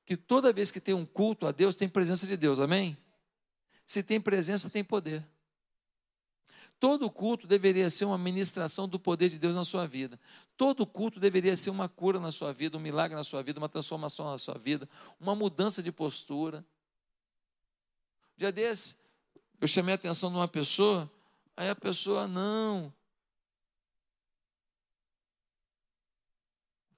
que 0.04 0.18
toda 0.18 0.52
vez 0.52 0.72
que 0.72 0.82
tem 0.82 0.96
um 0.96 1.06
culto 1.06 1.46
a 1.46 1.52
Deus, 1.52 1.76
tem 1.76 1.88
presença 1.88 2.26
de 2.26 2.36
Deus, 2.36 2.60
amém? 2.60 2.98
Se 3.86 4.02
tem 4.02 4.20
presença, 4.20 4.72
tem 4.72 4.84
poder. 4.84 5.24
Todo 6.80 7.08
culto 7.08 7.46
deveria 7.46 7.88
ser 7.88 8.06
uma 8.06 8.18
ministração 8.18 8.90
do 8.90 9.00
poder 9.00 9.30
de 9.30 9.38
Deus 9.38 9.54
na 9.54 9.64
sua 9.64 9.86
vida. 9.86 10.20
Todo 10.58 10.88
culto 10.88 11.20
deveria 11.20 11.56
ser 11.56 11.70
uma 11.70 11.88
cura 11.88 12.20
na 12.20 12.32
sua 12.32 12.52
vida, 12.52 12.76
um 12.76 12.82
milagre 12.82 13.16
na 13.16 13.24
sua 13.24 13.44
vida, 13.44 13.60
uma 13.60 13.70
transformação 13.70 14.26
na 14.26 14.40
sua 14.40 14.58
vida, 14.58 14.90
uma 15.20 15.36
mudança 15.36 15.84
de 15.84 15.92
postura. 15.92 16.66
Dia 18.36 18.52
desse, 18.52 18.96
eu 19.62 19.68
chamei 19.68 19.94
a 19.94 19.96
atenção 19.96 20.32
de 20.32 20.36
uma 20.36 20.48
pessoa, 20.48 21.10
aí 21.56 21.70
a 21.70 21.76
pessoa, 21.76 22.28
não. 22.28 22.92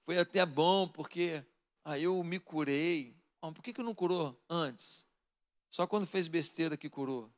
Foi 0.06 0.19
até 0.19 0.45
bom, 0.45 0.88
porque 0.88 1.44
aí 1.84 2.03
eu 2.03 2.23
me 2.23 2.40
curei. 2.40 3.18
Por 3.41 3.61
que, 3.61 3.73
que 3.73 3.84
não 3.84 3.94
curou 3.94 4.40
antes? 4.48 5.06
Só 5.72 5.88
quando 5.88 6.06
fez 6.06 6.27
besteira 6.27 6.77
que 6.77 6.90
curou. 6.90 7.30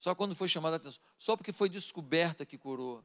Só 0.00 0.14
quando 0.14 0.34
foi 0.34 0.48
chamada 0.48 0.76
a 0.76 0.78
atenção. 0.78 1.00
Só 1.16 1.36
porque 1.36 1.52
foi 1.52 1.68
descoberta 1.68 2.44
que 2.44 2.58
curou. 2.58 3.04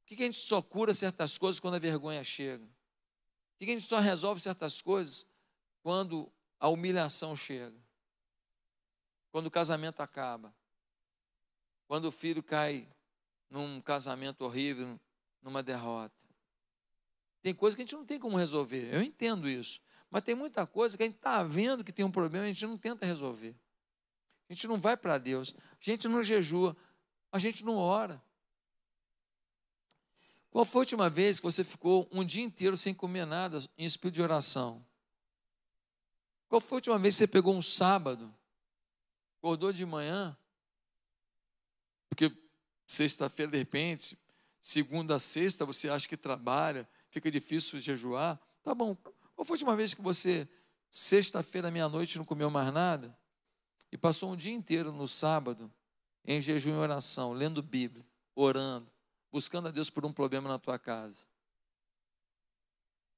Por 0.00 0.16
que 0.16 0.22
a 0.22 0.26
gente 0.26 0.38
só 0.38 0.62
cura 0.62 0.94
certas 0.94 1.36
coisas 1.36 1.58
quando 1.58 1.74
a 1.74 1.80
vergonha 1.80 2.22
chega? 2.22 2.64
Por 2.64 3.66
que 3.66 3.72
a 3.72 3.74
gente 3.74 3.86
só 3.86 3.98
resolve 3.98 4.40
certas 4.40 4.80
coisas 4.80 5.26
quando 5.82 6.32
a 6.60 6.68
humilhação 6.68 7.34
chega? 7.34 7.76
Quando 9.32 9.48
o 9.48 9.50
casamento 9.50 10.00
acaba? 10.00 10.54
Quando 11.88 12.04
o 12.04 12.12
filho 12.12 12.42
cai 12.42 12.88
num 13.50 13.80
casamento 13.80 14.44
horrível, 14.44 14.98
numa 15.44 15.62
derrota? 15.62 16.14
Tem 17.42 17.54
coisa 17.54 17.76
que 17.76 17.82
a 17.82 17.84
gente 17.84 17.94
não 17.94 18.06
tem 18.06 18.18
como 18.18 18.36
resolver. 18.36 18.92
Eu 18.92 19.02
entendo 19.02 19.48
isso. 19.48 19.80
Mas 20.10 20.24
tem 20.24 20.34
muita 20.34 20.66
coisa 20.66 20.96
que 20.96 21.02
a 21.02 21.06
gente 21.06 21.16
está 21.16 21.42
vendo 21.42 21.84
que 21.84 21.92
tem 21.92 22.04
um 22.04 22.10
problema 22.10 22.46
e 22.46 22.50
a 22.50 22.52
gente 22.52 22.66
não 22.66 22.78
tenta 22.78 23.04
resolver. 23.04 23.54
A 24.48 24.52
gente 24.52 24.66
não 24.66 24.78
vai 24.78 24.96
para 24.96 25.18
Deus, 25.18 25.54
a 25.58 25.84
gente 25.84 26.08
não 26.08 26.22
jejua, 26.22 26.76
a 27.30 27.38
gente 27.38 27.64
não 27.64 27.76
ora. 27.76 28.22
Qual 30.50 30.64
foi 30.64 30.80
a 30.80 30.82
última 30.82 31.10
vez 31.10 31.40
que 31.40 31.46
você 31.46 31.64
ficou 31.64 32.08
um 32.12 32.24
dia 32.24 32.42
inteiro 32.42 32.76
sem 32.76 32.94
comer 32.94 33.26
nada 33.26 33.58
em 33.76 33.84
espírito 33.84 34.14
de 34.14 34.22
oração? 34.22 34.86
Qual 36.48 36.60
foi 36.60 36.76
a 36.76 36.78
última 36.78 36.98
vez 36.98 37.16
que 37.16 37.18
você 37.18 37.26
pegou 37.26 37.54
um 37.54 37.62
sábado, 37.62 38.32
acordou 39.38 39.72
de 39.72 39.84
manhã, 39.84 40.36
porque 42.08 42.32
sexta-feira, 42.86 43.50
de 43.50 43.58
repente, 43.58 44.16
segunda 44.64 45.16
a 45.16 45.18
sexta, 45.18 45.66
você 45.66 45.90
acha 45.90 46.08
que 46.08 46.16
trabalha, 46.16 46.88
fica 47.10 47.30
difícil 47.30 47.78
jejuar? 47.78 48.40
Tá 48.62 48.74
bom. 48.74 48.94
Qual 49.34 49.44
foi 49.44 49.54
a 49.54 49.56
última 49.56 49.76
vez 49.76 49.92
que 49.92 50.00
você, 50.00 50.48
sexta-feira, 50.90 51.70
meia-noite, 51.70 52.16
não 52.16 52.24
comeu 52.24 52.48
mais 52.48 52.72
nada? 52.72 53.14
e 53.94 53.96
passou 53.96 54.32
um 54.32 54.36
dia 54.36 54.52
inteiro 54.52 54.90
no 54.90 55.06
sábado 55.06 55.72
em 56.24 56.40
jejum 56.40 56.72
e 56.72 56.78
oração, 56.78 57.32
lendo 57.32 57.62
Bíblia, 57.62 58.04
orando, 58.34 58.90
buscando 59.30 59.68
a 59.68 59.70
Deus 59.70 59.88
por 59.88 60.04
um 60.04 60.12
problema 60.12 60.48
na 60.48 60.58
tua 60.58 60.80
casa? 60.80 61.24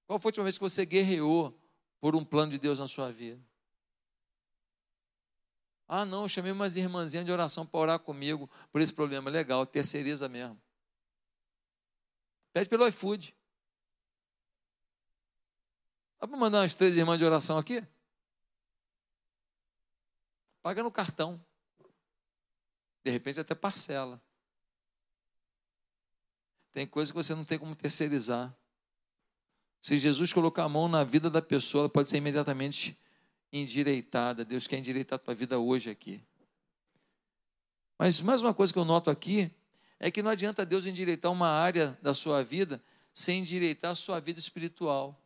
Qual 0.06 0.18
foi 0.20 0.28
a 0.28 0.30
última 0.30 0.44
vez 0.44 0.58
que 0.58 0.62
você 0.62 0.84
guerreou 0.84 1.58
por 1.98 2.14
um 2.14 2.22
plano 2.22 2.52
de 2.52 2.58
Deus 2.58 2.78
na 2.78 2.86
sua 2.86 3.10
vida? 3.10 3.42
Ah, 5.88 6.04
não, 6.04 6.28
chamei 6.28 6.52
umas 6.52 6.76
irmãzinhas 6.76 7.24
de 7.24 7.32
oração 7.32 7.64
para 7.64 7.80
orar 7.80 7.98
comigo 7.98 8.50
por 8.70 8.82
esse 8.82 8.92
problema. 8.92 9.30
Legal, 9.30 9.64
terceiriza 9.64 10.28
mesmo. 10.28 10.60
Pede 12.56 12.70
pelo 12.70 12.88
iFood. 12.88 13.36
Dá 16.18 16.26
para 16.26 16.38
mandar 16.38 16.60
umas 16.60 16.72
três 16.72 16.96
irmãs 16.96 17.18
de 17.18 17.24
oração 17.26 17.58
aqui? 17.58 17.86
Paga 20.62 20.82
no 20.82 20.90
cartão. 20.90 21.38
De 23.04 23.10
repente 23.10 23.38
até 23.38 23.54
parcela. 23.54 24.18
Tem 26.72 26.86
coisa 26.86 27.12
que 27.12 27.16
você 27.16 27.34
não 27.34 27.44
tem 27.44 27.58
como 27.58 27.76
terceirizar. 27.76 28.56
Se 29.82 29.98
Jesus 29.98 30.32
colocar 30.32 30.64
a 30.64 30.68
mão 30.70 30.88
na 30.88 31.04
vida 31.04 31.28
da 31.28 31.42
pessoa, 31.42 31.82
ela 31.82 31.90
pode 31.90 32.08
ser 32.08 32.16
imediatamente 32.16 32.98
endireitada. 33.52 34.46
Deus 34.46 34.66
quer 34.66 34.78
endireitar 34.78 35.16
a 35.16 35.22
tua 35.22 35.34
vida 35.34 35.58
hoje 35.58 35.90
aqui. 35.90 36.24
Mas 37.98 38.18
mais 38.18 38.40
uma 38.40 38.54
coisa 38.54 38.72
que 38.72 38.78
eu 38.78 38.84
noto 38.86 39.10
aqui 39.10 39.54
é 39.98 40.10
que 40.10 40.22
não 40.22 40.30
adianta 40.30 40.66
Deus 40.66 40.86
endireitar 40.86 41.32
uma 41.32 41.48
área 41.48 41.98
da 42.02 42.12
sua 42.12 42.42
vida 42.42 42.82
sem 43.14 43.40
endireitar 43.40 43.92
a 43.92 43.94
sua 43.94 44.20
vida 44.20 44.38
espiritual. 44.38 45.18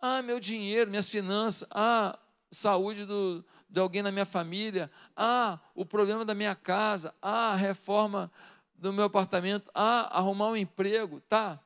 Ah, 0.00 0.20
meu 0.20 0.38
dinheiro, 0.38 0.90
minhas 0.90 1.08
finanças. 1.08 1.68
Ah, 1.70 2.18
saúde 2.50 3.06
do, 3.06 3.44
de 3.68 3.80
alguém 3.80 4.02
na 4.02 4.12
minha 4.12 4.26
família, 4.26 4.90
ah, 5.16 5.58
o 5.74 5.86
problema 5.86 6.24
da 6.24 6.34
minha 6.34 6.54
casa, 6.54 7.14
ah, 7.22 7.52
a 7.52 7.56
reforma 7.56 8.30
do 8.74 8.92
meu 8.92 9.04
apartamento, 9.04 9.70
ah, 9.74 10.18
arrumar 10.18 10.48
um 10.48 10.56
emprego, 10.56 11.20
tá? 11.22 11.58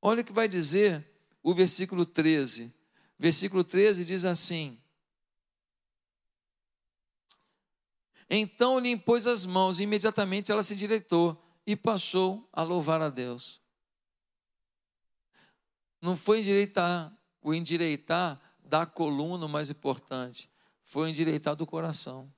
Olha 0.00 0.22
o 0.22 0.24
que 0.24 0.32
vai 0.32 0.48
dizer 0.48 1.04
o 1.42 1.52
versículo 1.52 2.06
13. 2.06 2.72
Versículo 3.18 3.62
13 3.62 4.04
diz 4.04 4.24
assim: 4.24 4.80
Então 8.28 8.78
lhe 8.78 8.90
impôs 8.90 9.26
as 9.26 9.44
mãos, 9.44 9.78
e 9.78 9.84
imediatamente 9.84 10.50
ela 10.50 10.62
se 10.62 10.74
direitou 10.74 11.40
e 11.66 11.76
passou 11.76 12.48
a 12.52 12.62
louvar 12.62 13.00
a 13.00 13.08
Deus. 13.08 13.60
Não 16.00 16.16
foi 16.16 16.40
endireitar, 16.40 17.16
o 17.40 17.54
endireitar 17.54 18.40
da 18.60 18.84
coluna 18.84 19.46
mais 19.46 19.70
importante 19.70 20.50
foi 20.84 21.06
o 21.06 21.08
endireitar 21.08 21.56
do 21.56 21.66
coração. 21.66 22.32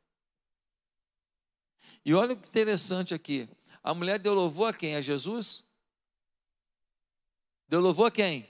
E 2.04 2.14
olha 2.14 2.36
que 2.36 2.48
interessante 2.48 3.12
aqui. 3.12 3.48
A 3.82 3.94
mulher 3.94 4.18
deu 4.18 4.34
louvor 4.34 4.68
a 4.68 4.72
quem? 4.72 4.94
A 4.94 5.00
Jesus? 5.00 5.64
Deu 7.66 7.80
louvor 7.80 8.06
a 8.06 8.10
quem? 8.10 8.48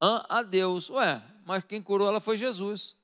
A 0.00 0.42
Deus. 0.42 0.90
Ué, 0.90 1.22
mas 1.44 1.64
quem 1.64 1.82
curou 1.82 2.06
ela 2.06 2.20
foi 2.20 2.36
Jesus. 2.36 2.96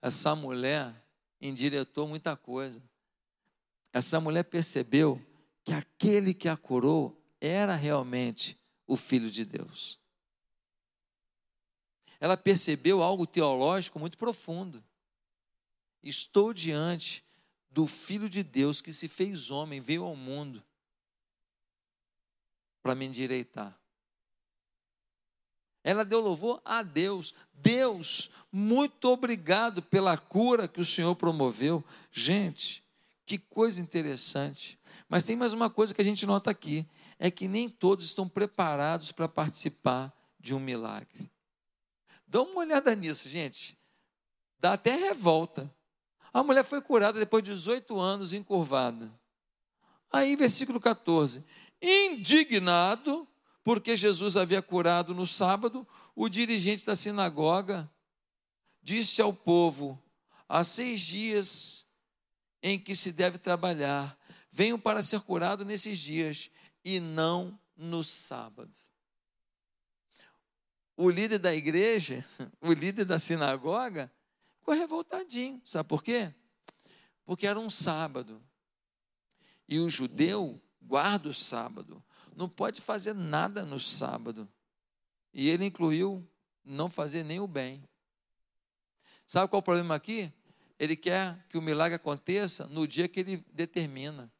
Essa 0.00 0.34
mulher 0.34 0.94
endireitou 1.40 2.08
muita 2.08 2.36
coisa. 2.36 2.82
Essa 3.92 4.20
mulher 4.20 4.44
percebeu 4.44 5.20
que 5.64 5.72
aquele 5.72 6.32
que 6.32 6.48
a 6.48 6.56
curou 6.56 7.20
era 7.40 7.74
realmente 7.74 8.58
o 8.86 8.96
Filho 8.96 9.30
de 9.30 9.44
Deus. 9.44 9.98
Ela 12.18 12.36
percebeu 12.36 13.02
algo 13.02 13.26
teológico 13.26 13.98
muito 13.98 14.18
profundo. 14.18 14.84
Estou 16.02 16.52
diante 16.52 17.24
do 17.70 17.86
Filho 17.86 18.28
de 18.28 18.42
Deus 18.42 18.80
que 18.80 18.92
se 18.92 19.08
fez 19.08 19.50
homem, 19.50 19.80
veio 19.80 20.04
ao 20.04 20.16
mundo 20.16 20.62
para 22.82 22.94
me 22.94 23.06
endireitar. 23.06 23.79
Ela 25.82 26.04
deu 26.04 26.20
louvor 26.20 26.60
a 26.64 26.82
Deus. 26.82 27.34
Deus, 27.54 28.30
muito 28.52 29.06
obrigado 29.06 29.82
pela 29.82 30.16
cura 30.16 30.68
que 30.68 30.80
o 30.80 30.84
Senhor 30.84 31.14
promoveu. 31.16 31.84
Gente, 32.12 32.84
que 33.24 33.38
coisa 33.38 33.80
interessante. 33.80 34.78
Mas 35.08 35.24
tem 35.24 35.36
mais 35.36 35.52
uma 35.52 35.70
coisa 35.70 35.94
que 35.94 36.00
a 36.00 36.04
gente 36.04 36.26
nota 36.26 36.50
aqui: 36.50 36.86
é 37.18 37.30
que 37.30 37.46
nem 37.46 37.68
todos 37.68 38.06
estão 38.06 38.28
preparados 38.28 39.12
para 39.12 39.28
participar 39.28 40.12
de 40.38 40.54
um 40.54 40.60
milagre. 40.60 41.30
Dá 42.26 42.42
uma 42.42 42.60
olhada 42.60 42.94
nisso, 42.94 43.28
gente. 43.28 43.78
Dá 44.58 44.74
até 44.74 44.94
revolta. 44.94 45.72
A 46.32 46.42
mulher 46.42 46.64
foi 46.64 46.80
curada 46.80 47.18
depois 47.18 47.42
de 47.42 47.50
18 47.50 47.98
anos 47.98 48.32
encurvada. 48.32 49.10
Aí, 50.12 50.36
versículo 50.36 50.80
14: 50.80 51.44
indignado, 51.80 53.26
porque 53.62 53.96
Jesus 53.96 54.36
havia 54.36 54.62
curado 54.62 55.14
no 55.14 55.26
sábado, 55.26 55.86
o 56.14 56.28
dirigente 56.28 56.84
da 56.84 56.94
sinagoga 56.94 57.90
disse 58.82 59.20
ao 59.20 59.32
povo: 59.32 60.02
há 60.48 60.64
seis 60.64 61.00
dias 61.00 61.86
em 62.62 62.78
que 62.78 62.94
se 62.94 63.12
deve 63.12 63.38
trabalhar, 63.38 64.18
venham 64.50 64.78
para 64.78 65.02
ser 65.02 65.20
curado 65.20 65.64
nesses 65.64 65.98
dias 65.98 66.50
e 66.84 67.00
não 67.00 67.58
no 67.76 68.02
sábado. 68.02 68.74
O 70.96 71.08
líder 71.08 71.38
da 71.38 71.54
igreja, 71.54 72.26
o 72.60 72.72
líder 72.72 73.04
da 73.04 73.18
sinagoga, 73.18 74.12
ficou 74.58 74.74
revoltadinho. 74.74 75.60
Sabe 75.64 75.88
por 75.88 76.02
quê? 76.02 76.34
Porque 77.24 77.46
era 77.46 77.58
um 77.58 77.70
sábado. 77.70 78.42
E 79.66 79.78
o 79.78 79.88
judeu 79.88 80.60
guarda 80.82 81.28
o 81.28 81.34
sábado. 81.34 82.04
Não 82.34 82.48
pode 82.48 82.80
fazer 82.80 83.14
nada 83.14 83.64
no 83.64 83.78
sábado. 83.78 84.48
E 85.32 85.48
ele 85.48 85.66
incluiu 85.66 86.26
não 86.64 86.88
fazer 86.88 87.24
nem 87.24 87.40
o 87.40 87.46
bem. 87.46 87.82
Sabe 89.26 89.48
qual 89.48 89.58
é 89.58 89.62
o 89.62 89.64
problema 89.64 89.94
aqui? 89.94 90.32
Ele 90.78 90.96
quer 90.96 91.46
que 91.48 91.58
o 91.58 91.62
milagre 91.62 91.94
aconteça 91.94 92.66
no 92.66 92.88
dia 92.88 93.06
que 93.06 93.20
ele 93.20 93.44
determina, 93.52 94.32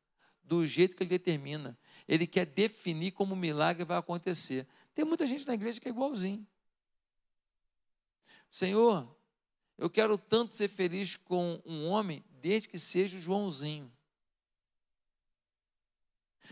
do 0.43 0.67
jeito 0.67 0.97
que 0.97 1.03
ele 1.03 1.11
determina. 1.11 1.79
Ele 2.09 2.27
quer 2.27 2.47
definir 2.47 3.13
como 3.13 3.35
o 3.35 3.37
milagre 3.37 3.85
vai 3.85 3.99
acontecer. 3.99 4.67
Tem 4.95 5.05
muita 5.05 5.27
gente 5.27 5.47
na 5.47 5.55
igreja 5.55 5.81
que 5.81 5.89
é 5.89 5.91
igualzinho. 5.91 6.47
Senhor, 8.49 9.17
eu 9.79 9.89
quero 9.89 10.19
tanto 10.19 10.57
ser 10.57 10.69
feliz 10.69 11.17
com 11.17 11.63
um 11.65 11.87
homem, 11.87 12.25
desde 12.41 12.69
que 12.69 12.79
seja 12.79 13.17
o 13.17 13.21
Joãozinho. 13.21 13.93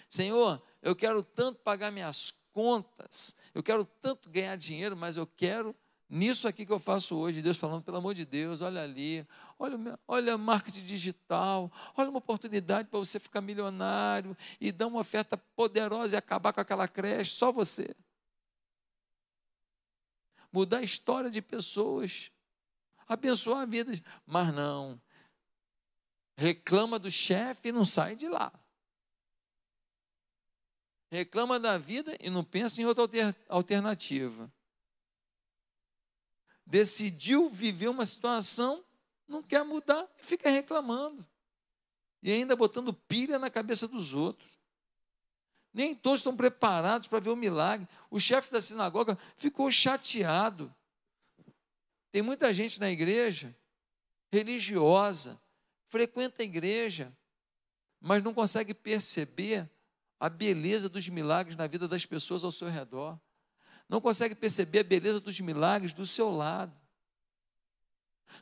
Senhor, 0.08 0.62
eu 0.82 0.94
quero 0.94 1.22
tanto 1.22 1.60
pagar 1.60 1.90
minhas 1.90 2.32
contas, 2.52 3.36
eu 3.54 3.62
quero 3.62 3.84
tanto 3.84 4.28
ganhar 4.30 4.56
dinheiro, 4.56 4.96
mas 4.96 5.16
eu 5.16 5.26
quero 5.26 5.76
nisso 6.08 6.48
aqui 6.48 6.64
que 6.64 6.72
eu 6.72 6.78
faço 6.78 7.16
hoje. 7.16 7.42
Deus 7.42 7.56
falando, 7.56 7.84
pelo 7.84 7.98
amor 7.98 8.14
de 8.14 8.24
Deus, 8.24 8.62
olha 8.62 8.82
ali, 8.82 9.26
olha, 9.58 9.98
olha 10.06 10.38
marketing 10.38 10.84
digital, 10.84 11.70
olha 11.96 12.08
uma 12.08 12.18
oportunidade 12.18 12.88
para 12.88 12.98
você 12.98 13.18
ficar 13.18 13.40
milionário 13.40 14.36
e 14.60 14.72
dar 14.72 14.86
uma 14.86 15.00
oferta 15.00 15.36
poderosa 15.36 16.16
e 16.16 16.18
acabar 16.18 16.52
com 16.52 16.60
aquela 16.60 16.88
creche, 16.88 17.32
só 17.32 17.52
você. 17.52 17.94
Mudar 20.50 20.78
a 20.78 20.82
história 20.82 21.30
de 21.30 21.42
pessoas, 21.42 22.32
abençoar 23.06 23.60
a 23.60 23.66
vida, 23.66 23.92
mas 24.24 24.54
não. 24.54 25.00
Reclama 26.36 26.98
do 26.98 27.10
chefe 27.10 27.68
e 27.68 27.72
não 27.72 27.84
sai 27.84 28.16
de 28.16 28.28
lá 28.28 28.52
reclama 31.10 31.58
da 31.58 31.78
vida 31.78 32.16
e 32.20 32.28
não 32.28 32.44
pensa 32.44 32.80
em 32.80 32.84
outra 32.84 33.04
alternativa. 33.48 34.52
Decidiu 36.66 37.48
viver 37.50 37.88
uma 37.88 38.04
situação, 38.04 38.84
não 39.26 39.42
quer 39.42 39.64
mudar 39.64 40.06
e 40.18 40.24
fica 40.24 40.50
reclamando. 40.50 41.26
E 42.22 42.30
ainda 42.30 42.54
botando 42.56 42.92
pilha 42.92 43.38
na 43.38 43.48
cabeça 43.48 43.88
dos 43.88 44.12
outros. 44.12 44.50
Nem 45.72 45.94
todos 45.94 46.20
estão 46.20 46.36
preparados 46.36 47.08
para 47.08 47.20
ver 47.20 47.30
o 47.30 47.36
milagre. 47.36 47.88
O 48.10 48.18
chefe 48.18 48.50
da 48.50 48.60
sinagoga 48.60 49.16
ficou 49.36 49.70
chateado. 49.70 50.74
Tem 52.10 52.22
muita 52.22 52.52
gente 52.52 52.80
na 52.80 52.90
igreja 52.90 53.54
religiosa, 54.30 55.40
frequenta 55.88 56.42
a 56.42 56.44
igreja, 56.44 57.16
mas 58.00 58.22
não 58.22 58.34
consegue 58.34 58.74
perceber 58.74 59.68
a 60.20 60.28
beleza 60.28 60.88
dos 60.88 61.08
milagres 61.08 61.56
na 61.56 61.66
vida 61.66 61.86
das 61.86 62.04
pessoas 62.04 62.42
ao 62.42 62.52
seu 62.52 62.68
redor. 62.68 63.18
Não 63.88 64.00
consegue 64.00 64.34
perceber 64.34 64.80
a 64.80 64.84
beleza 64.84 65.20
dos 65.20 65.40
milagres 65.40 65.92
do 65.92 66.04
seu 66.04 66.30
lado. 66.30 66.76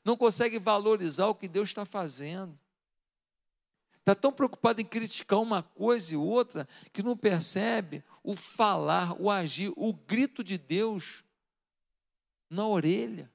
Não 0.04 0.16
consegue 0.16 0.58
valorizar 0.58 1.26
o 1.26 1.34
que 1.34 1.46
Deus 1.46 1.68
está 1.68 1.84
fazendo. 1.84 2.58
Está 4.00 4.14
tão 4.14 4.32
preocupado 4.32 4.80
em 4.80 4.84
criticar 4.84 5.40
uma 5.40 5.62
coisa 5.62 6.14
e 6.14 6.16
outra 6.16 6.68
que 6.92 7.02
não 7.02 7.16
percebe 7.16 8.04
o 8.22 8.36
falar, 8.36 9.20
o 9.20 9.30
agir, 9.30 9.72
o 9.76 9.92
grito 9.92 10.44
de 10.44 10.56
Deus 10.56 11.24
na 12.48 12.66
orelha. 12.66 13.30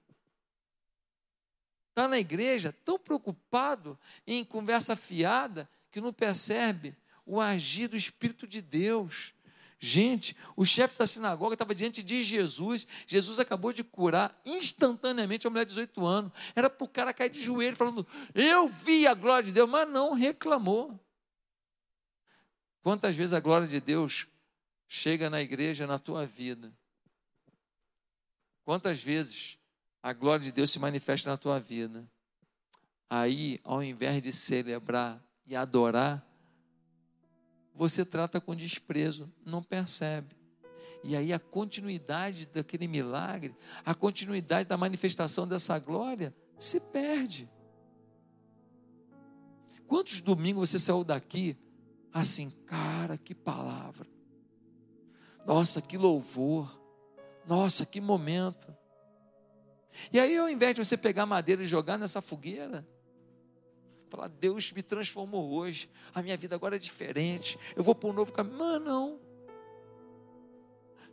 Está 1.89 2.07
na 2.07 2.18
igreja 2.18 2.73
tão 2.85 2.97
preocupado 2.97 3.99
em 4.26 4.45
conversa 4.45 4.95
fiada 4.95 5.69
que 5.91 5.99
não 5.99 6.13
percebe 6.13 6.95
o 7.26 7.39
agir 7.39 7.88
do 7.88 7.95
Espírito 7.95 8.48
de 8.48 8.61
Deus. 8.61 9.34
Gente, 9.84 10.35
o 10.56 10.64
chefe 10.64 10.99
da 10.99 11.07
sinagoga 11.07 11.56
estava 11.56 11.73
diante 11.73 12.03
de 12.03 12.23
Jesus. 12.23 12.85
Jesus 13.07 13.39
acabou 13.39 13.73
de 13.73 13.84
curar 13.84 14.39
instantaneamente 14.45 15.48
a 15.48 15.49
mulher 15.49 15.65
de 15.65 15.69
18 15.69 16.06
anos. 16.06 16.31
Era 16.56 16.69
para 16.69 16.85
o 16.85 16.88
cara 16.88 17.11
cair 17.14 17.31
de 17.31 17.41
joelho, 17.41 17.76
falando: 17.76 18.06
Eu 18.35 18.69
vi 18.69 19.07
a 19.07 19.15
glória 19.15 19.48
de 19.48 19.52
Deus, 19.52 19.68
mas 19.68 19.89
não 19.89 20.14
reclamou. 20.14 20.99
Quantas 22.84 23.15
vezes 23.15 23.34
a 23.34 23.39
glória 23.39 23.68
de 23.68 23.80
Deus 23.80 24.27
chega 24.88 25.31
na 25.31 25.41
igreja, 25.41 25.88
na 25.88 25.98
tua 25.98 26.27
vida? 26.27 26.72
Quantas 28.64 29.02
vezes 29.02 29.57
a 30.02 30.14
glória 30.14 30.43
de 30.43 30.52
Deus 30.52 30.69
se 30.69 30.77
manifesta 30.77 31.30
na 31.30 31.38
tua 31.38 31.60
vida? 31.60 32.07
Aí, 33.10 33.60
ao 33.64 33.84
invés 33.84 34.22
de 34.22 34.31
celebrar 34.31 35.19
e 35.45 35.56
adorar, 35.56 36.26
você 37.73 38.06
trata 38.06 38.39
com 38.39 38.56
desprezo, 38.56 39.31
não 39.45 39.61
percebe. 39.61 40.35
E 41.03 41.15
aí 41.15 41.34
a 41.34 41.39
continuidade 41.39 42.45
daquele 42.45 42.88
milagre, 42.88 43.56
a 43.84 43.95
continuidade 43.95 44.69
da 44.69 44.77
manifestação 44.77 45.48
dessa 45.48 45.77
glória 45.80 46.34
se 46.60 46.80
perde. 46.80 47.49
Quantos 49.88 50.22
domingos 50.22 50.69
você 50.69 50.77
saiu 50.80 51.03
daqui 51.03 51.57
assim, 52.14 52.49
cara, 52.65 53.18
que 53.18 53.34
palavra. 53.34 54.07
Nossa, 55.45 55.81
que 55.81 55.98
louvor. 55.98 56.80
Nossa, 57.48 57.85
que 57.85 57.99
momento. 57.99 58.76
E 60.11 60.19
aí, 60.19 60.38
ao 60.38 60.49
invés 60.49 60.76
de 60.76 60.85
você 60.85 60.95
pegar 60.95 61.26
madeira 61.26 61.64
e 61.64 61.68
jogar 61.68 61.98
nessa 61.98 62.22
fogueira, 62.22 62.88
Falar, 64.11 64.27
Deus 64.27 64.73
me 64.73 64.83
transformou 64.83 65.53
hoje, 65.53 65.89
a 66.13 66.21
minha 66.21 66.35
vida 66.35 66.53
agora 66.53 66.75
é 66.75 66.79
diferente, 66.79 67.57
eu 67.77 67.81
vou 67.81 67.95
para 67.95 68.09
um 68.09 68.13
novo 68.13 68.33
caminho. 68.33 68.57
Mas 68.57 68.81
não. 68.81 69.17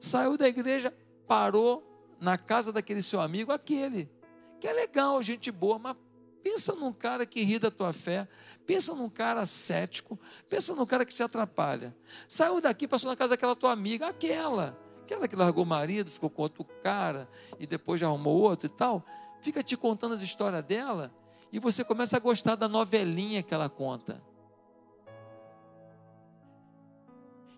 Saiu 0.00 0.36
da 0.36 0.48
igreja, 0.48 0.92
parou 1.24 1.84
na 2.18 2.36
casa 2.36 2.72
daquele 2.72 3.00
seu 3.00 3.20
amigo, 3.20 3.52
aquele, 3.52 4.10
que 4.58 4.66
é 4.66 4.72
legal, 4.72 5.22
gente 5.22 5.52
boa, 5.52 5.78
mas 5.78 5.96
pensa 6.42 6.74
num 6.74 6.92
cara 6.92 7.24
que 7.24 7.40
ri 7.42 7.60
da 7.60 7.70
tua 7.70 7.92
fé, 7.92 8.26
pensa 8.66 8.92
num 8.92 9.08
cara 9.08 9.46
cético, 9.46 10.18
pensa 10.48 10.74
num 10.74 10.84
cara 10.84 11.06
que 11.06 11.14
te 11.14 11.22
atrapalha. 11.22 11.96
Saiu 12.26 12.60
daqui, 12.60 12.88
passou 12.88 13.08
na 13.08 13.16
casa 13.16 13.34
daquela 13.34 13.54
tua 13.54 13.70
amiga, 13.70 14.08
aquela, 14.08 14.76
aquela 15.02 15.28
que 15.28 15.36
largou 15.36 15.62
o 15.62 15.66
marido, 15.66 16.10
ficou 16.10 16.30
com 16.30 16.42
outro 16.42 16.64
cara 16.82 17.28
e 17.60 17.66
depois 17.66 18.00
já 18.00 18.08
arrumou 18.08 18.40
outro 18.40 18.66
e 18.66 18.70
tal, 18.70 19.06
fica 19.40 19.62
te 19.62 19.76
contando 19.76 20.14
as 20.14 20.20
histórias 20.20 20.64
dela 20.64 21.14
E 21.52 21.58
você 21.58 21.84
começa 21.84 22.16
a 22.16 22.20
gostar 22.20 22.56
da 22.56 22.68
novelinha 22.68 23.42
que 23.42 23.54
ela 23.54 23.68
conta. 23.68 24.22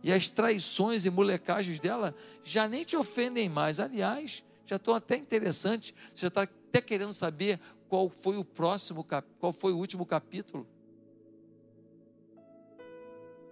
E 0.03 0.13
as 0.13 0.29
traições 0.29 1.05
e 1.05 1.11
molecagens 1.11 1.79
dela 1.79 2.15
já 2.43 2.67
nem 2.67 2.85
te 2.85 2.97
ofendem 2.97 3.49
mais. 3.49 3.79
Aliás, 3.79 4.45
já 4.65 4.77
estão 4.77 4.95
até 4.95 5.17
interessantes. 5.17 5.93
Você 6.15 6.23
já 6.23 6.29
está 6.29 6.43
até 6.43 6.81
querendo 6.81 7.13
saber 7.13 7.61
qual 7.89 8.09
foi 8.09 8.37
o 8.37 8.45
próximo, 8.45 9.05
qual 9.39 9.53
foi 9.53 9.73
o 9.73 9.77
último 9.77 10.07
capítulo. 10.07 10.67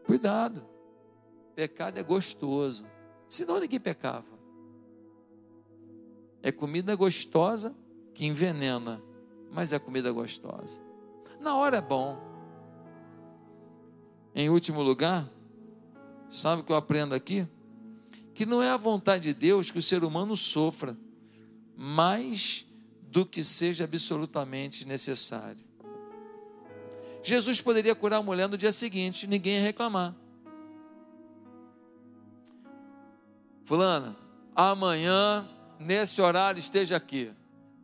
Cuidado. 0.07 0.67
Pecado 1.55 1.99
é 1.99 2.03
gostoso. 2.03 2.87
Senão 3.29 3.61
ninguém 3.61 3.81
pecava. 3.81 4.39
É 6.43 6.53
comida 6.53 6.95
gostosa 6.95 7.75
que 8.15 8.25
envenena, 8.25 9.03
mas 9.51 9.73
é 9.73 9.79
comida 9.79 10.11
gostosa. 10.13 10.81
Na 11.41 11.57
hora 11.57 11.79
é 11.79 11.81
bom. 11.81 12.19
Em 14.35 14.51
último 14.51 14.83
lugar, 14.83 15.29
sabe 16.31 16.63
o 16.63 16.65
que 16.65 16.73
eu 16.73 16.77
aprendo 16.77 17.15
aqui? 17.15 17.47
Que 18.35 18.47
não 18.47 18.63
é 18.63 18.71
a 18.71 18.77
vontade 18.77 19.25
de 19.25 19.35
Deus 19.35 19.71
que 19.71 19.79
o 19.79 19.83
ser 19.83 20.05
humano 20.05 20.37
sofra 20.37 20.97
mais 21.77 22.67
do 23.03 23.25
que 23.25 23.43
seja 23.43 23.85
absolutamente 23.85 24.87
necessário. 24.87 25.65
Jesus 27.23 27.61
poderia 27.61 27.95
curar 27.95 28.19
a 28.19 28.23
mulher 28.23 28.49
no 28.49 28.57
dia 28.57 28.73
seguinte, 28.73 29.27
ninguém 29.27 29.55
ia 29.55 29.63
reclamar. 29.63 30.15
Fulana, 33.65 34.17
amanhã, 34.55 35.47
nesse 35.79 36.21
horário, 36.21 36.59
esteja 36.59 36.97
aqui. 36.97 37.31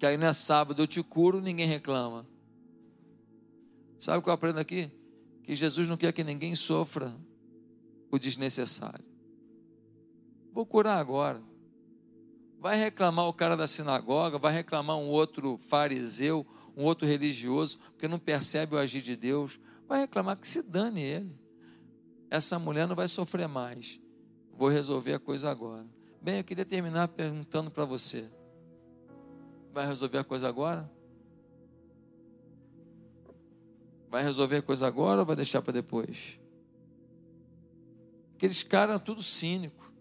Que 0.04 0.08
aí 0.08 0.18
não 0.18 0.26
é 0.26 0.34
sábado, 0.34 0.82
eu 0.82 0.86
te 0.86 1.02
curo, 1.02 1.40
ninguém 1.40 1.66
reclama. 1.66 2.26
Sabe 3.98 4.18
o 4.18 4.22
que 4.22 4.28
eu 4.28 4.34
aprendo 4.34 4.58
aqui? 4.58 4.90
Que 5.42 5.54
Jesus 5.54 5.88
não 5.88 5.96
quer 5.96 6.12
que 6.12 6.22
ninguém 6.22 6.54
sofra 6.54 7.16
o 8.10 8.18
desnecessário. 8.18 9.02
Vou 10.52 10.66
curar 10.66 10.98
agora. 10.98 11.42
Vai 12.60 12.76
reclamar 12.76 13.26
o 13.26 13.32
cara 13.32 13.56
da 13.56 13.66
sinagoga, 13.66 14.36
vai 14.36 14.52
reclamar 14.52 14.98
um 14.98 15.08
outro 15.08 15.58
fariseu, 15.70 16.46
um 16.76 16.84
outro 16.84 17.08
religioso, 17.08 17.78
porque 17.92 18.06
não 18.06 18.18
percebe 18.18 18.74
o 18.74 18.78
agir 18.78 19.00
de 19.00 19.16
Deus. 19.16 19.58
Vai 19.88 20.00
reclamar 20.00 20.38
que 20.38 20.46
se 20.46 20.60
dane 20.60 21.00
ele. 21.00 21.34
Essa 22.30 22.58
mulher 22.58 22.86
não 22.86 22.94
vai 22.94 23.08
sofrer 23.08 23.48
mais. 23.48 23.98
Vou 24.52 24.68
resolver 24.68 25.14
a 25.14 25.18
coisa 25.18 25.50
agora. 25.50 25.86
Bem, 26.20 26.36
eu 26.36 26.44
queria 26.44 26.66
terminar 26.66 27.08
perguntando 27.08 27.70
para 27.70 27.86
você: 27.86 28.30
vai 29.74 29.86
resolver 29.86 30.18
a 30.18 30.24
coisa 30.24 30.48
agora? 30.48 30.88
Vai 34.08 34.22
resolver 34.22 34.58
a 34.58 34.62
coisa 34.62 34.86
agora 34.86 35.20
ou 35.20 35.26
vai 35.26 35.34
deixar 35.34 35.60
para 35.60 35.72
depois? 35.72 36.38
Aqueles 38.36 38.62
caras 38.62 39.02
tudo 39.02 39.22
cínico. 39.22 39.92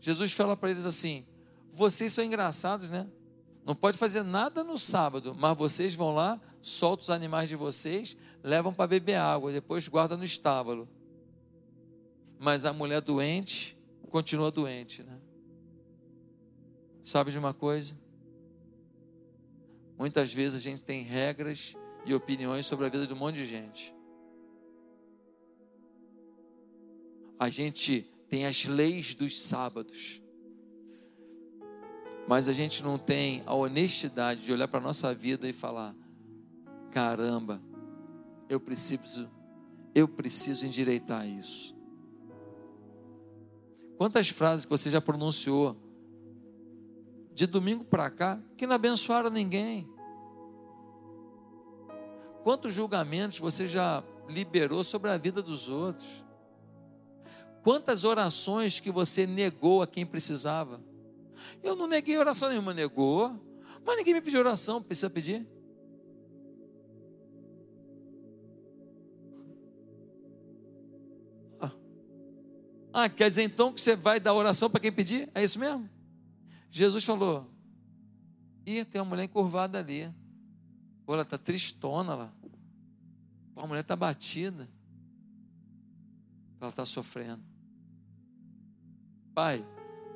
Jesus 0.00 0.32
fala 0.32 0.56
para 0.56 0.70
eles 0.70 0.84
assim: 0.84 1.24
vocês 1.72 2.12
são 2.12 2.24
engraçados, 2.24 2.90
né? 2.90 3.08
Não 3.64 3.74
pode 3.74 3.96
fazer 3.96 4.22
nada 4.22 4.64
no 4.64 4.76
sábado, 4.76 5.34
mas 5.34 5.56
vocês 5.56 5.94
vão 5.94 6.14
lá, 6.14 6.40
soltam 6.60 7.04
os 7.04 7.10
animais 7.10 7.48
de 7.48 7.56
vocês, 7.56 8.16
levam 8.42 8.74
para 8.74 8.86
beber 8.86 9.14
água, 9.14 9.52
depois 9.52 9.88
guardam 9.88 10.18
no 10.18 10.24
estábulo. 10.24 10.88
Mas 12.38 12.66
a 12.66 12.72
mulher 12.72 13.00
doente 13.00 13.78
continua 14.10 14.50
doente, 14.50 15.02
né? 15.02 15.18
Sabe 17.04 17.30
de 17.30 17.38
uma 17.38 17.54
coisa? 17.54 18.03
Muitas 19.98 20.32
vezes 20.32 20.58
a 20.58 20.60
gente 20.60 20.82
tem 20.82 21.02
regras 21.02 21.76
e 22.04 22.14
opiniões 22.14 22.66
sobre 22.66 22.86
a 22.86 22.88
vida 22.88 23.06
de 23.06 23.12
um 23.12 23.16
monte 23.16 23.36
de 23.36 23.46
gente. 23.46 23.94
A 27.38 27.48
gente 27.48 28.10
tem 28.28 28.46
as 28.46 28.64
leis 28.64 29.14
dos 29.14 29.40
sábados. 29.40 30.20
Mas 32.26 32.48
a 32.48 32.52
gente 32.52 32.82
não 32.82 32.98
tem 32.98 33.42
a 33.44 33.54
honestidade 33.54 34.44
de 34.44 34.52
olhar 34.52 34.66
para 34.66 34.78
a 34.78 34.82
nossa 34.82 35.14
vida 35.14 35.48
e 35.48 35.52
falar: 35.52 35.94
caramba, 36.90 37.62
eu 38.48 38.58
preciso, 38.58 39.30
eu 39.94 40.08
preciso 40.08 40.66
endireitar 40.66 41.28
isso. 41.28 41.74
Quantas 43.96 44.28
frases 44.28 44.64
que 44.64 44.70
você 44.70 44.90
já 44.90 45.00
pronunciou 45.00 45.76
de 47.34 47.46
domingo 47.46 47.84
para 47.84 48.08
cá 48.10 48.40
que 48.56 48.66
não 48.66 48.76
abençoaram 48.76 49.28
ninguém? 49.28 49.88
Quantos 52.42 52.72
julgamentos 52.72 53.38
você 53.38 53.66
já 53.66 54.04
liberou 54.28 54.84
sobre 54.84 55.10
a 55.10 55.18
vida 55.18 55.42
dos 55.42 55.68
outros? 55.68 56.24
Quantas 57.62 58.04
orações 58.04 58.78
que 58.78 58.90
você 58.90 59.26
negou 59.26 59.82
a 59.82 59.86
quem 59.86 60.04
precisava? 60.04 60.80
Eu 61.62 61.74
não 61.74 61.86
neguei 61.86 62.16
oração 62.18 62.50
nenhuma, 62.50 62.74
negou. 62.74 63.40
Mas 63.84 63.96
ninguém 63.96 64.14
me 64.14 64.20
pediu 64.20 64.40
oração, 64.40 64.82
precisa 64.82 65.08
pedir. 65.08 65.46
Ah. 71.58 71.72
Ah, 72.92 73.08
quer 73.08 73.28
dizer 73.28 73.42
então 73.42 73.72
que 73.72 73.80
você 73.80 73.96
vai 73.96 74.20
dar 74.20 74.34
oração 74.34 74.68
para 74.68 74.80
quem 74.80 74.92
pedir? 74.92 75.30
É 75.34 75.42
isso 75.42 75.58
mesmo? 75.58 75.88
Jesus 76.74 77.04
falou: 77.04 77.46
Ih, 78.66 78.84
tem 78.84 79.00
uma 79.00 79.10
mulher 79.10 79.22
encurvada 79.22 79.78
ali. 79.78 80.12
Pô, 81.06 81.12
ela 81.12 81.22
está 81.22 81.38
tristona 81.38 82.16
lá. 82.16 82.32
Pô, 83.54 83.60
a 83.60 83.66
mulher 83.68 83.82
está 83.82 83.94
batida. 83.94 84.68
Ela 86.60 86.70
está 86.70 86.84
sofrendo. 86.84 87.44
Pai, 89.32 89.64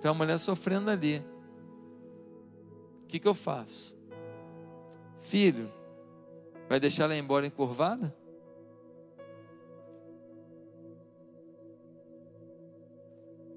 tem 0.01 0.10
uma 0.10 0.16
mulher 0.16 0.36
sofrendo 0.36 0.90
ali. 0.90 1.18
O 3.05 3.06
que, 3.06 3.20
que 3.20 3.28
eu 3.28 3.35
faço? 3.35 3.97
Filho, 5.22 5.72
vai 6.68 6.80
deixar 6.80 7.05
ela 7.05 7.16
embora 7.16 7.47
encurvada? 7.47 8.12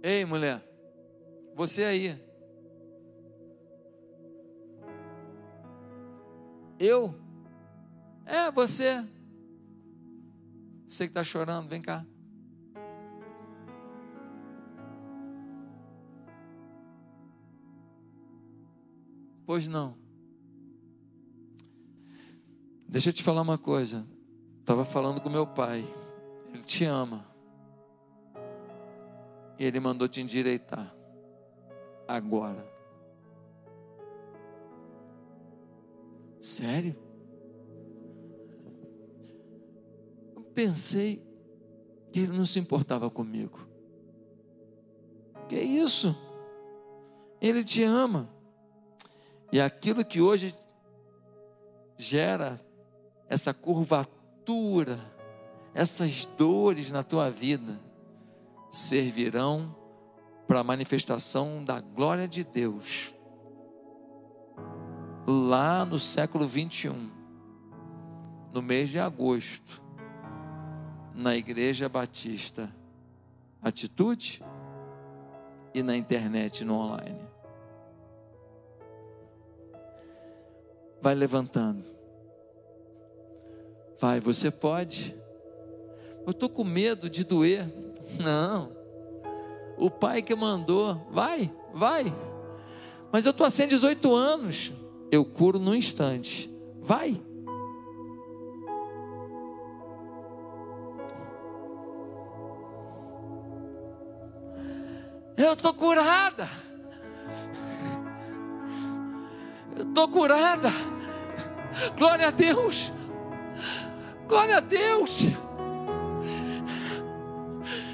Ei, 0.04 0.24
mulher, 0.24 0.64
você 1.56 1.84
aí. 1.84 2.31
Eu? 6.84 7.14
É, 8.26 8.52
você. 8.52 9.06
Você 10.90 11.04
que 11.04 11.12
está 11.12 11.24
chorando, 11.24 11.70
vem 11.70 11.80
cá. 11.80 12.04
Pois 19.46 19.68
não. 19.68 19.96
Deixa 22.88 23.10
eu 23.10 23.14
te 23.14 23.22
falar 23.22 23.44
uma 23.44 23.60
coisa. 23.60 24.04
Estava 24.62 24.84
falando 24.84 25.22
com 25.22 25.30
meu 25.30 25.46
pai. 25.46 25.86
Ele 26.52 26.64
te 26.64 26.84
ama. 26.84 27.24
E 29.60 29.64
ele 29.64 29.80
mandou 29.80 30.08
te 30.08 30.20
endireitar. 30.20 30.92
Agora. 32.08 32.71
Sério? 36.42 36.96
Eu 40.36 40.42
pensei 40.56 41.24
que 42.12 42.20
ele 42.20 42.36
não 42.36 42.48
se 42.48 42.58
importava 42.60 43.12
comigo. 43.12 43.60
Que 45.48 45.60
isso? 45.60 46.16
Ele 47.40 47.64
te 47.64 47.84
ama. 47.84 48.28
E 49.52 49.62
aquilo 49.62 50.04
que 50.04 50.20
hoje 50.20 50.56
gera 51.96 52.60
essa 53.30 53.54
curvatura, 53.54 55.00
essas 55.76 56.26
dores 56.26 56.92
na 56.92 57.04
tua 57.04 57.30
vida, 57.30 57.80
servirão 58.72 59.76
para 60.48 60.62
a 60.62 60.64
manifestação 60.64 61.64
da 61.64 61.80
glória 61.80 62.28
de 62.28 62.44
Deus. 62.44 63.14
Lá 65.34 65.86
no 65.86 65.98
século 65.98 66.46
21, 66.46 67.10
no 68.52 68.62
mês 68.62 68.90
de 68.90 69.00
agosto, 69.00 69.82
na 71.16 71.38
Igreja 71.38 71.88
Batista 71.88 72.70
Atitude 73.62 74.44
e 75.74 75.82
na 75.82 75.96
internet 75.96 76.66
no 76.66 76.76
online. 76.76 77.18
Vai 81.02 81.16
levantando. 81.16 81.86
Vai, 84.02 84.20
você 84.20 84.52
pode. 84.52 85.16
Eu 86.26 86.32
estou 86.32 86.50
com 86.50 86.66
medo 86.66 87.10
de 87.10 87.24
doer. 87.24 87.66
Não. 88.20 88.70
O 89.78 89.90
pai 89.90 90.22
que 90.22 90.36
mandou, 90.36 91.08
vai, 91.10 91.50
vai. 91.74 92.14
Mas 93.14 93.26
eu 93.26 93.32
estou 93.32 93.46
há 93.46 93.50
18 93.50 94.14
anos 94.14 94.74
eu 95.12 95.26
curo 95.26 95.60
num 95.60 95.76
instante. 95.76 96.50
Vai. 96.80 97.22
Eu 105.36 105.54
estou 105.54 105.74
curada. 105.74 106.48
Eu 109.76 109.84
estou 109.84 110.08
curada. 110.08 110.70
Glória 111.98 112.28
a 112.28 112.32
Deus. 112.32 112.94
Glória 114.28 114.58
a 114.58 114.62
Deus. 114.62 115.24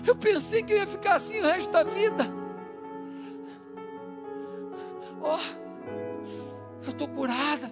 Eu 0.05 0.15
pensei 0.15 0.61
que 0.61 0.73
eu 0.73 0.77
ia 0.77 0.87
ficar 0.87 1.15
assim 1.15 1.39
o 1.39 1.45
resto 1.45 1.71
da 1.71 1.83
vida. 1.83 2.25
Oh 5.21 5.56
eu 6.87 6.91
estou 6.91 7.07
curada. 7.07 7.71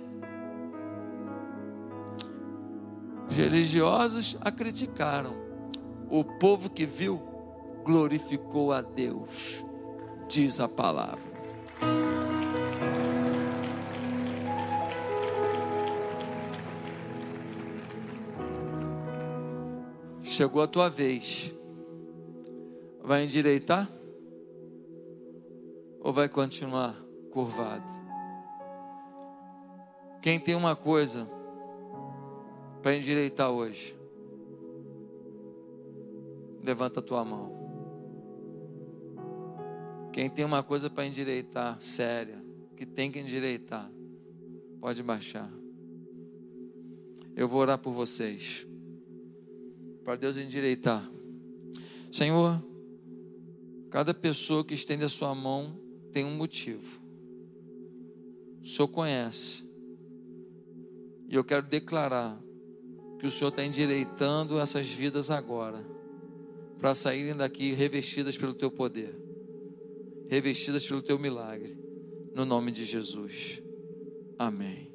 Os 3.30 3.36
religiosos 3.36 4.38
a 4.42 4.52
criticaram. 4.52 5.36
O 6.10 6.24
povo 6.24 6.70
que 6.70 6.86
viu 6.86 7.22
glorificou 7.84 8.72
a 8.72 8.82
Deus, 8.82 9.66
diz 10.28 10.60
a 10.60 10.68
palavra. 10.68 11.36
Chegou 20.24 20.62
a 20.62 20.68
tua 20.68 20.90
vez. 20.90 21.54
Vai 23.02 23.24
endireitar? 23.24 23.90
Ou 26.02 26.12
vai 26.12 26.28
continuar 26.28 26.96
curvado? 27.32 28.05
Quem 30.26 30.40
tem 30.40 30.56
uma 30.56 30.76
coisa 30.76 31.30
para 32.82 32.96
endireitar 32.96 33.52
hoje? 33.52 33.96
Levanta 36.64 37.00
a 37.00 37.04
tua 37.04 37.24
mão. 37.24 37.54
Quem 40.12 40.28
tem 40.28 40.44
uma 40.44 40.64
coisa 40.64 40.90
para 40.90 41.06
endireitar, 41.06 41.80
séria, 41.80 42.44
que 42.76 42.88
tem 42.88 43.12
que 43.12 43.20
endireitar, 43.20 43.88
pode 44.80 45.04
baixar. 45.04 45.48
Eu 47.36 47.48
vou 47.48 47.60
orar 47.60 47.78
por 47.78 47.94
vocês. 47.94 48.66
Para 50.04 50.16
Deus 50.16 50.38
endireitar. 50.38 51.08
Senhor, 52.12 52.66
cada 53.92 54.12
pessoa 54.12 54.66
que 54.66 54.74
estende 54.74 55.04
a 55.04 55.10
sua 55.10 55.36
mão 55.36 55.80
tem 56.12 56.26
um 56.26 56.36
motivo. 56.36 57.00
O 58.64 58.66
Senhor 58.66 58.88
conhece. 58.88 59.65
E 61.28 61.36
eu 61.36 61.44
quero 61.44 61.66
declarar 61.66 62.40
que 63.20 63.28
o 63.28 63.32
Senhor 63.32 63.50
está 63.50 63.64
endireitando 63.64 64.60
essas 64.60 64.88
vidas 64.88 65.32
agora, 65.32 65.86
para 66.80 66.94
saírem 66.94 67.36
daqui 67.36 67.74
revestidas 67.74 68.38
pelo 68.38 68.54
Teu 68.54 68.70
poder, 68.70 69.18
revestidas 70.28 70.86
pelo 70.86 71.02
Teu 71.02 71.18
milagre, 71.18 71.78
no 72.34 72.46
nome 72.46 72.72
de 72.72 72.86
Jesus. 72.86 73.62
Amém. 74.38 74.94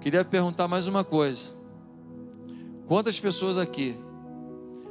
Queria 0.00 0.24
perguntar 0.24 0.66
mais 0.66 0.88
uma 0.88 1.04
coisa. 1.04 1.56
Quantas 2.86 3.20
pessoas 3.20 3.56
aqui 3.58 3.94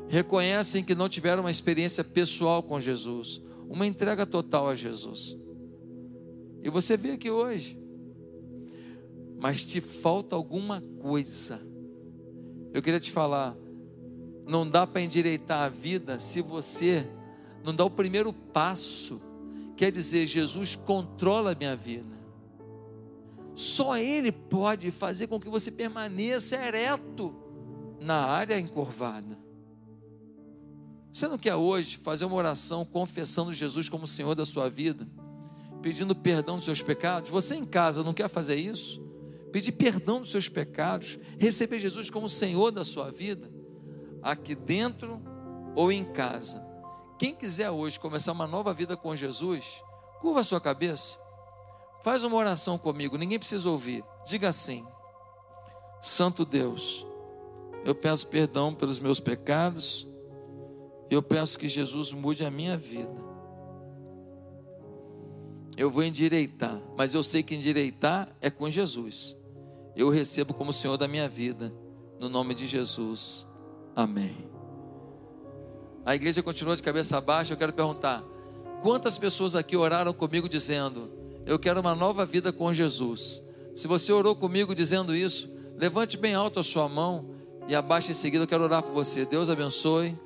reconhecem 0.07 0.83
que 0.83 0.95
não 0.95 1.09
tiveram 1.09 1.43
uma 1.43 1.51
experiência 1.51 2.03
pessoal 2.03 2.63
com 2.63 2.79
Jesus, 2.79 3.41
uma 3.67 3.85
entrega 3.85 4.25
total 4.25 4.69
a 4.69 4.75
Jesus? 4.75 5.37
E 6.63 6.69
você 6.69 6.95
vê 6.95 7.11
aqui 7.11 7.29
hoje, 7.29 7.78
mas 9.39 9.63
te 9.63 9.79
falta 9.79 10.35
alguma 10.35 10.81
coisa. 11.01 11.61
Eu 12.73 12.81
queria 12.81 12.99
te 12.99 13.11
falar, 13.11 13.55
não 14.45 14.69
dá 14.69 14.85
para 14.85 15.01
endireitar 15.01 15.63
a 15.63 15.69
vida 15.69 16.19
se 16.19 16.41
você 16.41 17.07
não 17.63 17.73
dá 17.73 17.85
o 17.85 17.89
primeiro 17.89 18.33
passo. 18.33 19.21
Quer 19.75 19.91
dizer, 19.91 20.27
Jesus 20.27 20.75
controla 20.75 21.53
a 21.53 21.55
minha 21.55 21.75
vida. 21.75 22.19
Só 23.55 23.97
Ele 23.97 24.31
pode 24.31 24.91
fazer 24.91 25.27
com 25.27 25.39
que 25.39 25.49
você 25.49 25.71
permaneça 25.71 26.55
ereto 26.55 27.35
na 27.99 28.15
área 28.15 28.59
encurvada. 28.59 29.37
Você 31.11 31.27
não 31.27 31.37
quer 31.37 31.55
hoje 31.55 31.97
fazer 31.97 32.25
uma 32.25 32.35
oração 32.35 32.85
confessando 32.85 33.53
Jesus 33.53 33.89
como 33.89 34.05
Senhor 34.07 34.35
da 34.35 34.45
sua 34.45 34.69
vida, 34.69 35.07
pedindo 35.81 36.15
perdão 36.15 36.55
dos 36.55 36.65
seus 36.65 36.81
pecados? 36.81 37.29
Você 37.29 37.55
em 37.55 37.65
casa 37.65 38.03
não 38.03 38.13
quer 38.13 38.29
fazer 38.29 38.55
isso? 38.55 39.08
Pedir 39.51 39.71
perdão 39.73 40.19
dos 40.19 40.31
seus 40.31 40.47
pecados, 40.47 41.17
receber 41.37 41.79
Jesus 41.79 42.09
como 42.09 42.29
Senhor 42.29 42.71
da 42.71 42.85
sua 42.85 43.11
vida, 43.11 43.51
aqui 44.21 44.53
dentro 44.55 45.21
ou 45.75 45.91
em 45.91 46.05
casa. 46.05 46.67
Quem 47.17 47.35
quiser 47.35 47.69
hoje 47.69 47.99
começar 47.99 48.31
uma 48.31 48.47
nova 48.47 48.73
vida 48.73 48.95
com 48.95 49.15
Jesus, 49.15 49.65
curva 50.21 50.41
a 50.41 50.43
sua 50.43 50.61
cabeça, 50.61 51.17
faz 52.03 52.23
uma 52.23 52.35
oração 52.35 52.77
comigo, 52.77 53.17
ninguém 53.17 53.39
precisa 53.39 53.69
ouvir. 53.69 54.03
Diga 54.25 54.49
assim: 54.49 54.85
Santo 56.01 56.45
Deus, 56.45 57.05
eu 57.83 57.95
peço 57.95 58.27
perdão 58.27 58.73
pelos 58.73 58.99
meus 58.99 59.19
pecados. 59.19 60.07
Eu 61.09 61.23
peço 61.23 61.57
que 61.57 61.67
Jesus 61.67 62.13
mude 62.13 62.45
a 62.45 62.51
minha 62.51 62.77
vida. 62.77 63.29
Eu 65.75 65.89
vou 65.89 66.03
endireitar, 66.03 66.79
mas 66.95 67.13
eu 67.13 67.23
sei 67.23 67.41
que 67.41 67.55
endireitar 67.55 68.35
é 68.41 68.49
com 68.49 68.69
Jesus. 68.69 69.35
Eu 69.99 70.09
recebo 70.09 70.53
como 70.53 70.71
Senhor 70.71 70.95
da 70.95 71.09
minha 71.09 71.27
vida, 71.27 71.73
no 72.21 72.29
nome 72.29 72.55
de 72.55 72.65
Jesus. 72.65 73.45
Amém. 73.93 74.49
A 76.05 76.15
igreja 76.15 76.41
continua 76.41 76.73
de 76.73 76.81
cabeça 76.81 77.19
baixa. 77.19 77.51
Eu 77.51 77.57
quero 77.57 77.73
perguntar: 77.73 78.23
quantas 78.81 79.17
pessoas 79.17 79.57
aqui 79.57 79.75
oraram 79.75 80.13
comigo 80.13 80.47
dizendo, 80.47 81.11
Eu 81.45 81.59
quero 81.59 81.81
uma 81.81 81.93
nova 81.93 82.25
vida 82.25 82.53
com 82.53 82.71
Jesus? 82.71 83.43
Se 83.75 83.89
você 83.89 84.13
orou 84.13 84.33
comigo 84.37 84.73
dizendo 84.73 85.13
isso, 85.13 85.49
levante 85.75 86.15
bem 86.17 86.33
alto 86.33 86.61
a 86.61 86.63
sua 86.63 86.87
mão 86.87 87.31
e 87.67 87.75
abaixa 87.75 88.11
em 88.11 88.15
seguida, 88.15 88.45
eu 88.45 88.47
quero 88.47 88.63
orar 88.63 88.81
por 88.81 88.93
você. 88.93 89.25
Deus 89.25 89.49
abençoe. 89.49 90.17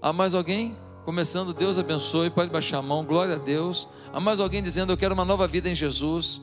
Há 0.00 0.12
mais 0.12 0.32
alguém? 0.32 0.76
Começando, 1.04 1.52
Deus 1.52 1.76
abençoe. 1.76 2.30
Pode 2.30 2.52
baixar 2.52 2.78
a 2.78 2.82
mão, 2.82 3.04
glória 3.04 3.34
a 3.34 3.38
Deus. 3.38 3.88
Há 4.12 4.20
mais 4.20 4.38
alguém 4.38 4.62
dizendo, 4.62 4.92
eu 4.92 4.96
quero 4.96 5.12
uma 5.12 5.24
nova 5.24 5.48
vida 5.48 5.68
em 5.68 5.74
Jesus. 5.74 6.40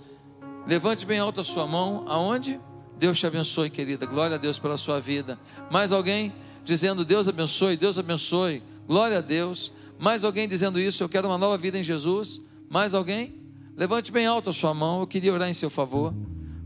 Levante 0.68 1.06
bem 1.06 1.20
alto 1.20 1.42
a 1.42 1.44
sua 1.44 1.68
mão. 1.68 2.06
Aonde? 2.08 2.60
Deus 2.98 3.20
te 3.20 3.28
abençoe, 3.28 3.70
querida. 3.70 4.06
Glória 4.06 4.36
a 4.36 4.38
Deus 4.40 4.58
pela 4.58 4.78
sua 4.78 5.00
vida. 5.00 5.38
Mais 5.70 5.92
alguém 5.92 6.34
dizendo, 6.64 7.06
Deus 7.06 7.28
abençoe, 7.28 7.78
Deus 7.78 8.00
abençoe. 8.00 8.64
Glória 8.88 9.20
a 9.20 9.22
Deus. 9.22 9.72
Mais 10.00 10.24
alguém 10.24 10.48
dizendo 10.48 10.80
isso, 10.80 11.04
eu 11.04 11.10
quero 11.10 11.28
uma 11.28 11.38
nova 11.38 11.58
vida 11.58 11.78
em 11.78 11.84
Jesus. 11.84 12.42
Mais 12.70 12.94
alguém? 12.94 13.36
Levante 13.78 14.12
bem 14.12 14.26
alto 14.26 14.50
a 14.50 14.54
sua 14.54 14.74
mão. 14.74 15.02
Eu 15.02 15.08
queria 15.08 15.34
orar 15.34 15.50
em 15.50 15.54
seu 15.54 15.70
favor. 15.70 16.14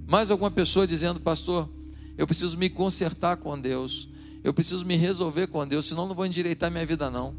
Mais 0.07 0.31
alguma 0.31 0.49
pessoa 0.49 0.87
dizendo, 0.87 1.19
pastor, 1.19 1.69
eu 2.17 2.25
preciso 2.25 2.57
me 2.57 2.69
consertar 2.69 3.37
com 3.37 3.59
Deus. 3.59 4.07
Eu 4.43 4.53
preciso 4.53 4.85
me 4.85 4.95
resolver 4.95 5.47
com 5.47 5.67
Deus, 5.67 5.85
senão 5.85 6.07
não 6.07 6.15
vou 6.15 6.25
endireitar 6.25 6.71
minha 6.71 6.85
vida 6.85 7.09
não. 7.09 7.35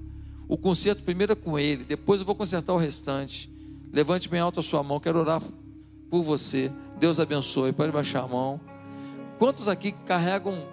O 0.46 0.56
conserto 0.58 1.02
primeiro 1.02 1.32
é 1.32 1.36
com 1.36 1.58
Ele, 1.58 1.84
depois 1.84 2.20
eu 2.20 2.26
vou 2.26 2.34
consertar 2.34 2.74
o 2.74 2.76
restante. 2.76 3.50
Levante 3.92 4.28
bem 4.28 4.40
alto 4.40 4.60
a 4.60 4.62
sua 4.62 4.82
mão, 4.82 5.00
quero 5.00 5.18
orar 5.18 5.40
por 6.10 6.22
você. 6.22 6.70
Deus 6.98 7.20
abençoe. 7.20 7.72
Pode 7.72 7.92
baixar 7.92 8.24
a 8.24 8.28
mão. 8.28 8.60
Quantos 9.38 9.68
aqui 9.68 9.92
carregam 9.92 10.66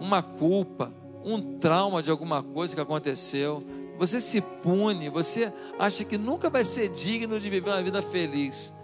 uma 0.00 0.22
culpa, 0.22 0.92
um 1.24 1.40
trauma 1.58 2.02
de 2.02 2.10
alguma 2.10 2.42
coisa 2.42 2.74
que 2.74 2.80
aconteceu? 2.80 3.64
Você 3.98 4.20
se 4.20 4.40
pune, 4.40 5.08
você 5.08 5.52
acha 5.78 6.04
que 6.04 6.18
nunca 6.18 6.50
vai 6.50 6.64
ser 6.64 6.88
digno 6.88 7.38
de 7.38 7.48
viver 7.48 7.70
uma 7.70 7.82
vida 7.82 8.02
feliz. 8.02 8.74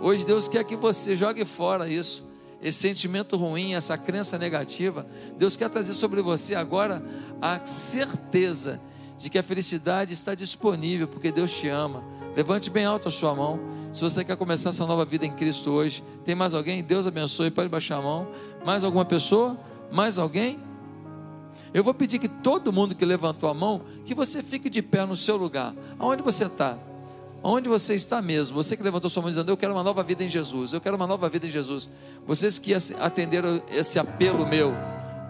Hoje 0.00 0.24
Deus 0.24 0.46
quer 0.46 0.64
que 0.64 0.76
você 0.76 1.16
jogue 1.16 1.44
fora 1.44 1.88
isso 1.88 2.28
esse 2.60 2.78
sentimento 2.78 3.36
ruim, 3.36 3.74
essa 3.74 3.96
crença 3.96 4.36
negativa, 4.36 5.06
Deus 5.36 5.56
quer 5.56 5.70
trazer 5.70 5.94
sobre 5.94 6.20
você 6.20 6.54
agora 6.54 7.02
a 7.40 7.64
certeza 7.64 8.80
de 9.16 9.30
que 9.30 9.38
a 9.38 9.42
felicidade 9.42 10.14
está 10.14 10.34
disponível, 10.34 11.06
porque 11.06 11.30
Deus 11.30 11.52
te 11.56 11.68
ama. 11.68 12.02
Levante 12.38 12.70
bem 12.70 12.84
alto 12.84 13.08
a 13.08 13.10
sua 13.10 13.34
mão. 13.34 13.58
Se 13.92 14.00
você 14.00 14.24
quer 14.24 14.36
começar 14.36 14.70
essa 14.70 14.86
nova 14.86 15.04
vida 15.04 15.26
em 15.26 15.32
Cristo 15.32 15.72
hoje, 15.72 16.04
tem 16.24 16.36
mais 16.36 16.54
alguém? 16.54 16.84
Deus 16.84 17.04
abençoe. 17.04 17.50
Pode 17.50 17.68
baixar 17.68 17.96
a 17.96 18.00
mão. 18.00 18.28
Mais 18.64 18.84
alguma 18.84 19.04
pessoa? 19.04 19.58
Mais 19.90 20.20
alguém? 20.20 20.56
Eu 21.74 21.82
vou 21.82 21.92
pedir 21.92 22.20
que 22.20 22.28
todo 22.28 22.72
mundo 22.72 22.94
que 22.94 23.04
levantou 23.04 23.50
a 23.50 23.54
mão, 23.54 23.82
que 24.06 24.14
você 24.14 24.40
fique 24.40 24.70
de 24.70 24.80
pé 24.80 25.04
no 25.04 25.16
seu 25.16 25.36
lugar. 25.36 25.74
Aonde 25.98 26.22
você 26.22 26.44
está? 26.44 26.78
Onde 27.42 27.68
você 27.68 27.96
está 27.96 28.22
mesmo? 28.22 28.54
Você 28.62 28.76
que 28.76 28.84
levantou 28.84 29.10
sua 29.10 29.20
mão 29.20 29.30
dizendo: 29.30 29.50
Eu 29.50 29.56
quero 29.56 29.72
uma 29.72 29.82
nova 29.82 30.04
vida 30.04 30.22
em 30.22 30.28
Jesus. 30.28 30.72
Eu 30.72 30.80
quero 30.80 30.94
uma 30.94 31.08
nova 31.08 31.28
vida 31.28 31.44
em 31.44 31.50
Jesus. 31.50 31.90
Vocês 32.24 32.56
que 32.56 32.72
atenderam 33.00 33.60
esse 33.68 33.98
apelo 33.98 34.46
meu, 34.46 34.72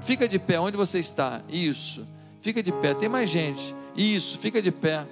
fica 0.02 0.28
de 0.28 0.38
pé. 0.38 0.60
Onde 0.60 0.76
você 0.76 0.98
está? 0.98 1.40
Isso. 1.48 2.06
Fica 2.42 2.62
de 2.62 2.70
pé. 2.70 2.92
Tem 2.92 3.08
mais 3.08 3.30
gente. 3.30 3.74
Isso. 3.96 4.38
Fica 4.38 4.60
de 4.60 4.70
pé. 4.70 5.06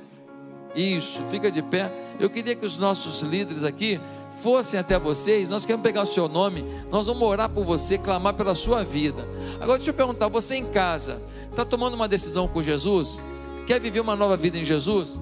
Isso. 0.77 1.23
Fica 1.31 1.51
de 1.51 1.62
pé. 1.62 1.90
Eu 2.20 2.28
queria 2.28 2.55
que 2.55 2.66
os 2.66 2.77
nossos 2.77 3.23
líderes 3.23 3.65
aqui 3.65 3.98
fossem 4.43 4.78
até 4.78 4.98
vocês. 4.98 5.51
Nós 5.51 5.65
queremos 5.65 5.82
pegar 5.82 6.03
o 6.03 6.07
seu 6.07 6.28
nome. 6.28 6.65
Nós 6.90 7.07
vamos 7.07 7.23
orar 7.23 7.48
por 7.48 7.65
você, 7.65 7.97
clamar 7.97 8.35
pela 8.35 8.55
sua 8.55 8.85
vida. 8.85 9.27
Agora 9.61 9.78
deixa 9.78 9.90
eu 9.90 9.94
perguntar: 9.94 10.28
você 10.28 10.57
em 10.57 10.66
casa 10.66 11.20
está 11.51 11.65
tomando 11.65 11.94
uma 11.94 12.07
decisão 12.07 12.47
com 12.47 12.62
Jesus? 12.62 13.20
Quer 13.66 13.81
viver 13.81 14.01
uma 14.01 14.15
nova 14.15 14.36
vida 14.36 14.59
em 14.59 14.65
Jesus? 14.65 15.19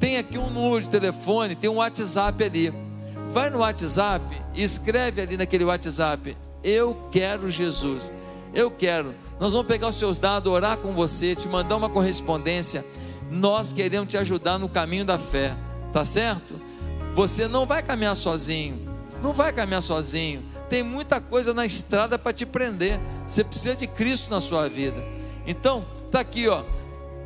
Tem 0.00 0.18
aqui 0.18 0.38
um 0.38 0.50
número 0.50 0.82
de 0.82 0.90
telefone, 0.90 1.54
tem 1.54 1.70
um 1.70 1.76
WhatsApp 1.76 2.42
ali. 2.42 2.72
Vai 3.32 3.50
no 3.50 3.58
WhatsApp 3.58 4.24
e 4.54 4.62
escreve 4.62 5.20
ali 5.20 5.36
naquele 5.36 5.64
WhatsApp: 5.64 6.36
Eu 6.64 6.96
quero 7.12 7.48
Jesus. 7.50 8.12
Eu 8.54 8.70
quero. 8.70 9.14
Nós 9.38 9.52
vamos 9.52 9.66
pegar 9.66 9.88
os 9.88 9.96
seus 9.96 10.18
dados, 10.18 10.50
orar 10.50 10.78
com 10.78 10.94
você, 10.94 11.34
te 11.34 11.46
mandar 11.46 11.76
uma 11.76 11.90
correspondência. 11.90 12.82
Nós 13.30 13.72
queremos 13.72 14.08
te 14.08 14.16
ajudar 14.16 14.58
no 14.58 14.68
caminho 14.68 15.04
da 15.04 15.18
fé, 15.18 15.56
tá 15.92 16.04
certo? 16.04 16.60
Você 17.14 17.48
não 17.48 17.66
vai 17.66 17.82
caminhar 17.82 18.14
sozinho, 18.14 18.78
não 19.22 19.32
vai 19.32 19.52
caminhar 19.52 19.82
sozinho. 19.82 20.42
Tem 20.68 20.82
muita 20.82 21.20
coisa 21.20 21.54
na 21.54 21.64
estrada 21.64 22.18
para 22.18 22.32
te 22.32 22.44
prender. 22.44 23.00
Você 23.26 23.44
precisa 23.44 23.76
de 23.76 23.86
Cristo 23.86 24.30
na 24.30 24.40
sua 24.40 24.68
vida. 24.68 25.02
Então, 25.46 25.84
tá 26.10 26.20
aqui, 26.20 26.48
ó. 26.48 26.62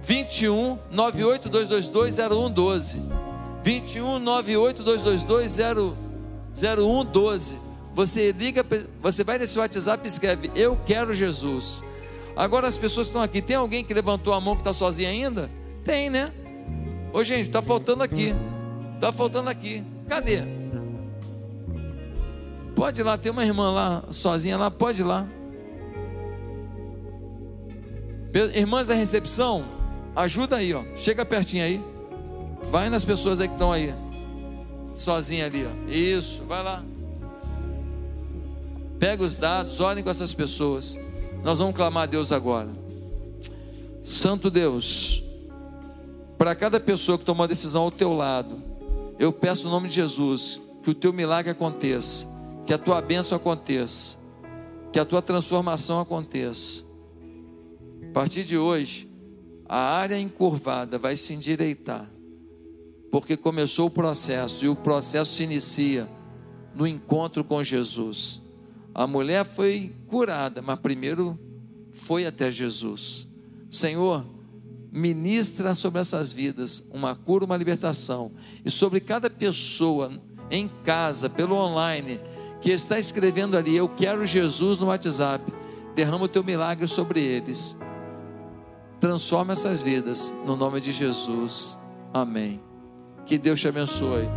21 0.02 0.78
98 0.90 1.48
222 1.48 2.16
0112. 2.16 3.02
21 3.62 4.18
98 4.18 4.82
222 4.82 5.59
0112. 6.55 7.56
Você 7.94 8.32
liga, 8.32 8.64
você 9.01 9.24
vai 9.24 9.39
nesse 9.39 9.59
WhatsApp 9.59 10.05
e 10.05 10.09
escreve: 10.09 10.51
Eu 10.55 10.78
quero 10.86 11.12
Jesus. 11.12 11.82
Agora 12.36 12.68
as 12.68 12.78
pessoas 12.78 13.09
estão 13.09 13.22
aqui. 13.22 13.43
Tem 13.43 13.56
alguém 13.56 13.85
que 13.85 13.93
levantou 13.93 14.32
a 14.32 14.40
mão 14.40 14.55
que 14.55 14.60
está 14.60 14.72
sozinha 14.72 15.09
ainda? 15.10 15.51
Tem, 15.85 16.11
né? 16.11 16.32
Ô 17.12 17.24
gente, 17.24 17.47
está 17.47 17.61
faltando 17.61 18.02
aqui. 18.02 18.35
Está 18.94 19.12
faltando 19.12 19.48
aqui. 19.51 19.82
Cadê? 20.09 20.43
Pode 22.74 23.01
ir 23.01 23.05
lá, 23.05 23.19
tem 23.19 23.31
uma 23.31 23.44
irmã 23.44 23.70
lá 23.70 24.05
sozinha 24.11 24.57
lá, 24.57 24.70
pode 24.70 25.02
ir 25.02 25.05
lá. 25.05 25.27
Irmãs 28.55 28.89
da 28.89 28.94
recepção, 28.94 29.65
ajuda 30.15 30.57
aí, 30.57 30.73
ó. 30.73 30.85
Chega 30.97 31.24
pertinho 31.24 31.65
aí. 31.65 31.82
Vai 32.70 32.89
nas 32.89 33.05
pessoas 33.05 33.40
aí 33.40 33.48
que 33.48 33.55
estão 33.55 33.73
aí. 33.73 33.93
Sozinha 34.94 35.47
ali, 35.47 35.66
ó. 35.66 35.90
Isso, 35.90 36.43
vai 36.44 36.62
lá. 36.62 36.85
Pega 38.98 39.23
os 39.23 39.36
dados, 39.36 39.81
olhem 39.81 40.05
com 40.05 40.11
essas 40.11 40.32
pessoas. 40.32 40.98
Nós 41.43 41.59
vamos 41.59 41.74
clamar 41.74 42.05
a 42.05 42.07
Deus 42.07 42.32
agora. 42.32 42.69
Santo 44.02 44.51
Deus, 44.51 45.23
para 46.40 46.54
cada 46.54 46.80
pessoa 46.80 47.18
que 47.18 47.24
tomou 47.26 47.44
a 47.44 47.46
decisão 47.46 47.82
ao 47.82 47.90
teu 47.90 48.14
lado, 48.14 48.62
eu 49.18 49.30
peço 49.30 49.64
no 49.64 49.70
nome 49.72 49.90
de 49.90 49.96
Jesus 49.96 50.58
que 50.82 50.88
o 50.88 50.94
teu 50.94 51.12
milagre 51.12 51.50
aconteça, 51.50 52.26
que 52.66 52.72
a 52.72 52.78
tua 52.78 53.02
bênção 53.02 53.36
aconteça, 53.36 54.16
que 54.90 54.98
a 54.98 55.04
tua 55.04 55.20
transformação 55.20 56.00
aconteça. 56.00 56.82
A 58.08 58.12
partir 58.14 58.42
de 58.44 58.56
hoje, 58.56 59.06
a 59.68 59.80
área 59.80 60.18
encurvada 60.18 60.96
vai 60.96 61.14
se 61.14 61.34
endireitar, 61.34 62.10
porque 63.10 63.36
começou 63.36 63.88
o 63.88 63.90
processo 63.90 64.64
e 64.64 64.68
o 64.70 64.74
processo 64.74 65.34
se 65.34 65.42
inicia 65.42 66.08
no 66.74 66.86
encontro 66.86 67.44
com 67.44 67.62
Jesus. 67.62 68.40
A 68.94 69.06
mulher 69.06 69.44
foi 69.44 69.94
curada, 70.06 70.62
mas 70.62 70.78
primeiro 70.78 71.38
foi 71.92 72.24
até 72.24 72.50
Jesus. 72.50 73.28
Senhor, 73.70 74.24
ministra 74.92 75.74
sobre 75.74 76.00
essas 76.00 76.32
vidas 76.32 76.82
uma 76.92 77.14
cura, 77.14 77.44
uma 77.44 77.56
libertação, 77.56 78.32
e 78.64 78.70
sobre 78.70 79.00
cada 79.00 79.30
pessoa 79.30 80.12
em 80.50 80.68
casa, 80.84 81.28
pelo 81.30 81.54
online, 81.54 82.20
que 82.60 82.70
está 82.70 82.98
escrevendo 82.98 83.56
ali, 83.56 83.76
eu 83.76 83.88
quero 83.88 84.26
Jesus 84.26 84.78
no 84.78 84.86
WhatsApp, 84.86 85.44
derrama 85.94 86.24
o 86.24 86.28
teu 86.28 86.42
milagre 86.42 86.86
sobre 86.86 87.20
eles. 87.20 87.76
Transforma 88.98 89.52
essas 89.52 89.80
vidas, 89.80 90.32
no 90.44 90.56
nome 90.56 90.80
de 90.80 90.92
Jesus. 90.92 91.78
Amém. 92.12 92.60
Que 93.24 93.38
Deus 93.38 93.60
te 93.60 93.68
abençoe. 93.68 94.28